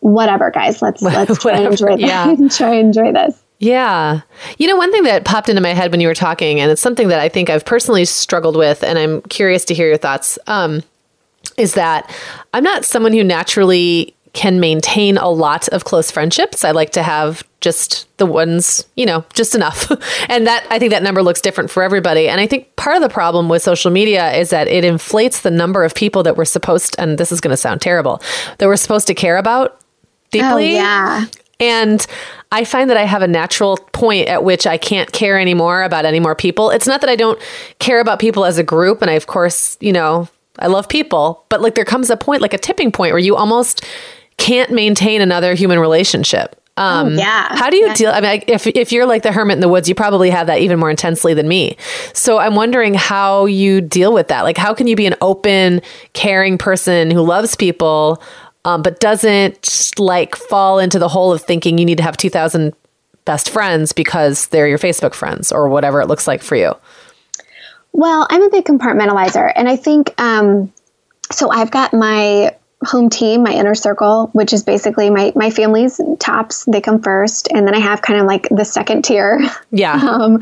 whatever, 0.00 0.50
guys. 0.50 0.80
Let's 0.82 1.02
let's 1.02 1.38
try 1.38 1.58
and 1.58 1.66
enjoy 1.72 1.96
this. 1.96 2.00
Yeah. 2.00 2.34
try 2.50 2.74
and 2.74 2.86
enjoy 2.86 3.12
this. 3.12 3.42
Yeah. 3.58 4.20
You 4.58 4.68
know, 4.68 4.76
one 4.76 4.92
thing 4.92 5.04
that 5.04 5.24
popped 5.24 5.48
into 5.48 5.62
my 5.62 5.70
head 5.70 5.90
when 5.90 6.00
you 6.00 6.08
were 6.08 6.14
talking, 6.14 6.60
and 6.60 6.70
it's 6.70 6.82
something 6.82 7.08
that 7.08 7.20
I 7.20 7.28
think 7.28 7.50
I've 7.50 7.64
personally 7.64 8.04
struggled 8.04 8.56
with, 8.56 8.82
and 8.82 8.98
I'm 8.98 9.22
curious 9.22 9.64
to 9.66 9.74
hear 9.74 9.88
your 9.88 9.96
thoughts, 9.96 10.38
um, 10.46 10.82
is 11.56 11.74
that 11.74 12.10
I'm 12.52 12.64
not 12.64 12.84
someone 12.84 13.12
who 13.12 13.24
naturally 13.24 14.13
can 14.34 14.60
maintain 14.60 15.16
a 15.16 15.28
lot 15.30 15.68
of 15.68 15.84
close 15.84 16.10
friendships. 16.10 16.64
I 16.64 16.72
like 16.72 16.90
to 16.90 17.02
have 17.02 17.44
just 17.60 18.14
the 18.18 18.26
ones, 18.26 18.84
you 18.96 19.06
know, 19.06 19.24
just 19.32 19.54
enough. 19.54 19.90
and 20.28 20.46
that 20.46 20.66
I 20.70 20.78
think 20.78 20.90
that 20.90 21.02
number 21.02 21.22
looks 21.22 21.40
different 21.40 21.70
for 21.70 21.82
everybody. 21.82 22.28
And 22.28 22.40
I 22.40 22.46
think 22.46 22.74
part 22.76 22.96
of 22.96 23.02
the 23.02 23.08
problem 23.08 23.48
with 23.48 23.62
social 23.62 23.90
media 23.90 24.32
is 24.32 24.50
that 24.50 24.68
it 24.68 24.84
inflates 24.84 25.40
the 25.40 25.50
number 25.50 25.84
of 25.84 25.94
people 25.94 26.22
that 26.24 26.36
we're 26.36 26.44
supposed 26.44 26.96
and 26.98 27.16
this 27.16 27.32
is 27.32 27.40
going 27.40 27.52
to 27.52 27.56
sound 27.56 27.80
terrible, 27.80 28.20
that 28.58 28.66
we're 28.66 28.76
supposed 28.76 29.06
to 29.06 29.14
care 29.14 29.38
about 29.38 29.80
deeply. 30.30 30.48
Oh, 30.48 30.58
yeah. 30.58 31.24
And 31.60 32.04
I 32.50 32.64
find 32.64 32.90
that 32.90 32.96
I 32.96 33.04
have 33.04 33.22
a 33.22 33.28
natural 33.28 33.76
point 33.92 34.28
at 34.28 34.42
which 34.42 34.66
I 34.66 34.76
can't 34.76 35.12
care 35.12 35.38
anymore 35.38 35.84
about 35.84 36.04
any 36.04 36.20
more 36.20 36.34
people. 36.34 36.70
It's 36.70 36.86
not 36.86 37.00
that 37.00 37.08
I 37.10 37.16
don't 37.16 37.40
care 37.78 38.00
about 38.00 38.18
people 38.18 38.44
as 38.44 38.58
a 38.58 38.64
group. 38.64 39.00
And 39.00 39.10
I, 39.10 39.14
of 39.14 39.28
course, 39.28 39.78
you 39.80 39.92
know, 39.92 40.28
I 40.58 40.66
love 40.66 40.88
people, 40.88 41.44
but 41.48 41.60
like 41.60 41.74
there 41.74 41.84
comes 41.84 42.10
a 42.10 42.16
point, 42.16 42.42
like 42.42 42.54
a 42.54 42.58
tipping 42.58 42.92
point 42.92 43.12
where 43.12 43.20
you 43.20 43.36
almost 43.36 43.84
can't 44.36 44.70
maintain 44.70 45.20
another 45.20 45.54
human 45.54 45.78
relationship. 45.78 46.60
Um, 46.76 47.06
oh, 47.06 47.10
yeah. 47.10 47.56
How 47.56 47.70
do 47.70 47.76
you 47.76 47.94
deal? 47.94 48.10
I 48.10 48.20
mean, 48.20 48.42
if, 48.48 48.66
if 48.66 48.90
you're 48.90 49.06
like 49.06 49.22
the 49.22 49.30
hermit 49.30 49.54
in 49.54 49.60
the 49.60 49.68
woods, 49.68 49.88
you 49.88 49.94
probably 49.94 50.30
have 50.30 50.48
that 50.48 50.60
even 50.60 50.78
more 50.80 50.90
intensely 50.90 51.32
than 51.32 51.46
me. 51.46 51.76
So 52.12 52.38
I'm 52.38 52.56
wondering 52.56 52.94
how 52.94 53.46
you 53.46 53.80
deal 53.80 54.12
with 54.12 54.28
that. 54.28 54.42
Like, 54.42 54.58
how 54.58 54.74
can 54.74 54.88
you 54.88 54.96
be 54.96 55.06
an 55.06 55.14
open, 55.20 55.82
caring 56.14 56.58
person 56.58 57.12
who 57.12 57.22
loves 57.22 57.54
people, 57.54 58.20
um, 58.64 58.82
but 58.82 58.98
doesn't 58.98 59.92
like 59.98 60.34
fall 60.34 60.80
into 60.80 60.98
the 60.98 61.08
hole 61.08 61.32
of 61.32 61.42
thinking 61.42 61.78
you 61.78 61.84
need 61.84 61.98
to 61.98 62.04
have 62.04 62.16
2,000 62.16 62.74
best 63.24 63.50
friends 63.50 63.92
because 63.92 64.48
they're 64.48 64.68
your 64.68 64.78
Facebook 64.78 65.14
friends 65.14 65.52
or 65.52 65.68
whatever 65.68 66.00
it 66.00 66.08
looks 66.08 66.26
like 66.26 66.42
for 66.42 66.56
you? 66.56 66.74
Well, 67.92 68.26
I'm 68.28 68.42
a 68.42 68.50
big 68.50 68.64
compartmentalizer, 68.64 69.52
and 69.54 69.68
I 69.68 69.76
think 69.76 70.20
um, 70.20 70.72
so. 71.30 71.48
I've 71.52 71.70
got 71.70 71.94
my 71.94 72.56
home 72.84 73.10
team, 73.10 73.42
my 73.42 73.52
inner 73.52 73.74
circle, 73.74 74.28
which 74.32 74.52
is 74.52 74.62
basically 74.62 75.10
my 75.10 75.32
my 75.34 75.50
family's 75.50 76.00
tops. 76.18 76.64
They 76.64 76.80
come 76.80 77.00
first, 77.00 77.48
and 77.52 77.66
then 77.66 77.74
I 77.74 77.80
have 77.80 78.02
kind 78.02 78.20
of 78.20 78.26
like 78.26 78.48
the 78.50 78.64
second 78.64 79.04
tier. 79.04 79.40
Yeah. 79.70 79.94
Um, 79.94 80.40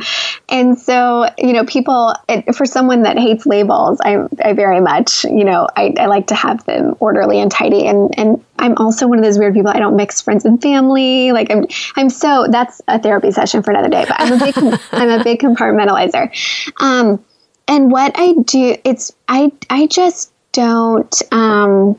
and 0.50 0.78
so 0.78 1.26
you 1.38 1.54
know, 1.54 1.64
people 1.64 2.14
it, 2.28 2.54
for 2.54 2.66
someone 2.66 3.04
that 3.04 3.18
hates 3.18 3.46
labels, 3.46 3.98
I 4.04 4.18
I 4.44 4.52
very 4.52 4.80
much 4.80 5.24
you 5.24 5.44
know 5.44 5.68
I, 5.74 5.94
I 5.98 6.04
like 6.06 6.26
to 6.26 6.34
have 6.34 6.62
them 6.66 6.96
orderly 7.00 7.40
and 7.40 7.50
tidy, 7.50 7.86
and 7.86 8.12
and 8.18 8.44
I'm 8.58 8.76
also 8.76 9.06
one 9.06 9.18
of 9.18 9.24
those 9.24 9.38
weird 9.38 9.54
people. 9.54 9.70
I 9.70 9.78
don't 9.78 9.96
mix 9.96 10.20
friends 10.20 10.44
and 10.44 10.60
family. 10.60 11.32
Like 11.32 11.50
I'm 11.50 11.66
I'm 11.96 12.10
so 12.10 12.46
that's 12.50 12.82
a 12.88 12.98
therapy 12.98 13.30
session 13.30 13.62
for 13.62 13.70
another 13.70 13.88
day. 13.88 14.04
But 14.06 14.16
I'm 14.20 14.32
a 14.34 14.38
big 14.38 14.80
I'm 14.92 15.20
a 15.20 15.24
big 15.24 15.40
compartmentalizer. 15.40 16.30
Um, 16.78 17.24
and 17.68 17.90
what 17.90 18.12
I 18.16 18.34
do, 18.44 18.76
it's 18.84 19.12
I 19.28 19.50
I 19.70 19.86
just 19.86 20.32
don't. 20.52 21.22
Um, 21.32 21.98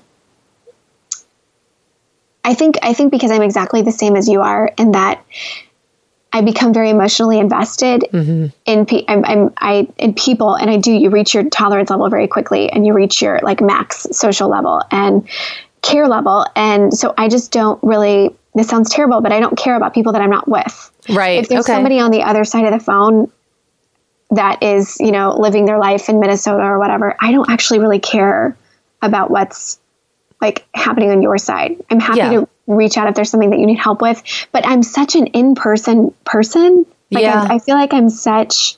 I 2.43 2.53
think 2.53 2.77
I 2.81 2.93
think 2.93 3.11
because 3.11 3.31
I'm 3.31 3.41
exactly 3.41 3.81
the 3.81 3.91
same 3.91 4.15
as 4.15 4.27
you 4.27 4.41
are, 4.41 4.71
and 4.77 4.93
that 4.93 5.23
I 6.33 6.41
become 6.41 6.73
very 6.73 6.89
emotionally 6.89 7.39
invested 7.39 8.01
mm-hmm. 8.11 8.47
in 8.65 8.85
pe- 8.85 9.05
I'm, 9.07 9.23
I'm 9.25 9.53
I 9.57 9.87
in 9.97 10.13
people, 10.13 10.55
and 10.55 10.69
I 10.69 10.77
do. 10.77 10.91
You 10.91 11.09
reach 11.09 11.33
your 11.33 11.43
tolerance 11.49 11.89
level 11.89 12.09
very 12.09 12.27
quickly, 12.27 12.69
and 12.71 12.85
you 12.85 12.93
reach 12.93 13.21
your 13.21 13.39
like 13.43 13.61
max 13.61 14.07
social 14.11 14.49
level 14.49 14.81
and 14.91 15.27
care 15.81 16.07
level, 16.07 16.45
and 16.55 16.93
so 16.93 17.13
I 17.17 17.27
just 17.29 17.51
don't 17.51 17.81
really. 17.83 18.35
This 18.55 18.67
sounds 18.67 18.91
terrible, 18.91 19.21
but 19.21 19.31
I 19.31 19.39
don't 19.39 19.57
care 19.57 19.75
about 19.75 19.95
people 19.95 20.13
that 20.13 20.21
I'm 20.21 20.29
not 20.29 20.47
with. 20.47 20.91
Right. 21.09 21.39
If 21.39 21.49
there's 21.49 21.65
okay. 21.65 21.73
somebody 21.73 21.99
on 21.99 22.11
the 22.11 22.21
other 22.21 22.43
side 22.43 22.65
of 22.65 22.71
the 22.71 22.83
phone 22.83 23.31
that 24.29 24.61
is, 24.61 24.97
you 24.99 25.11
know, 25.11 25.35
living 25.35 25.65
their 25.65 25.79
life 25.79 26.07
in 26.07 26.19
Minnesota 26.19 26.63
or 26.63 26.77
whatever, 26.77 27.15
I 27.19 27.31
don't 27.31 27.49
actually 27.49 27.79
really 27.79 27.99
care 27.99 28.55
about 29.01 29.31
what's 29.31 29.79
like 30.43 30.67
happening 30.75 31.09
on 31.09 31.21
your 31.21 31.37
side. 31.37 31.81
I'm 31.89 32.01
happy 32.01 32.19
yeah. 32.19 32.31
to 32.31 32.49
reach 32.67 32.97
out 32.97 33.07
if 33.07 33.15
there's 33.15 33.29
something 33.29 33.49
that 33.51 33.59
you 33.59 33.65
need 33.65 33.79
help 33.79 34.01
with, 34.01 34.21
but 34.51 34.67
I'm 34.67 34.83
such 34.83 35.15
an 35.15 35.27
in-person 35.27 36.13
person. 36.25 36.85
Like 37.11 37.23
yeah. 37.23 37.47
I, 37.49 37.55
I 37.55 37.59
feel 37.59 37.75
like 37.75 37.93
I'm 37.93 38.09
such 38.09 38.75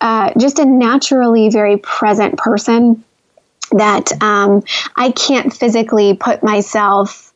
uh, 0.00 0.32
just 0.36 0.58
a 0.58 0.64
naturally 0.64 1.48
very 1.48 1.76
present 1.76 2.36
person 2.36 3.04
that 3.70 4.10
um, 4.20 4.64
I 4.96 5.12
can't 5.12 5.52
physically 5.52 6.14
put 6.14 6.42
myself 6.42 7.29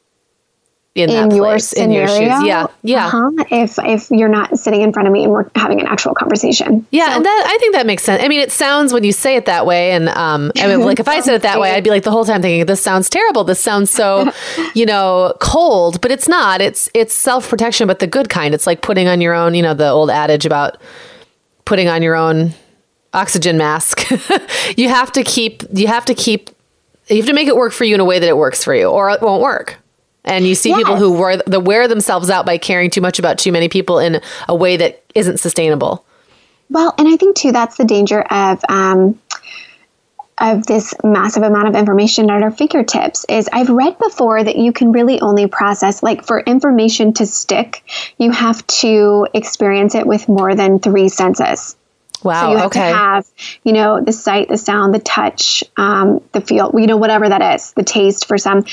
in, 0.94 1.10
in 1.10 1.30
your 1.32 1.44
place, 1.44 1.66
scenario. 1.70 1.90
In 1.90 1.92
your 1.92 2.08
shoes. 2.08 2.46
Yeah, 2.46 2.66
yeah. 2.82 3.06
Uh-huh, 3.06 3.30
if 3.50 3.78
if 3.80 4.10
you're 4.10 4.28
not 4.28 4.56
sitting 4.56 4.82
in 4.82 4.92
front 4.92 5.08
of 5.08 5.12
me 5.12 5.24
and 5.24 5.32
we're 5.32 5.50
having 5.56 5.80
an 5.80 5.86
actual 5.86 6.14
conversation. 6.14 6.86
Yeah, 6.92 7.08
so. 7.08 7.16
and 7.16 7.24
that 7.24 7.44
I 7.46 7.58
think 7.58 7.74
that 7.74 7.84
makes 7.84 8.04
sense. 8.04 8.22
I 8.22 8.28
mean, 8.28 8.40
it 8.40 8.52
sounds 8.52 8.92
when 8.92 9.02
you 9.02 9.10
say 9.10 9.34
it 9.34 9.46
that 9.46 9.66
way, 9.66 9.90
and 9.90 10.08
um, 10.10 10.52
I 10.56 10.68
mean, 10.68 10.80
like 10.80 11.00
if 11.00 11.08
I 11.08 11.18
said 11.20 11.34
it 11.34 11.42
that 11.42 11.58
way, 11.58 11.72
I'd 11.72 11.82
be 11.82 11.90
like 11.90 12.04
the 12.04 12.12
whole 12.12 12.24
time 12.24 12.42
thinking, 12.42 12.64
"This 12.66 12.80
sounds 12.80 13.10
terrible. 13.10 13.42
This 13.42 13.60
sounds 13.60 13.90
so, 13.90 14.30
you 14.74 14.86
know, 14.86 15.34
cold." 15.40 16.00
But 16.00 16.12
it's 16.12 16.28
not. 16.28 16.60
It's 16.60 16.88
it's 16.94 17.12
self 17.12 17.48
protection, 17.48 17.88
but 17.88 17.98
the 17.98 18.06
good 18.06 18.28
kind. 18.28 18.54
It's 18.54 18.66
like 18.66 18.80
putting 18.80 19.08
on 19.08 19.20
your 19.20 19.34
own. 19.34 19.54
You 19.54 19.62
know, 19.62 19.74
the 19.74 19.88
old 19.88 20.10
adage 20.10 20.46
about 20.46 20.80
putting 21.64 21.88
on 21.88 22.02
your 22.02 22.14
own 22.14 22.52
oxygen 23.12 23.58
mask. 23.58 24.08
you 24.76 24.88
have 24.88 25.10
to 25.12 25.24
keep. 25.24 25.64
You 25.72 25.88
have 25.88 26.04
to 26.04 26.14
keep. 26.14 26.50
You 27.08 27.16
have 27.16 27.26
to 27.26 27.34
make 27.34 27.48
it 27.48 27.56
work 27.56 27.72
for 27.72 27.82
you 27.82 27.94
in 27.94 28.00
a 28.00 28.04
way 28.04 28.20
that 28.20 28.28
it 28.28 28.36
works 28.36 28.62
for 28.62 28.74
you, 28.76 28.86
or 28.86 29.10
it 29.10 29.20
won't 29.20 29.42
work. 29.42 29.80
And 30.24 30.46
you 30.46 30.54
see 30.54 30.74
people 30.74 30.96
who 30.96 31.12
wear, 31.12 31.36
the, 31.36 31.60
wear 31.60 31.86
themselves 31.86 32.30
out 32.30 32.46
by 32.46 32.56
caring 32.56 32.90
too 32.90 33.00
much 33.00 33.18
about 33.18 33.38
too 33.38 33.52
many 33.52 33.68
people 33.68 33.98
in 33.98 34.20
a 34.48 34.54
way 34.54 34.76
that 34.76 35.02
isn't 35.14 35.38
sustainable. 35.38 36.04
Well, 36.70 36.94
and 36.96 37.06
I 37.06 37.16
think 37.16 37.36
too 37.36 37.52
that's 37.52 37.76
the 37.76 37.84
danger 37.84 38.22
of 38.22 38.64
um, 38.68 39.20
of 40.38 40.66
this 40.66 40.94
massive 41.04 41.42
amount 41.42 41.68
of 41.68 41.76
information 41.76 42.30
at 42.30 42.42
our 42.42 42.50
fingertips. 42.50 43.24
Is 43.28 43.48
I've 43.52 43.68
read 43.68 43.98
before 43.98 44.42
that 44.42 44.56
you 44.56 44.72
can 44.72 44.92
really 44.92 45.20
only 45.20 45.46
process 45.46 46.02
like 46.02 46.24
for 46.24 46.40
information 46.40 47.12
to 47.14 47.26
stick, 47.26 47.84
you 48.18 48.30
have 48.30 48.66
to 48.66 49.28
experience 49.34 49.94
it 49.94 50.06
with 50.06 50.28
more 50.28 50.54
than 50.54 50.78
three 50.78 51.08
senses. 51.08 51.76
Wow. 52.22 52.46
So 52.46 52.50
you 52.50 52.56
have 52.56 52.66
okay. 52.66 52.90
to 52.90 52.96
have, 52.96 53.30
you 53.64 53.72
know, 53.74 54.00
the 54.00 54.12
sight, 54.12 54.48
the 54.48 54.56
sound, 54.56 54.94
the 54.94 54.98
touch, 54.98 55.62
um, 55.76 56.22
the 56.32 56.40
feel, 56.40 56.72
you 56.74 56.86
know, 56.86 56.96
whatever 56.96 57.28
that 57.28 57.54
is, 57.54 57.72
the 57.72 57.84
taste 57.84 58.26
for 58.26 58.38
some. 58.38 58.64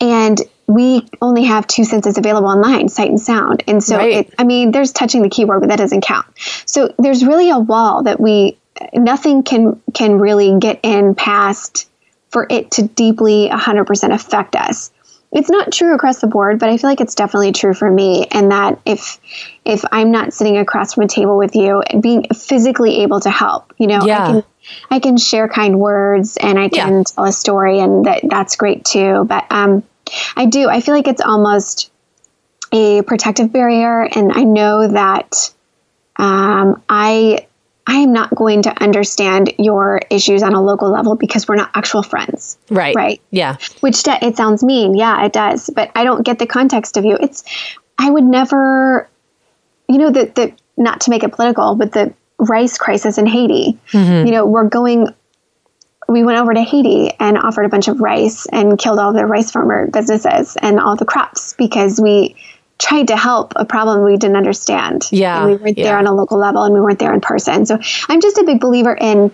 And 0.00 0.40
we 0.74 1.06
only 1.20 1.44
have 1.44 1.66
two 1.66 1.84
senses 1.84 2.18
available 2.18 2.48
online 2.48 2.88
sight 2.88 3.08
and 3.08 3.20
sound 3.20 3.62
and 3.66 3.82
so 3.82 3.96
right. 3.96 4.26
it, 4.26 4.34
i 4.38 4.44
mean 4.44 4.70
there's 4.70 4.92
touching 4.92 5.22
the 5.22 5.28
keyboard 5.28 5.60
but 5.60 5.68
that 5.68 5.78
doesn't 5.78 6.02
count 6.02 6.26
so 6.66 6.92
there's 6.98 7.24
really 7.24 7.50
a 7.50 7.58
wall 7.58 8.02
that 8.02 8.20
we 8.20 8.58
nothing 8.94 9.42
can 9.42 9.80
can 9.94 10.18
really 10.18 10.58
get 10.58 10.80
in 10.82 11.14
past 11.14 11.88
for 12.30 12.46
it 12.48 12.70
to 12.70 12.82
deeply 12.88 13.48
100% 13.50 14.14
affect 14.14 14.56
us 14.56 14.90
it's 15.32 15.48
not 15.48 15.72
true 15.72 15.94
across 15.94 16.20
the 16.20 16.26
board 16.26 16.58
but 16.58 16.68
i 16.68 16.76
feel 16.76 16.90
like 16.90 17.00
it's 17.00 17.14
definitely 17.14 17.52
true 17.52 17.74
for 17.74 17.90
me 17.90 18.26
and 18.30 18.50
that 18.52 18.78
if 18.84 19.18
if 19.64 19.82
i'm 19.90 20.10
not 20.10 20.32
sitting 20.32 20.58
across 20.58 20.94
from 20.94 21.04
a 21.04 21.08
table 21.08 21.38
with 21.38 21.56
you 21.56 21.80
and 21.80 22.02
being 22.02 22.24
physically 22.34 23.02
able 23.02 23.18
to 23.18 23.30
help 23.30 23.72
you 23.78 23.86
know 23.86 24.04
yeah. 24.04 24.22
i 24.22 24.30
can 24.30 24.44
i 24.90 24.98
can 24.98 25.16
share 25.16 25.48
kind 25.48 25.78
words 25.80 26.36
and 26.36 26.58
i 26.58 26.68
can 26.68 26.98
yeah. 26.98 27.02
tell 27.04 27.24
a 27.24 27.32
story 27.32 27.80
and 27.80 28.04
that 28.04 28.20
that's 28.28 28.56
great 28.56 28.84
too 28.84 29.24
but 29.24 29.44
um 29.50 29.82
I 30.36 30.46
do. 30.46 30.68
I 30.68 30.80
feel 30.80 30.94
like 30.94 31.08
it's 31.08 31.22
almost 31.22 31.90
a 32.72 33.02
protective 33.02 33.52
barrier, 33.52 34.02
and 34.02 34.32
I 34.32 34.44
know 34.44 34.88
that 34.88 35.52
um, 36.16 36.82
I 36.88 37.46
I 37.86 37.96
am 37.96 38.12
not 38.12 38.34
going 38.34 38.62
to 38.62 38.82
understand 38.82 39.52
your 39.58 40.00
issues 40.08 40.42
on 40.42 40.54
a 40.54 40.62
local 40.62 40.90
level 40.90 41.16
because 41.16 41.48
we're 41.48 41.56
not 41.56 41.70
actual 41.74 42.02
friends. 42.02 42.56
Right. 42.70 42.94
Right. 42.94 43.20
Yeah. 43.30 43.56
Which 43.80 44.02
it 44.06 44.36
sounds 44.36 44.62
mean. 44.62 44.94
Yeah, 44.94 45.24
it 45.24 45.32
does. 45.32 45.68
But 45.74 45.90
I 45.94 46.04
don't 46.04 46.24
get 46.24 46.38
the 46.38 46.46
context 46.46 46.96
of 46.96 47.04
you. 47.04 47.18
It's 47.20 47.44
I 47.98 48.10
would 48.10 48.24
never, 48.24 49.08
you 49.88 49.98
know, 49.98 50.10
the 50.10 50.26
the 50.26 50.52
not 50.76 51.00
to 51.02 51.10
make 51.10 51.24
it 51.24 51.32
political, 51.32 51.74
but 51.74 51.92
the 51.92 52.14
rice 52.38 52.78
crisis 52.78 53.18
in 53.18 53.26
Haiti. 53.26 53.78
Mm-hmm. 53.92 54.26
You 54.26 54.32
know, 54.32 54.46
we're 54.46 54.68
going 54.68 55.08
we 56.08 56.24
went 56.24 56.38
over 56.38 56.52
to 56.52 56.62
Haiti 56.62 57.10
and 57.18 57.38
offered 57.38 57.64
a 57.64 57.68
bunch 57.68 57.88
of 57.88 58.00
rice 58.00 58.46
and 58.46 58.78
killed 58.78 58.98
all 58.98 59.12
the 59.12 59.26
rice 59.26 59.50
farmer 59.50 59.88
businesses 59.90 60.56
and 60.60 60.80
all 60.80 60.96
the 60.96 61.04
crops 61.04 61.54
because 61.54 62.00
we 62.00 62.36
tried 62.78 63.08
to 63.08 63.16
help 63.16 63.52
a 63.56 63.64
problem 63.64 64.02
we 64.02 64.16
didn't 64.16 64.36
understand. 64.36 65.08
Yeah. 65.12 65.42
And 65.42 65.52
we 65.52 65.56
weren't 65.56 65.78
yeah. 65.78 65.84
there 65.84 65.98
on 65.98 66.06
a 66.06 66.14
local 66.14 66.38
level 66.38 66.64
and 66.64 66.74
we 66.74 66.80
weren't 66.80 66.98
there 66.98 67.14
in 67.14 67.20
person. 67.20 67.64
So 67.64 67.78
I'm 68.08 68.20
just 68.20 68.38
a 68.38 68.44
big 68.44 68.60
believer 68.60 68.94
in 68.94 69.32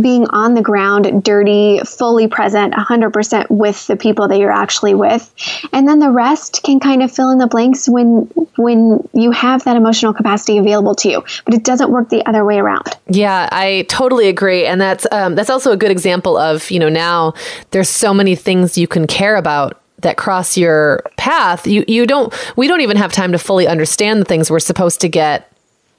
being 0.00 0.26
on 0.28 0.54
the 0.54 0.62
ground, 0.62 1.22
dirty, 1.22 1.80
fully 1.80 2.28
present, 2.28 2.74
100% 2.74 3.50
with 3.50 3.86
the 3.86 3.96
people 3.96 4.28
that 4.28 4.38
you're 4.38 4.52
actually 4.52 4.94
with. 4.94 5.32
And 5.72 5.88
then 5.88 5.98
the 5.98 6.10
rest 6.10 6.62
can 6.62 6.80
kind 6.80 7.02
of 7.02 7.12
fill 7.12 7.30
in 7.30 7.38
the 7.38 7.46
blanks 7.46 7.88
when 7.88 8.30
when 8.56 9.08
you 9.12 9.30
have 9.30 9.64
that 9.64 9.76
emotional 9.76 10.12
capacity 10.12 10.58
available 10.58 10.94
to 10.96 11.08
you. 11.08 11.24
But 11.44 11.54
it 11.54 11.64
doesn't 11.64 11.90
work 11.90 12.08
the 12.10 12.26
other 12.26 12.44
way 12.44 12.58
around. 12.58 12.96
Yeah, 13.08 13.48
I 13.50 13.86
totally 13.88 14.28
agree. 14.28 14.66
And 14.66 14.80
that's 14.80 15.06
um, 15.12 15.34
that's 15.34 15.50
also 15.50 15.72
a 15.72 15.76
good 15.76 15.90
example 15.90 16.36
of, 16.36 16.70
you 16.70 16.78
know, 16.78 16.88
now 16.88 17.34
there's 17.70 17.88
so 17.88 18.14
many 18.14 18.34
things 18.34 18.76
you 18.78 18.86
can 18.86 19.06
care 19.06 19.36
about 19.36 19.80
that 19.98 20.16
cross 20.16 20.56
your 20.56 21.02
path. 21.16 21.66
You 21.66 21.84
you 21.88 22.06
don't 22.06 22.32
we 22.56 22.68
don't 22.68 22.80
even 22.80 22.96
have 22.96 23.12
time 23.12 23.32
to 23.32 23.38
fully 23.38 23.66
understand 23.66 24.20
the 24.20 24.24
things 24.24 24.50
we're 24.50 24.60
supposed 24.60 25.00
to 25.02 25.08
get 25.08 25.48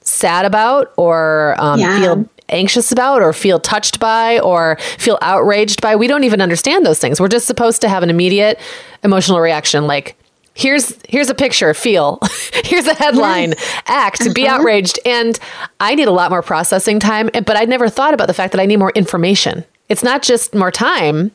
sad 0.00 0.44
about 0.44 0.92
or 0.96 1.56
um, 1.58 1.80
yeah. 1.80 1.98
feel 1.98 2.28
anxious 2.54 2.92
about 2.92 3.20
or 3.20 3.32
feel 3.32 3.58
touched 3.58 4.00
by 4.00 4.38
or 4.40 4.78
feel 4.98 5.18
outraged 5.20 5.82
by. 5.82 5.96
We 5.96 6.06
don't 6.06 6.24
even 6.24 6.40
understand 6.40 6.86
those 6.86 6.98
things. 6.98 7.20
We're 7.20 7.28
just 7.28 7.46
supposed 7.46 7.80
to 7.82 7.88
have 7.88 8.02
an 8.02 8.10
immediate 8.10 8.58
emotional 9.02 9.40
reaction 9.40 9.86
like 9.86 10.16
here's 10.54 10.96
here's 11.08 11.28
a 11.28 11.34
picture 11.34 11.74
feel 11.74 12.18
here's 12.64 12.86
a 12.86 12.94
headline 12.94 13.50
yes. 13.50 13.82
act 13.86 14.20
uh-huh. 14.22 14.32
be 14.32 14.46
outraged 14.46 14.98
and 15.04 15.38
i 15.80 15.94
need 15.94 16.08
a 16.08 16.12
lot 16.12 16.30
more 16.30 16.42
processing 16.42 17.00
time 17.00 17.28
but 17.44 17.56
i 17.56 17.64
never 17.64 17.88
thought 17.88 18.14
about 18.14 18.28
the 18.28 18.34
fact 18.34 18.52
that 18.52 18.60
i 18.60 18.66
need 18.66 18.76
more 18.76 18.92
information 18.92 19.64
it's 19.88 20.02
not 20.02 20.22
just 20.22 20.54
more 20.54 20.70
time 20.70 21.32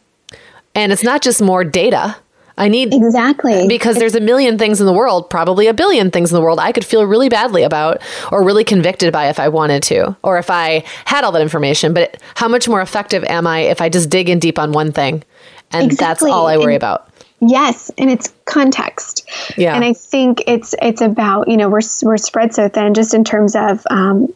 and 0.74 0.92
it's 0.92 1.04
not 1.04 1.22
just 1.22 1.42
more 1.42 1.64
data 1.64 2.16
I 2.60 2.68
need 2.68 2.94
exactly 2.94 3.68
because 3.68 3.96
there's 3.96 4.16
a 4.16 4.20
million 4.20 4.58
things 4.58 4.82
in 4.82 4.86
the 4.86 4.94
world, 4.94 5.30
probably 5.30 5.68
a 5.68 5.74
billion 5.74 6.12
things 6.12 6.30
in 6.30 6.36
the 6.36 6.42
world 6.42 6.60
I 6.60 6.74
could 6.74 6.84
feel 6.84 7.06
really 7.06 7.30
badly 7.30 7.64
about 7.64 8.02
or 8.34 8.44
really 8.44 8.66
convicted 8.66 9.14
by 9.14 9.30
if 9.30 9.40
I 9.40 9.48
wanted 9.48 9.82
to, 9.84 10.16
or 10.24 10.38
if 10.38 10.50
I 10.50 10.84
had 11.06 11.24
all 11.24 11.32
that 11.32 11.42
information. 11.42 11.94
But 11.94 12.22
how 12.36 12.50
much 12.50 12.68
more 12.68 12.82
effective 12.82 13.24
am 13.24 13.48
I 13.48 13.62
if 13.62 13.82
I 13.82 13.88
just 13.88 14.10
dig 14.10 14.30
in 14.30 14.40
deep 14.40 14.60
on 14.60 14.74
one 14.74 14.92
thing? 14.92 15.24
And 15.72 15.86
exactly. 15.86 16.06
that's 16.06 16.24
all 16.24 16.48
I 16.48 16.58
worry 16.58 16.76
and, 16.76 16.84
about. 16.84 17.10
Yes, 17.40 17.92
and 17.98 18.10
it's 18.10 18.34
context. 18.44 19.30
Yeah, 19.58 19.74
and 19.74 19.86
I 19.86 19.94
think 19.94 20.44
it's 20.46 20.76
it's 20.82 21.00
about 21.00 21.48
you 21.48 21.56
know 21.56 21.70
we're 21.70 21.82
we're 22.04 22.18
spread 22.18 22.54
so 22.54 22.68
thin 22.68 22.94
just 22.94 23.14
in 23.14 23.24
terms 23.24 23.56
of 23.56 23.88
um, 23.90 24.34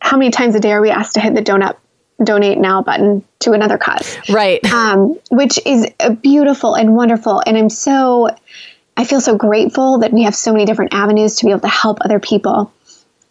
how 0.00 0.16
many 0.16 0.30
times 0.30 0.54
a 0.54 0.60
day 0.60 0.72
are 0.72 0.80
we 0.80 0.90
asked 0.90 1.14
to 1.14 1.20
hit 1.20 1.34
the 1.34 1.42
donut 1.42 1.76
donate 2.22 2.58
now 2.58 2.82
button 2.82 3.24
to 3.40 3.52
another 3.52 3.78
cause, 3.78 4.18
right? 4.28 4.60
Um, 4.72 5.18
which 5.30 5.58
is 5.66 5.86
beautiful 6.22 6.74
and 6.74 6.94
wonderful, 6.94 7.42
and 7.46 7.56
I'm 7.56 7.68
so 7.68 8.28
I 8.96 9.04
feel 9.04 9.20
so 9.20 9.36
grateful 9.36 9.98
that 10.00 10.12
we 10.12 10.24
have 10.24 10.34
so 10.34 10.52
many 10.52 10.64
different 10.64 10.94
avenues 10.94 11.36
to 11.36 11.46
be 11.46 11.50
able 11.50 11.60
to 11.60 11.68
help 11.68 11.98
other 12.02 12.20
people. 12.20 12.72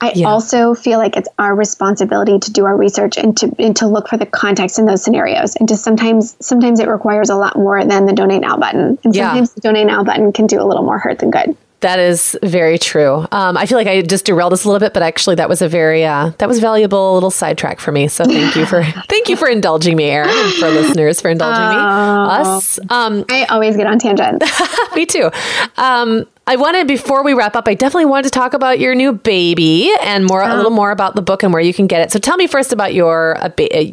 I 0.02 0.14
yeah. 0.16 0.28
also 0.28 0.74
feel 0.74 0.98
like 0.98 1.18
it's 1.18 1.28
our 1.38 1.54
responsibility 1.54 2.40
to 2.40 2.52
do 2.52 2.66
our 2.66 2.76
research 2.76 3.18
and 3.18 3.36
to 3.38 3.54
and 3.60 3.76
to 3.78 3.88
look 3.88 4.08
for 4.08 4.16
the 4.16 4.26
context 4.26 4.80
in 4.80 4.86
those 4.86 5.04
scenarios. 5.04 5.56
And 5.58 5.68
just 5.68 5.84
sometimes 5.84 6.38
sometimes 6.40 6.80
it 6.80 6.88
requires 6.88 7.30
a 7.30 7.36
lot 7.36 7.58
more 7.58 7.84
than 7.84 8.06
the 8.06 8.14
donate 8.14 8.42
now 8.42 8.58
button. 8.58 8.98
And 9.04 9.14
yeah. 9.14 9.30
sometimes 9.30 9.54
the 9.54 9.62
donate 9.62 9.88
now 9.88 10.04
button 10.04 10.32
can 10.32 10.48
do 10.48 10.62
a 10.62 10.64
little 10.64 10.84
more 10.84 10.98
hurt 10.98 11.20
than 11.20 11.32
good. 11.32 11.56
That 11.82 12.00
is 12.00 12.38
very 12.44 12.78
true. 12.78 13.26
Um, 13.32 13.56
I 13.56 13.66
feel 13.66 13.78
like 13.78 13.88
I 13.88 14.02
just 14.02 14.26
derailed 14.26 14.52
this 14.52 14.66
a 14.66 14.68
little 14.68 14.86
bit, 14.86 14.94
but 14.94 15.02
actually, 15.02 15.36
that 15.36 15.48
was 15.48 15.62
a 15.62 15.70
very 15.70 16.04
uh, 16.04 16.32
that 16.38 16.50
was 16.50 16.60
valuable 16.60 17.14
little 17.14 17.32
sidetrack 17.32 17.80
for 17.80 17.94
me. 17.94 18.10
So 18.10 18.26
thank 18.26 18.56
you 18.58 18.66
for 18.66 18.84
thank 19.08 19.30
you 19.30 19.38
for 19.38 19.48
indulging 19.48 19.96
me, 19.96 20.06
Erin, 20.06 20.30
and 20.30 20.54
for 20.56 20.70
listeners 20.70 21.22
for 21.22 21.30
indulging 21.30 21.70
me. 21.70 21.76
Us. 21.78 22.80
Um, 22.90 23.24
I 23.30 23.46
always 23.46 23.78
get 23.78 23.88
on 23.88 23.98
tangents. 23.98 24.46
me 24.96 25.06
too. 25.06 25.32
Um, 25.78 26.28
I 26.48 26.58
wanted 26.58 26.86
before 26.86 27.24
we 27.24 27.34
wrap 27.34 27.56
up, 27.56 27.68
I 27.68 27.76
definitely 27.76 28.06
wanted 28.06 28.24
to 28.24 28.32
talk 28.32 28.54
about 28.54 28.80
your 28.80 28.94
new 28.94 29.14
baby 29.14 29.94
and 30.02 30.26
more 30.26 30.44
oh. 30.44 30.54
a 30.54 30.56
little 30.56 30.72
more 30.72 30.92
about 30.92 31.16
the 31.16 31.22
book 31.22 31.44
and 31.44 31.54
where 31.54 31.62
you 31.62 31.74
can 31.74 31.88
get 31.88 32.02
it. 32.02 32.12
So 32.12 32.20
tell 32.20 32.36
me 32.36 32.48
first 32.48 32.74
about 32.74 32.94
your 32.94 33.38
uh, 33.38 33.50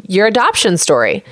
your 0.08 0.26
adoption 0.26 0.76
story. 0.76 1.22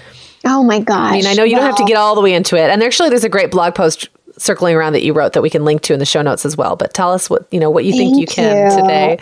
Oh 0.46 0.62
my 0.62 0.78
gosh! 0.78 1.14
I 1.14 1.16
mean, 1.16 1.26
I 1.26 1.32
know 1.32 1.42
you 1.42 1.54
well, 1.54 1.62
don't 1.62 1.70
have 1.70 1.84
to 1.84 1.90
get 1.90 1.96
all 1.96 2.14
the 2.14 2.20
way 2.20 2.32
into 2.32 2.54
it, 2.56 2.70
and 2.70 2.80
actually, 2.80 3.08
there's 3.08 3.24
a 3.24 3.28
great 3.28 3.50
blog 3.50 3.74
post 3.74 4.08
circling 4.44 4.74
around 4.74 4.92
that 4.92 5.02
you 5.02 5.12
wrote 5.12 5.32
that 5.32 5.42
we 5.42 5.50
can 5.50 5.64
link 5.64 5.82
to 5.82 5.92
in 5.92 5.98
the 5.98 6.06
show 6.06 6.22
notes 6.22 6.44
as 6.44 6.56
well. 6.56 6.76
But 6.76 6.94
tell 6.94 7.12
us 7.12 7.30
what 7.30 7.46
you 7.50 7.58
know 7.58 7.70
what 7.70 7.84
you 7.84 7.92
Thank 7.92 8.14
think 8.14 8.20
you 8.20 8.26
can 8.26 8.70
you. 8.70 8.80
today. 8.80 9.18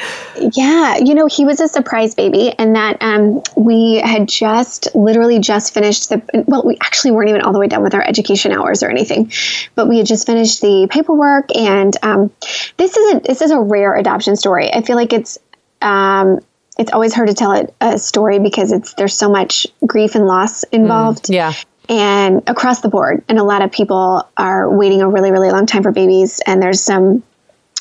Yeah, 0.54 0.96
you 0.98 1.14
know, 1.14 1.26
he 1.26 1.44
was 1.44 1.60
a 1.60 1.68
surprise 1.68 2.14
baby, 2.14 2.52
and 2.58 2.74
that 2.76 2.98
um, 3.00 3.42
we 3.56 3.96
had 3.96 4.28
just 4.28 4.94
literally 4.94 5.38
just 5.38 5.72
finished 5.72 6.08
the. 6.08 6.44
Well, 6.46 6.64
we 6.66 6.76
actually 6.80 7.12
weren't 7.12 7.30
even 7.30 7.42
all 7.42 7.52
the 7.52 7.58
way 7.58 7.68
done 7.68 7.82
with 7.82 7.94
our 7.94 8.02
education 8.02 8.52
hours 8.52 8.82
or 8.82 8.90
anything, 8.90 9.32
but 9.74 9.88
we 9.88 9.98
had 9.98 10.06
just 10.06 10.26
finished 10.26 10.60
the 10.60 10.88
paperwork, 10.90 11.54
and 11.56 11.96
um, 12.02 12.30
this 12.76 12.96
is 12.96 13.14
a 13.14 13.20
this 13.20 13.42
is 13.42 13.50
a 13.50 13.60
rare 13.60 13.94
adoption 13.94 14.36
story. 14.36 14.72
I 14.72 14.82
feel 14.82 14.96
like 14.96 15.12
it's. 15.12 15.38
Um, 15.80 16.40
it's 16.78 16.90
always 16.90 17.12
hard 17.12 17.28
to 17.28 17.34
tell 17.34 17.52
a, 17.52 17.68
a, 17.82 17.98
story 17.98 18.38
because 18.38 18.72
it's 18.72 18.94
there's 18.94 19.12
so 19.12 19.28
much 19.28 19.66
grief 19.86 20.14
and 20.14 20.26
loss 20.26 20.62
involved. 20.64 21.24
Mm, 21.24 21.34
yeah 21.34 21.52
and 21.88 22.42
across 22.46 22.80
the 22.80 22.88
board. 22.88 23.24
And 23.28 23.38
a 23.38 23.44
lot 23.44 23.62
of 23.62 23.72
people 23.72 24.28
are 24.36 24.70
waiting 24.70 25.02
a 25.02 25.08
really, 25.08 25.30
really 25.30 25.50
long 25.50 25.66
time 25.66 25.82
for 25.82 25.92
babies, 25.92 26.40
and 26.46 26.62
there's 26.62 26.82
some 26.82 27.22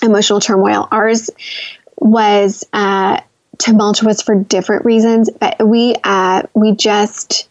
emotional 0.02 0.40
turmoil. 0.40 0.88
Ours 0.92 1.30
was 1.98 2.66
uh, 2.74 3.22
tumultuous 3.58 4.22
for 4.22 4.36
different 4.36 4.86
reasons, 4.86 5.30
but 5.30 5.66
we 5.66 5.96
uh, 6.04 6.44
we 6.54 6.76
just 6.76 7.48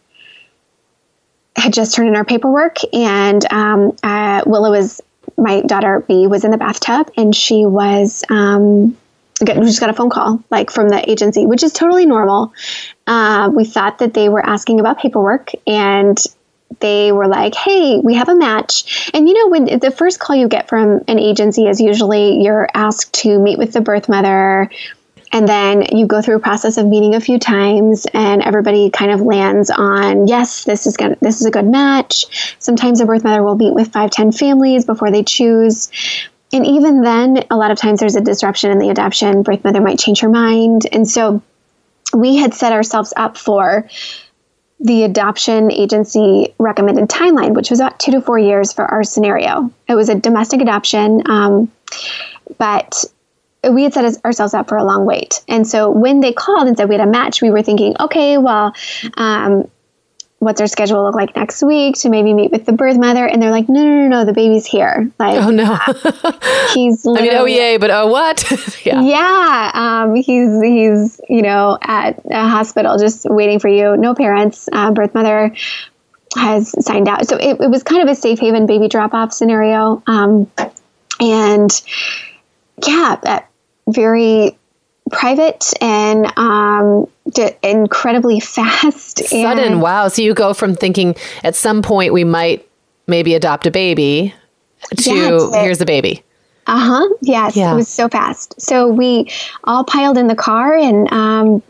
had 1.57 1.73
just 1.73 1.95
turned 1.95 2.09
in 2.09 2.17
our 2.17 2.25
paperwork, 2.25 2.77
and 2.93 3.45
um, 3.53 3.97
uh, 4.03 4.43
Willow 4.47 4.71
was 4.71 5.01
my 5.37 5.61
daughter 5.63 6.05
B 6.07 6.27
was 6.27 6.45
in 6.45 6.51
the 6.51 6.59
bathtub, 6.59 7.11
and 7.17 7.35
she 7.35 7.65
was. 7.65 8.25
Um, 8.29 8.97
we 9.41 9.47
just 9.47 9.81
got 9.81 9.89
a 9.89 9.95
phone 9.95 10.11
call 10.11 10.45
like 10.51 10.71
from 10.71 10.91
the 10.91 11.11
agency, 11.11 11.47
which 11.47 11.63
is 11.63 11.73
totally 11.73 12.05
normal. 12.05 12.53
Uh, 13.07 13.51
we 13.51 13.65
thought 13.65 14.01
that 14.01 14.13
they 14.13 14.29
were 14.29 14.45
asking 14.45 14.81
about 14.81 14.99
paperwork, 14.99 15.53
and 15.67 16.19
they 16.79 17.13
were 17.13 17.27
like, 17.27 17.55
"Hey, 17.55 17.99
we 17.99 18.15
have 18.15 18.29
a 18.29 18.35
match." 18.35 19.11
And 19.13 19.29
you 19.29 19.35
know, 19.35 19.49
when 19.49 19.79
the 19.81 19.91
first 19.91 20.21
call 20.21 20.37
you 20.37 20.49
get 20.49 20.69
from 20.69 21.03
an 21.09 21.19
agency 21.19 21.67
is 21.67 21.81
usually 21.81 22.41
you're 22.43 22.69
asked 22.75 23.13
to 23.23 23.39
meet 23.39 23.59
with 23.59 23.73
the 23.73 23.81
birth 23.81 24.09
mother, 24.09 24.71
and 25.33 25.49
then 25.49 25.85
you 25.97 26.07
go 26.07 26.23
through 26.23 26.37
a 26.37 26.41
process 26.41 26.77
of 26.77 26.87
meeting 26.87 27.15
a 27.15 27.21
few 27.21 27.39
times, 27.39 28.07
and 28.15 28.43
everybody 28.43 28.91
kind 28.91 29.11
of 29.11 29.21
lands 29.21 29.71
on, 29.71 30.29
"Yes, 30.29 30.65
this 30.65 30.87
is. 30.87 30.97
This 31.21 31.41
is 31.41 31.47
a 31.47 31.51
good 31.51 31.67
match." 31.67 32.57
Sometimes 32.61 33.01
the 33.01 33.07
birth 33.07 33.25
mother 33.25 33.43
will 33.43 33.57
meet 33.57 33.75
with 33.75 33.93
five, 33.93 34.11
ten 34.11 34.33
families 34.33 34.85
before 34.85 35.11
they 35.11 35.23
choose. 35.23 35.91
And 36.53 36.67
even 36.67 37.03
then, 37.03 37.45
a 37.51 37.57
lot 37.57 37.71
of 37.71 37.79
times 37.79 38.01
there's 38.01 38.17
a 38.17 38.21
disruption 38.21 38.73
in 38.73 38.79
the 38.79 38.91
adoption. 38.91 39.43
Birth 39.43 39.63
mother 39.63 39.81
might 39.81 40.01
change 40.01 40.21
her 40.21 40.29
mind. 40.29 40.87
And 40.91 41.09
so 41.09 41.41
we 42.13 42.37
had 42.37 42.55
set 42.55 42.73
ourselves 42.73 43.13
up 43.17 43.37
for 43.39 43.89
the 44.81 45.05
adoption 45.05 45.71
agency 45.71 46.55
recommended 46.59 47.09
timeline, 47.09 47.55
which 47.55 47.71
was 47.71 47.81
about 47.81 48.01
two 48.01 48.13
to 48.13 48.21
four 48.21 48.39
years 48.39 48.73
for 48.73 48.87
our 48.87 49.05
scenario. 49.05 49.71
It 49.87 49.95
was 49.95 50.09
a 50.09 50.15
domestic 50.15 50.63
adoption, 50.63 51.23
um, 51.27 51.71
but 52.59 53.05
we 53.71 53.83
had 53.83 53.93
set 53.93 54.25
ourselves 54.25 54.55
up 54.55 54.69
for 54.69 54.79
a 54.79 54.85
long 54.85 55.05
wait. 55.05 55.43
And 55.47 55.67
so 55.67 55.91
when 55.91 56.21
they 56.21 56.33
called 56.33 56.67
and 56.67 56.77
said 56.77 56.89
we 56.89 56.95
had 56.95 57.07
a 57.07 57.11
match, 57.11 57.43
we 57.43 57.51
were 57.51 57.63
thinking, 57.63 57.95
okay, 58.01 58.39
well, 58.39 58.75
um, 59.15 59.71
what's 60.41 60.61
our 60.61 60.67
schedule 60.67 61.05
look 61.05 61.15
like 61.15 61.37
next 61.37 61.63
week 61.63 61.95
to 61.95 62.09
maybe 62.09 62.33
meet 62.33 62.51
with 62.51 62.65
the 62.65 62.73
birth 62.73 62.99
mother 62.99 63.27
and 63.27 63.43
they're 63.43 63.51
like 63.51 63.69
no 63.69 63.85
no 63.85 63.95
no 64.03 64.09
no 64.09 64.25
the 64.25 64.33
baby's 64.33 64.67
here. 64.67 65.11
Like 65.19 65.37
oh 65.37 65.51
no. 65.51 65.77
he's 66.75 67.07
i 67.07 67.21
mean 67.21 67.35
oh 67.35 67.45
yay 67.45 67.77
but 67.77 67.91
oh 67.91 68.09
what? 68.09 68.43
Yeah. 68.85 69.03
Yeah 69.03 69.71
um, 69.75 70.15
he's 70.15 70.63
he's 70.63 71.21
you 71.29 71.43
know 71.43 71.79
at 71.83 72.21
a 72.31 72.49
hospital 72.49 72.99
just 72.99 73.27
waiting 73.29 73.59
for 73.59 73.69
you. 73.69 73.97
No 73.97 74.15
parents. 74.15 74.69
Uh, 74.73 74.91
birth 74.91 75.15
mother 75.15 75.55
has 76.37 76.75
signed 76.85 77.09
out. 77.09 77.27
So 77.27 77.37
it, 77.37 77.61
it, 77.61 77.69
was 77.69 77.83
kind 77.83 78.03
of 78.03 78.09
a 78.09 78.15
safe 78.15 78.39
haven 78.39 78.67
baby 78.67 78.89
drop 78.89 79.13
off 79.13 79.33
scenario. 79.33 80.03
Um, 80.07 80.51
and 81.21 81.71
yeah 82.87 83.17
that 83.23 83.51
very 83.89 84.59
private 85.11 85.73
and 85.81 86.33
um, 86.39 87.07
incredibly 87.63 88.41
fast. 88.41 89.19
Sudden, 89.19 89.65
and, 89.65 89.83
wow. 89.83 90.09
So 90.09 90.23
you 90.23 90.35
go 90.35 90.55
from 90.55 90.75
thinking 90.75 91.15
at 91.45 91.55
some 91.55 91.83
point 91.83 92.13
we 92.13 92.25
might 92.25 92.67
maybe 93.07 93.35
adopt 93.35 93.67
a 93.67 93.71
baby 93.71 94.35
to 94.97 95.15
yeah, 95.15 95.63
here's 95.63 95.79
the 95.79 95.87
baby. 95.87 96.23
Uh 96.67 96.79
huh. 96.79 97.15
Yes. 97.21 97.57
Yeah. 97.57 97.73
It 97.73 97.77
was 97.77 97.89
so 97.89 98.09
fast. 98.09 98.61
So 98.61 98.89
we 98.89 99.29
all 99.65 99.85
piled 99.85 100.17
in 100.17 100.29
the 100.29 100.37
car 100.37 100.77
and, 100.77 101.13
um, 101.13 101.63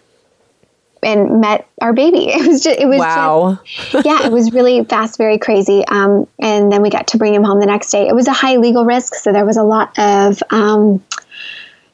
and 1.03 1.41
met 1.41 1.67
our 1.81 1.95
baby. 1.95 2.29
It 2.31 2.47
was 2.47 2.63
just, 2.63 2.79
it 2.79 2.87
was, 2.87 2.99
wow. 2.99 3.59
Just, 3.65 4.05
yeah, 4.05 4.27
it 4.27 4.33
was 4.33 4.53
really 4.53 4.85
fast, 4.85 5.17
very 5.17 5.39
crazy. 5.39 5.85
Um, 5.89 6.29
and 6.39 6.71
then 6.71 6.83
we 6.83 6.91
got 6.91 7.07
to 7.09 7.19
bring 7.19 7.35
him 7.35 7.45
home 7.45 7.61
the 7.61 7.67
next 7.67 7.91
day. 7.91 8.09
It 8.09 8.15
was 8.15 8.29
a 8.29 8.33
high 8.33 8.57
legal 8.57 8.85
risk. 8.85 9.15
So 9.15 9.33
there 9.33 9.47
was 9.47 9.57
a 9.57 9.63
lot 9.63 9.99
of, 9.99 10.43
um, 10.51 11.03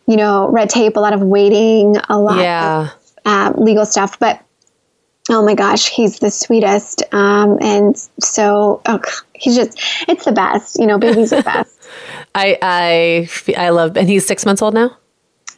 you 0.07 0.17
know, 0.17 0.49
red 0.49 0.71
tape, 0.71 0.97
a 0.97 1.01
lot 1.01 1.13
of 1.13 1.21
waiting, 1.21 1.97
a 2.09 2.19
lot 2.19 2.39
yeah. 2.39 2.91
of 3.25 3.57
uh, 3.57 3.61
legal 3.61 3.85
stuff. 3.85 4.19
But 4.19 4.41
oh 5.29 5.45
my 5.45 5.55
gosh, 5.55 5.89
he's 5.89 6.19
the 6.19 6.31
sweetest. 6.31 7.03
Um, 7.13 7.59
and 7.61 7.97
so 8.21 8.81
oh, 8.87 9.01
he's 9.35 9.57
just, 9.57 9.79
it's 10.09 10.25
the 10.25 10.33
best. 10.33 10.79
You 10.79 10.87
know, 10.87 10.99
babies 10.99 11.33
are 11.33 11.43
best. 11.43 11.81
I, 12.35 12.59
I, 12.63 13.29
I 13.57 13.71
love, 13.71 13.97
and 13.97 14.09
he's 14.09 14.27
six 14.27 14.45
months 14.45 14.63
old 14.63 14.75
now? 14.75 14.97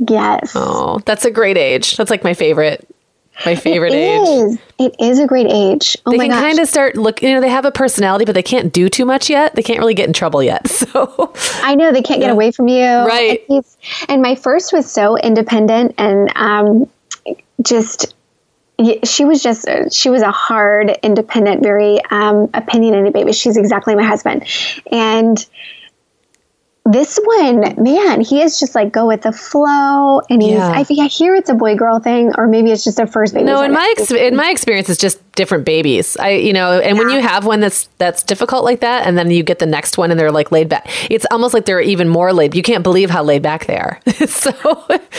Yes. 0.09 0.53
Oh, 0.55 1.01
that's 1.05 1.25
a 1.25 1.31
great 1.31 1.57
age. 1.57 1.97
That's 1.97 2.11
like 2.11 2.23
my 2.23 2.35
favorite 2.35 2.87
my 3.45 3.55
favorite 3.55 3.93
it 3.93 3.97
age. 3.97 4.29
Is. 4.29 4.59
It 4.79 4.97
is 5.01 5.19
a 5.19 5.27
great 5.27 5.47
age. 5.49 5.97
Oh 6.07 6.11
they 6.11 6.19
can 6.19 6.31
kind 6.31 6.59
of 6.59 6.69
start 6.69 6.97
look. 6.97 7.23
You 7.23 7.35
know, 7.35 7.41
they 7.41 7.49
have 7.49 7.65
a 7.65 7.73
personality, 7.73 8.25
but 8.25 8.35
they 8.35 8.43
can't 8.43 8.73
do 8.73 8.89
too 8.89 9.05
much 9.05 9.31
yet. 9.31 9.55
They 9.55 9.63
can't 9.63 9.79
really 9.79 9.95
get 9.95 10.07
in 10.07 10.13
trouble 10.13 10.43
yet. 10.43 10.67
So 10.89 11.35
I 11.63 11.75
know 11.75 11.93
they 11.93 12.03
can't 12.03 12.21
get 12.21 12.31
away 12.31 12.51
from 12.51 12.69
you, 12.69 12.85
right? 12.85 13.45
And, 13.49 13.65
and 14.09 14.23
my 14.23 14.35
first 14.35 14.73
was 14.73 14.91
so 14.91 15.19
independent 15.19 15.95
and 15.99 16.33
um, 16.35 16.89
just 17.63 18.15
she 19.05 19.25
was 19.25 19.43
just 19.43 19.67
she 19.93 20.09
was 20.09 20.23
a 20.23 20.31
hard 20.31 20.97
independent 21.03 21.63
very 21.63 22.01
um, 22.11 22.49
opinionated 22.55 23.13
baby 23.13 23.33
she's 23.33 23.57
exactly 23.57 23.95
my 23.95 24.05
husband 24.05 24.45
and 24.93 25.47
this 26.91 27.19
one, 27.23 27.83
man, 27.83 28.21
he 28.21 28.41
is 28.41 28.59
just 28.59 28.75
like 28.75 28.93
go 28.93 29.07
with 29.07 29.23
the 29.23 29.33
flow, 29.33 30.21
and 30.31 30.41
he's. 30.43 30.53
Yeah. 30.53 30.71
I 30.71 30.85
think 30.85 31.01
I 31.01 31.07
hear 31.07 31.35
it's 31.35 31.51
a 31.51 31.55
boy 31.55 31.77
girl 31.77 31.99
thing, 31.99 32.33
or 32.39 32.47
maybe 32.47 32.71
it's 32.71 32.83
just 32.83 32.99
a 32.99 33.07
first 33.07 33.35
baby. 33.35 33.45
No, 33.45 33.63
in 33.63 33.73
my 33.73 33.95
ex- 33.97 34.11
in 34.11 34.35
my 34.35 34.51
experience, 34.51 34.89
it's 34.89 35.01
just 35.01 35.21
different 35.33 35.65
babies. 35.65 36.17
I, 36.17 36.31
you 36.31 36.53
know, 36.53 36.81
and 36.81 36.99
when 36.99 37.11
you 37.11 37.21
have 37.21 37.45
one 37.45 37.61
that's 37.61 37.89
that's 37.99 38.23
difficult 38.23 38.65
like 38.65 38.81
that, 38.81 39.07
and 39.07 39.19
then 39.19 39.31
you 39.31 39.43
get 39.43 39.59
the 39.59 39.67
next 39.67 39.99
one 39.99 40.11
and 40.11 40.19
they're 40.19 40.33
like 40.33 40.51
laid 40.51 40.69
back, 40.69 40.89
it's 41.11 41.27
almost 41.31 41.53
like 41.53 41.67
they're 41.67 41.81
even 41.81 42.09
more 42.09 42.33
laid. 42.33 42.55
You 42.55 42.63
can't 42.63 42.83
believe 42.83 43.11
how 43.11 43.23
laid 43.23 43.43
back 43.43 43.67
they 43.67 43.79
are. 43.79 44.01
so 44.27 44.53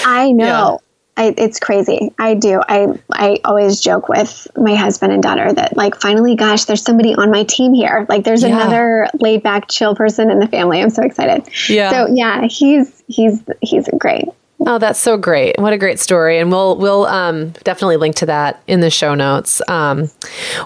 I 0.05 0.31
know. 0.31 0.79
I, 1.19 1.33
it's 1.37 1.59
crazy. 1.59 2.13
I 2.17 2.33
do. 2.33 2.61
I 2.67 2.87
I 3.11 3.39
always 3.43 3.81
joke 3.81 4.07
with 4.07 4.47
my 4.55 4.73
husband 4.75 5.11
and 5.11 5.21
daughter 5.21 5.51
that 5.51 5.75
like 5.75 5.99
finally, 5.99 6.35
gosh, 6.35 6.63
there's 6.63 6.81
somebody 6.81 7.13
on 7.13 7.29
my 7.29 7.43
team 7.43 7.73
here. 7.73 8.05
Like 8.07 8.23
there's 8.23 8.41
Yeah. 8.41 8.55
another 8.55 9.07
laid 9.19 9.43
back, 9.43 9.67
chill 9.67 9.95
person 9.95 10.31
in 10.31 10.39
the 10.39 10.47
family. 10.47 10.81
I'm 10.81 10.89
so 10.89 11.03
excited. 11.03 11.49
Yeah. 11.67 11.91
So 11.91 12.07
yeah, 12.13 12.47
he's 12.47 13.03
he's 13.07 13.43
he's 13.61 13.89
great. 13.97 14.29
Oh, 14.67 14.77
that's 14.77 14.99
so 14.99 15.15
great! 15.15 15.57
What 15.57 15.71
a 15.71 15.77
great 15.77 15.99
story, 15.99 16.37
and 16.37 16.51
we'll 16.51 16.75
we'll 16.75 17.05
um, 17.05 17.51
definitely 17.63 17.95
link 17.95 18.15
to 18.17 18.25
that 18.25 18.61
in 18.67 18.81
the 18.81 18.89
show 18.89 19.15
notes. 19.15 19.61
Um, 19.69 20.11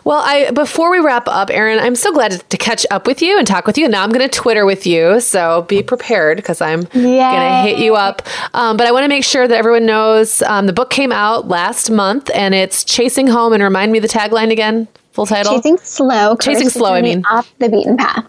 well, 0.04 0.20
I 0.26 0.50
before 0.50 0.90
we 0.90 1.00
wrap 1.00 1.28
up, 1.28 1.52
Erin, 1.52 1.78
I'm 1.78 1.94
so 1.94 2.12
glad 2.12 2.32
to, 2.32 2.40
to 2.40 2.58
catch 2.58 2.88
up 2.90 3.06
with 3.06 3.22
you 3.22 3.38
and 3.38 3.46
talk 3.46 3.68
with 3.68 3.78
you. 3.78 3.88
Now 3.88 4.04
I'm 4.04 4.12
going 4.12 4.28
to 4.28 4.36
Twitter 4.36 4.66
with 4.66 4.88
you, 4.88 5.20
so 5.20 5.62
be 5.64 5.84
prepared 5.84 6.38
because 6.38 6.60
I'm 6.60 6.82
going 6.82 6.92
to 6.94 7.62
hit 7.62 7.78
you 7.78 7.94
up. 7.94 8.24
Um, 8.56 8.78
but 8.78 8.88
I 8.88 8.92
want 8.92 9.04
to 9.04 9.10
make 9.10 9.24
sure 9.24 9.48
that 9.48 9.56
everyone 9.56 9.86
knows 9.86 10.42
um, 10.42 10.66
the 10.66 10.74
book 10.74 10.90
came 10.90 11.12
out 11.12 11.48
last 11.48 11.92
month, 11.92 12.32
and 12.34 12.56
it's 12.56 12.84
Chasing 12.84 13.28
Home. 13.28 13.54
And 13.54 13.62
remind 13.62 13.92
me 13.92 14.00
the 14.00 14.08
tagline 14.08 14.52
again, 14.52 14.88
full 15.12 15.28
title. 15.28 15.54
Chasing 15.54 15.78
slow, 15.78 16.36
Chasing 16.38 16.70
slow, 16.70 16.94
I 16.94 17.04
mean. 17.04 17.24
off 17.30 17.54
the 17.60 17.70
beaten 17.70 17.96
path. 17.98 18.26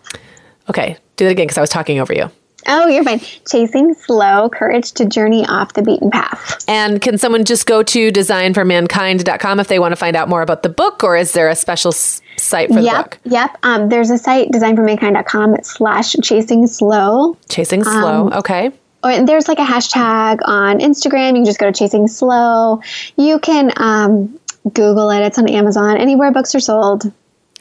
Okay, 0.68 0.98
do 1.16 1.24
that 1.24 1.30
again 1.30 1.46
because 1.46 1.56
I 1.58 1.62
was 1.62 1.70
talking 1.70 2.00
over 2.00 2.12
you. 2.12 2.30
Oh, 2.66 2.86
you're 2.88 3.04
fine. 3.04 3.20
Chasing 3.50 3.94
slow, 3.94 4.48
courage 4.48 4.92
to 4.92 5.04
journey 5.04 5.46
off 5.46 5.72
the 5.74 5.82
beaten 5.82 6.10
path. 6.10 6.64
And 6.68 7.00
can 7.00 7.18
someone 7.18 7.44
just 7.44 7.66
go 7.66 7.82
to 7.82 8.10
designformankind.com 8.10 9.60
if 9.60 9.68
they 9.68 9.78
want 9.78 9.92
to 9.92 9.96
find 9.96 10.16
out 10.16 10.28
more 10.28 10.42
about 10.42 10.62
the 10.62 10.68
book, 10.68 11.04
or 11.04 11.16
is 11.16 11.32
there 11.32 11.48
a 11.48 11.56
special 11.56 11.90
s- 11.92 12.20
site 12.36 12.68
for 12.68 12.80
the 12.80 12.88
book? 12.90 13.18
yep. 13.24 13.56
Um, 13.62 13.88
there's 13.88 14.10
a 14.10 14.18
site 14.18 14.50
designformankind.com 14.50 15.56
slash 15.62 16.14
chasing 16.22 16.66
slow. 16.66 17.36
Chasing 17.48 17.84
slow. 17.84 18.30
okay. 18.30 18.70
Or 19.02 19.24
there's 19.26 19.48
like 19.48 19.58
a 19.58 19.64
hashtag 19.64 20.38
on 20.46 20.78
Instagram. 20.78 21.28
You 21.28 21.34
can 21.34 21.44
just 21.44 21.58
go 21.58 21.70
to 21.70 21.78
chasing 21.78 22.08
slow. 22.08 22.80
You 23.16 23.38
can 23.38 23.70
um, 23.76 24.38
Google 24.72 25.10
it. 25.10 25.20
It's 25.20 25.38
on 25.38 25.46
Amazon. 25.50 25.98
Anywhere 25.98 26.32
books 26.32 26.54
are 26.54 26.60
sold. 26.60 27.12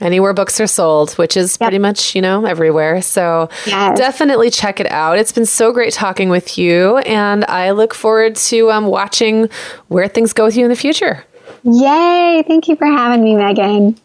Anywhere 0.01 0.33
books 0.33 0.59
are 0.59 0.67
sold, 0.67 1.11
which 1.13 1.37
is 1.37 1.57
pretty 1.57 1.77
much, 1.77 2.15
you 2.15 2.21
know, 2.21 2.45
everywhere. 2.45 3.01
So 3.01 3.47
Yes. 3.65 3.97
definitely 3.97 4.49
check 4.49 4.79
it 4.79 4.91
out. 4.91 5.17
It's 5.19 5.31
been 5.31 5.45
so 5.45 5.71
great 5.71 5.93
talking 5.93 6.29
with 6.29 6.57
you. 6.57 6.97
And 6.99 7.45
I 7.45 7.71
look 7.71 7.93
forward 7.93 8.35
to 8.37 8.71
um, 8.71 8.87
watching 8.87 9.49
where 9.89 10.07
things 10.07 10.33
go 10.33 10.45
with 10.45 10.57
you 10.57 10.63
in 10.65 10.69
the 10.69 10.75
future. 10.75 11.23
Yay! 11.63 12.43
Thank 12.47 12.67
you 12.67 12.75
for 12.75 12.85
having 12.87 13.23
me, 13.23 13.35
Meagan. 13.35 13.97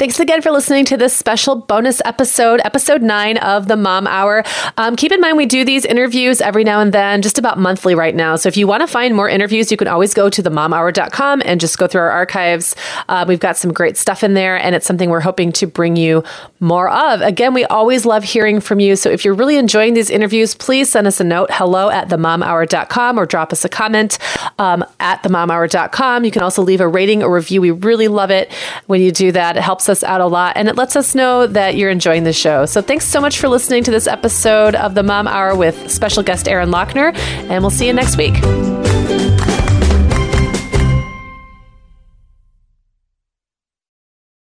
Thanks 0.00 0.18
again 0.18 0.40
for 0.40 0.50
listening 0.50 0.86
to 0.86 0.96
this 0.96 1.14
special 1.14 1.56
bonus 1.56 2.00
episode, 2.06 2.62
episode 2.64 3.02
nine 3.02 3.36
of 3.36 3.68
the 3.68 3.76
Mom 3.76 4.06
Hour. 4.06 4.44
Um, 4.78 4.96
keep 4.96 5.12
in 5.12 5.20
mind, 5.20 5.36
we 5.36 5.44
do 5.44 5.62
these 5.62 5.84
interviews 5.84 6.40
every 6.40 6.64
now 6.64 6.80
and 6.80 6.90
then, 6.90 7.20
just 7.20 7.38
about 7.38 7.58
monthly 7.58 7.94
right 7.94 8.14
now. 8.14 8.36
So 8.36 8.48
if 8.48 8.56
you 8.56 8.66
want 8.66 8.80
to 8.80 8.86
find 8.86 9.14
more 9.14 9.28
interviews, 9.28 9.70
you 9.70 9.76
can 9.76 9.88
always 9.88 10.14
go 10.14 10.30
to 10.30 10.42
themomhour.com 10.42 11.42
and 11.44 11.60
just 11.60 11.76
go 11.76 11.86
through 11.86 12.00
our 12.00 12.10
archives. 12.10 12.74
Uh, 13.10 13.26
we've 13.28 13.40
got 13.40 13.58
some 13.58 13.74
great 13.74 13.98
stuff 13.98 14.24
in 14.24 14.32
there, 14.32 14.56
and 14.56 14.74
it's 14.74 14.86
something 14.86 15.10
we're 15.10 15.20
hoping 15.20 15.52
to 15.52 15.66
bring 15.66 15.96
you 15.96 16.24
more 16.60 16.88
of. 16.88 17.20
Again, 17.20 17.52
we 17.52 17.66
always 17.66 18.06
love 18.06 18.24
hearing 18.24 18.58
from 18.58 18.80
you. 18.80 18.96
So 18.96 19.10
if 19.10 19.22
you're 19.22 19.34
really 19.34 19.58
enjoying 19.58 19.92
these 19.92 20.08
interviews, 20.08 20.54
please 20.54 20.88
send 20.88 21.08
us 21.08 21.20
a 21.20 21.24
note 21.24 21.50
hello 21.52 21.90
at 21.90 22.08
themomhour.com 22.08 23.18
or 23.18 23.26
drop 23.26 23.52
us 23.52 23.66
a 23.66 23.68
comment 23.68 24.18
um, 24.58 24.82
at 24.98 25.22
themomhour.com. 25.22 26.24
You 26.24 26.30
can 26.30 26.40
also 26.40 26.62
leave 26.62 26.80
a 26.80 26.88
rating 26.88 27.22
or 27.22 27.34
review. 27.34 27.60
We 27.60 27.70
really 27.70 28.08
love 28.08 28.30
it 28.30 28.50
when 28.86 29.02
you 29.02 29.12
do 29.12 29.30
that. 29.32 29.58
It 29.58 29.62
helps 29.62 29.89
us 29.90 30.02
out 30.02 30.22
a 30.22 30.26
lot 30.26 30.56
and 30.56 30.68
it 30.68 30.76
lets 30.76 30.96
us 30.96 31.14
know 31.14 31.46
that 31.46 31.76
you're 31.76 31.90
enjoying 31.90 32.24
the 32.24 32.32
show. 32.32 32.64
So 32.64 32.80
thanks 32.80 33.04
so 33.04 33.20
much 33.20 33.38
for 33.38 33.48
listening 33.48 33.84
to 33.84 33.90
this 33.90 34.06
episode 34.06 34.74
of 34.74 34.94
the 34.94 35.02
Mom 35.02 35.28
Hour 35.28 35.54
with 35.54 35.90
special 35.90 36.22
guest 36.22 36.48
Erin 36.48 36.70
Loechner, 36.70 37.14
and 37.50 37.62
we'll 37.62 37.70
see 37.70 37.86
you 37.86 37.92
next 37.92 38.16
week. 38.16 38.34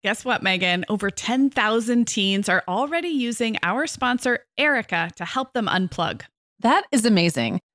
Guess 0.03 0.23
what, 0.23 0.41
Meagan? 0.41 0.85
Over 0.87 1.09
10,000 1.09 2.07
teens 2.07 2.47
are 2.47 2.63
already 2.67 3.09
using 3.09 3.57
our 3.61 3.87
sponsor, 3.87 4.39
Erika, 4.57 5.11
to 5.17 5.25
help 5.25 5.51
them 5.53 5.67
unplug. 5.67 6.21
That 6.59 6.85
is 6.91 7.05
amazing. 7.05 7.59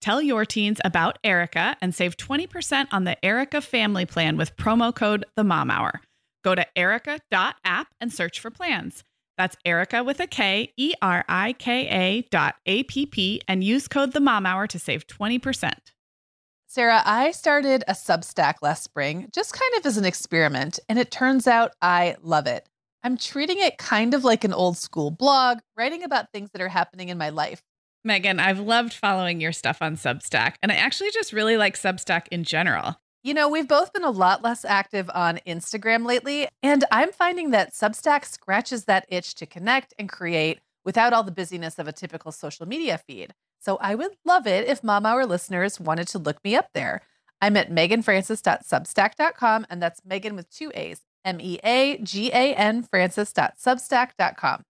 Tell 0.00 0.22
your 0.22 0.46
teens 0.46 0.80
about 0.82 1.18
Erika 1.22 1.76
and 1.82 1.94
save 1.94 2.16
20% 2.16 2.86
on 2.90 3.04
the 3.04 3.22
Erika 3.24 3.60
family 3.60 4.06
plan 4.06 4.38
with 4.38 4.56
promo 4.56 4.94
code 4.94 5.26
The 5.36 5.44
Mom 5.44 5.70
Hour. 5.70 6.00
Go 6.42 6.54
to 6.54 6.66
erika.app 6.76 7.88
and 8.00 8.10
search 8.12 8.40
for 8.40 8.50
plans. 8.50 9.04
That's 9.36 9.56
Erika 9.64 10.02
with 10.02 10.20
a 10.20 10.26
K, 10.26 10.72
E 10.76 10.94
R 11.02 11.24
I 11.28 11.52
K 11.52 11.86
A 11.88 12.22
dot 12.30 12.56
A 12.64 12.82
P 12.84 13.04
P, 13.04 13.42
and 13.46 13.62
use 13.62 13.88
code 13.88 14.12
The 14.12 14.20
Mom 14.20 14.46
Hour 14.46 14.66
to 14.68 14.78
save 14.78 15.06
20%. 15.06 15.72
Sarah, 16.66 17.02
I 17.04 17.32
started 17.32 17.84
a 17.88 17.92
Substack 17.92 18.56
last 18.62 18.84
spring, 18.84 19.28
just 19.34 19.52
kind 19.52 19.72
of 19.78 19.84
as 19.84 19.96
an 19.96 20.04
experiment, 20.04 20.78
and 20.88 20.98
it 20.98 21.10
turns 21.10 21.46
out 21.46 21.72
I 21.82 22.16
love 22.22 22.46
it. 22.46 22.68
I'm 23.02 23.16
treating 23.16 23.58
it 23.58 23.76
kind 23.76 24.14
of 24.14 24.24
like 24.24 24.44
an 24.44 24.52
old 24.52 24.76
school 24.76 25.10
blog, 25.10 25.58
writing 25.76 26.04
about 26.04 26.32
things 26.32 26.50
that 26.52 26.62
are 26.62 26.68
happening 26.68 27.08
in 27.08 27.18
my 27.18 27.30
life. 27.30 27.62
Meagan, 28.04 28.40
I've 28.40 28.60
loved 28.60 28.94
following 28.94 29.40
your 29.40 29.52
stuff 29.52 29.82
on 29.82 29.96
Substack, 29.96 30.54
and 30.62 30.72
I 30.72 30.76
actually 30.76 31.10
just 31.10 31.32
really 31.32 31.56
like 31.56 31.74
Substack 31.76 32.28
in 32.30 32.44
general. 32.44 32.96
You 33.22 33.34
know, 33.34 33.48
we've 33.50 33.68
both 33.68 33.92
been 33.92 34.04
a 34.04 34.10
lot 34.10 34.42
less 34.42 34.64
active 34.64 35.10
on 35.12 35.40
Instagram 35.46 36.06
lately, 36.06 36.48
and 36.62 36.84
I'm 36.90 37.12
finding 37.12 37.50
that 37.50 37.74
Substack 37.74 38.24
scratches 38.24 38.86
that 38.86 39.04
itch 39.08 39.34
to 39.34 39.44
connect 39.44 39.92
and 39.98 40.08
create 40.08 40.60
without 40.84 41.12
all 41.12 41.22
the 41.22 41.30
busyness 41.30 41.78
of 41.78 41.86
a 41.86 41.92
typical 41.92 42.32
social 42.32 42.64
media 42.64 42.96
feed. 42.96 43.34
So 43.60 43.76
I 43.82 43.94
would 43.94 44.12
love 44.24 44.46
it 44.46 44.66
if 44.66 44.82
Mom 44.82 45.04
Hour 45.04 45.26
listeners 45.26 45.78
wanted 45.78 46.08
to 46.08 46.18
look 46.18 46.42
me 46.42 46.56
up 46.56 46.68
there. 46.72 47.02
I'm 47.42 47.58
at 47.58 47.70
meaganfrancis.substack.com, 47.70 49.66
and 49.68 49.82
that's 49.82 50.00
Meagan 50.06 50.34
with 50.34 50.48
two 50.48 50.72
A's, 50.74 51.02
M 51.22 51.38
E 51.40 51.58
A 51.62 51.98
G 51.98 52.30
A 52.32 52.54
N 52.54 52.82
Francis.substack.com. 52.82 54.62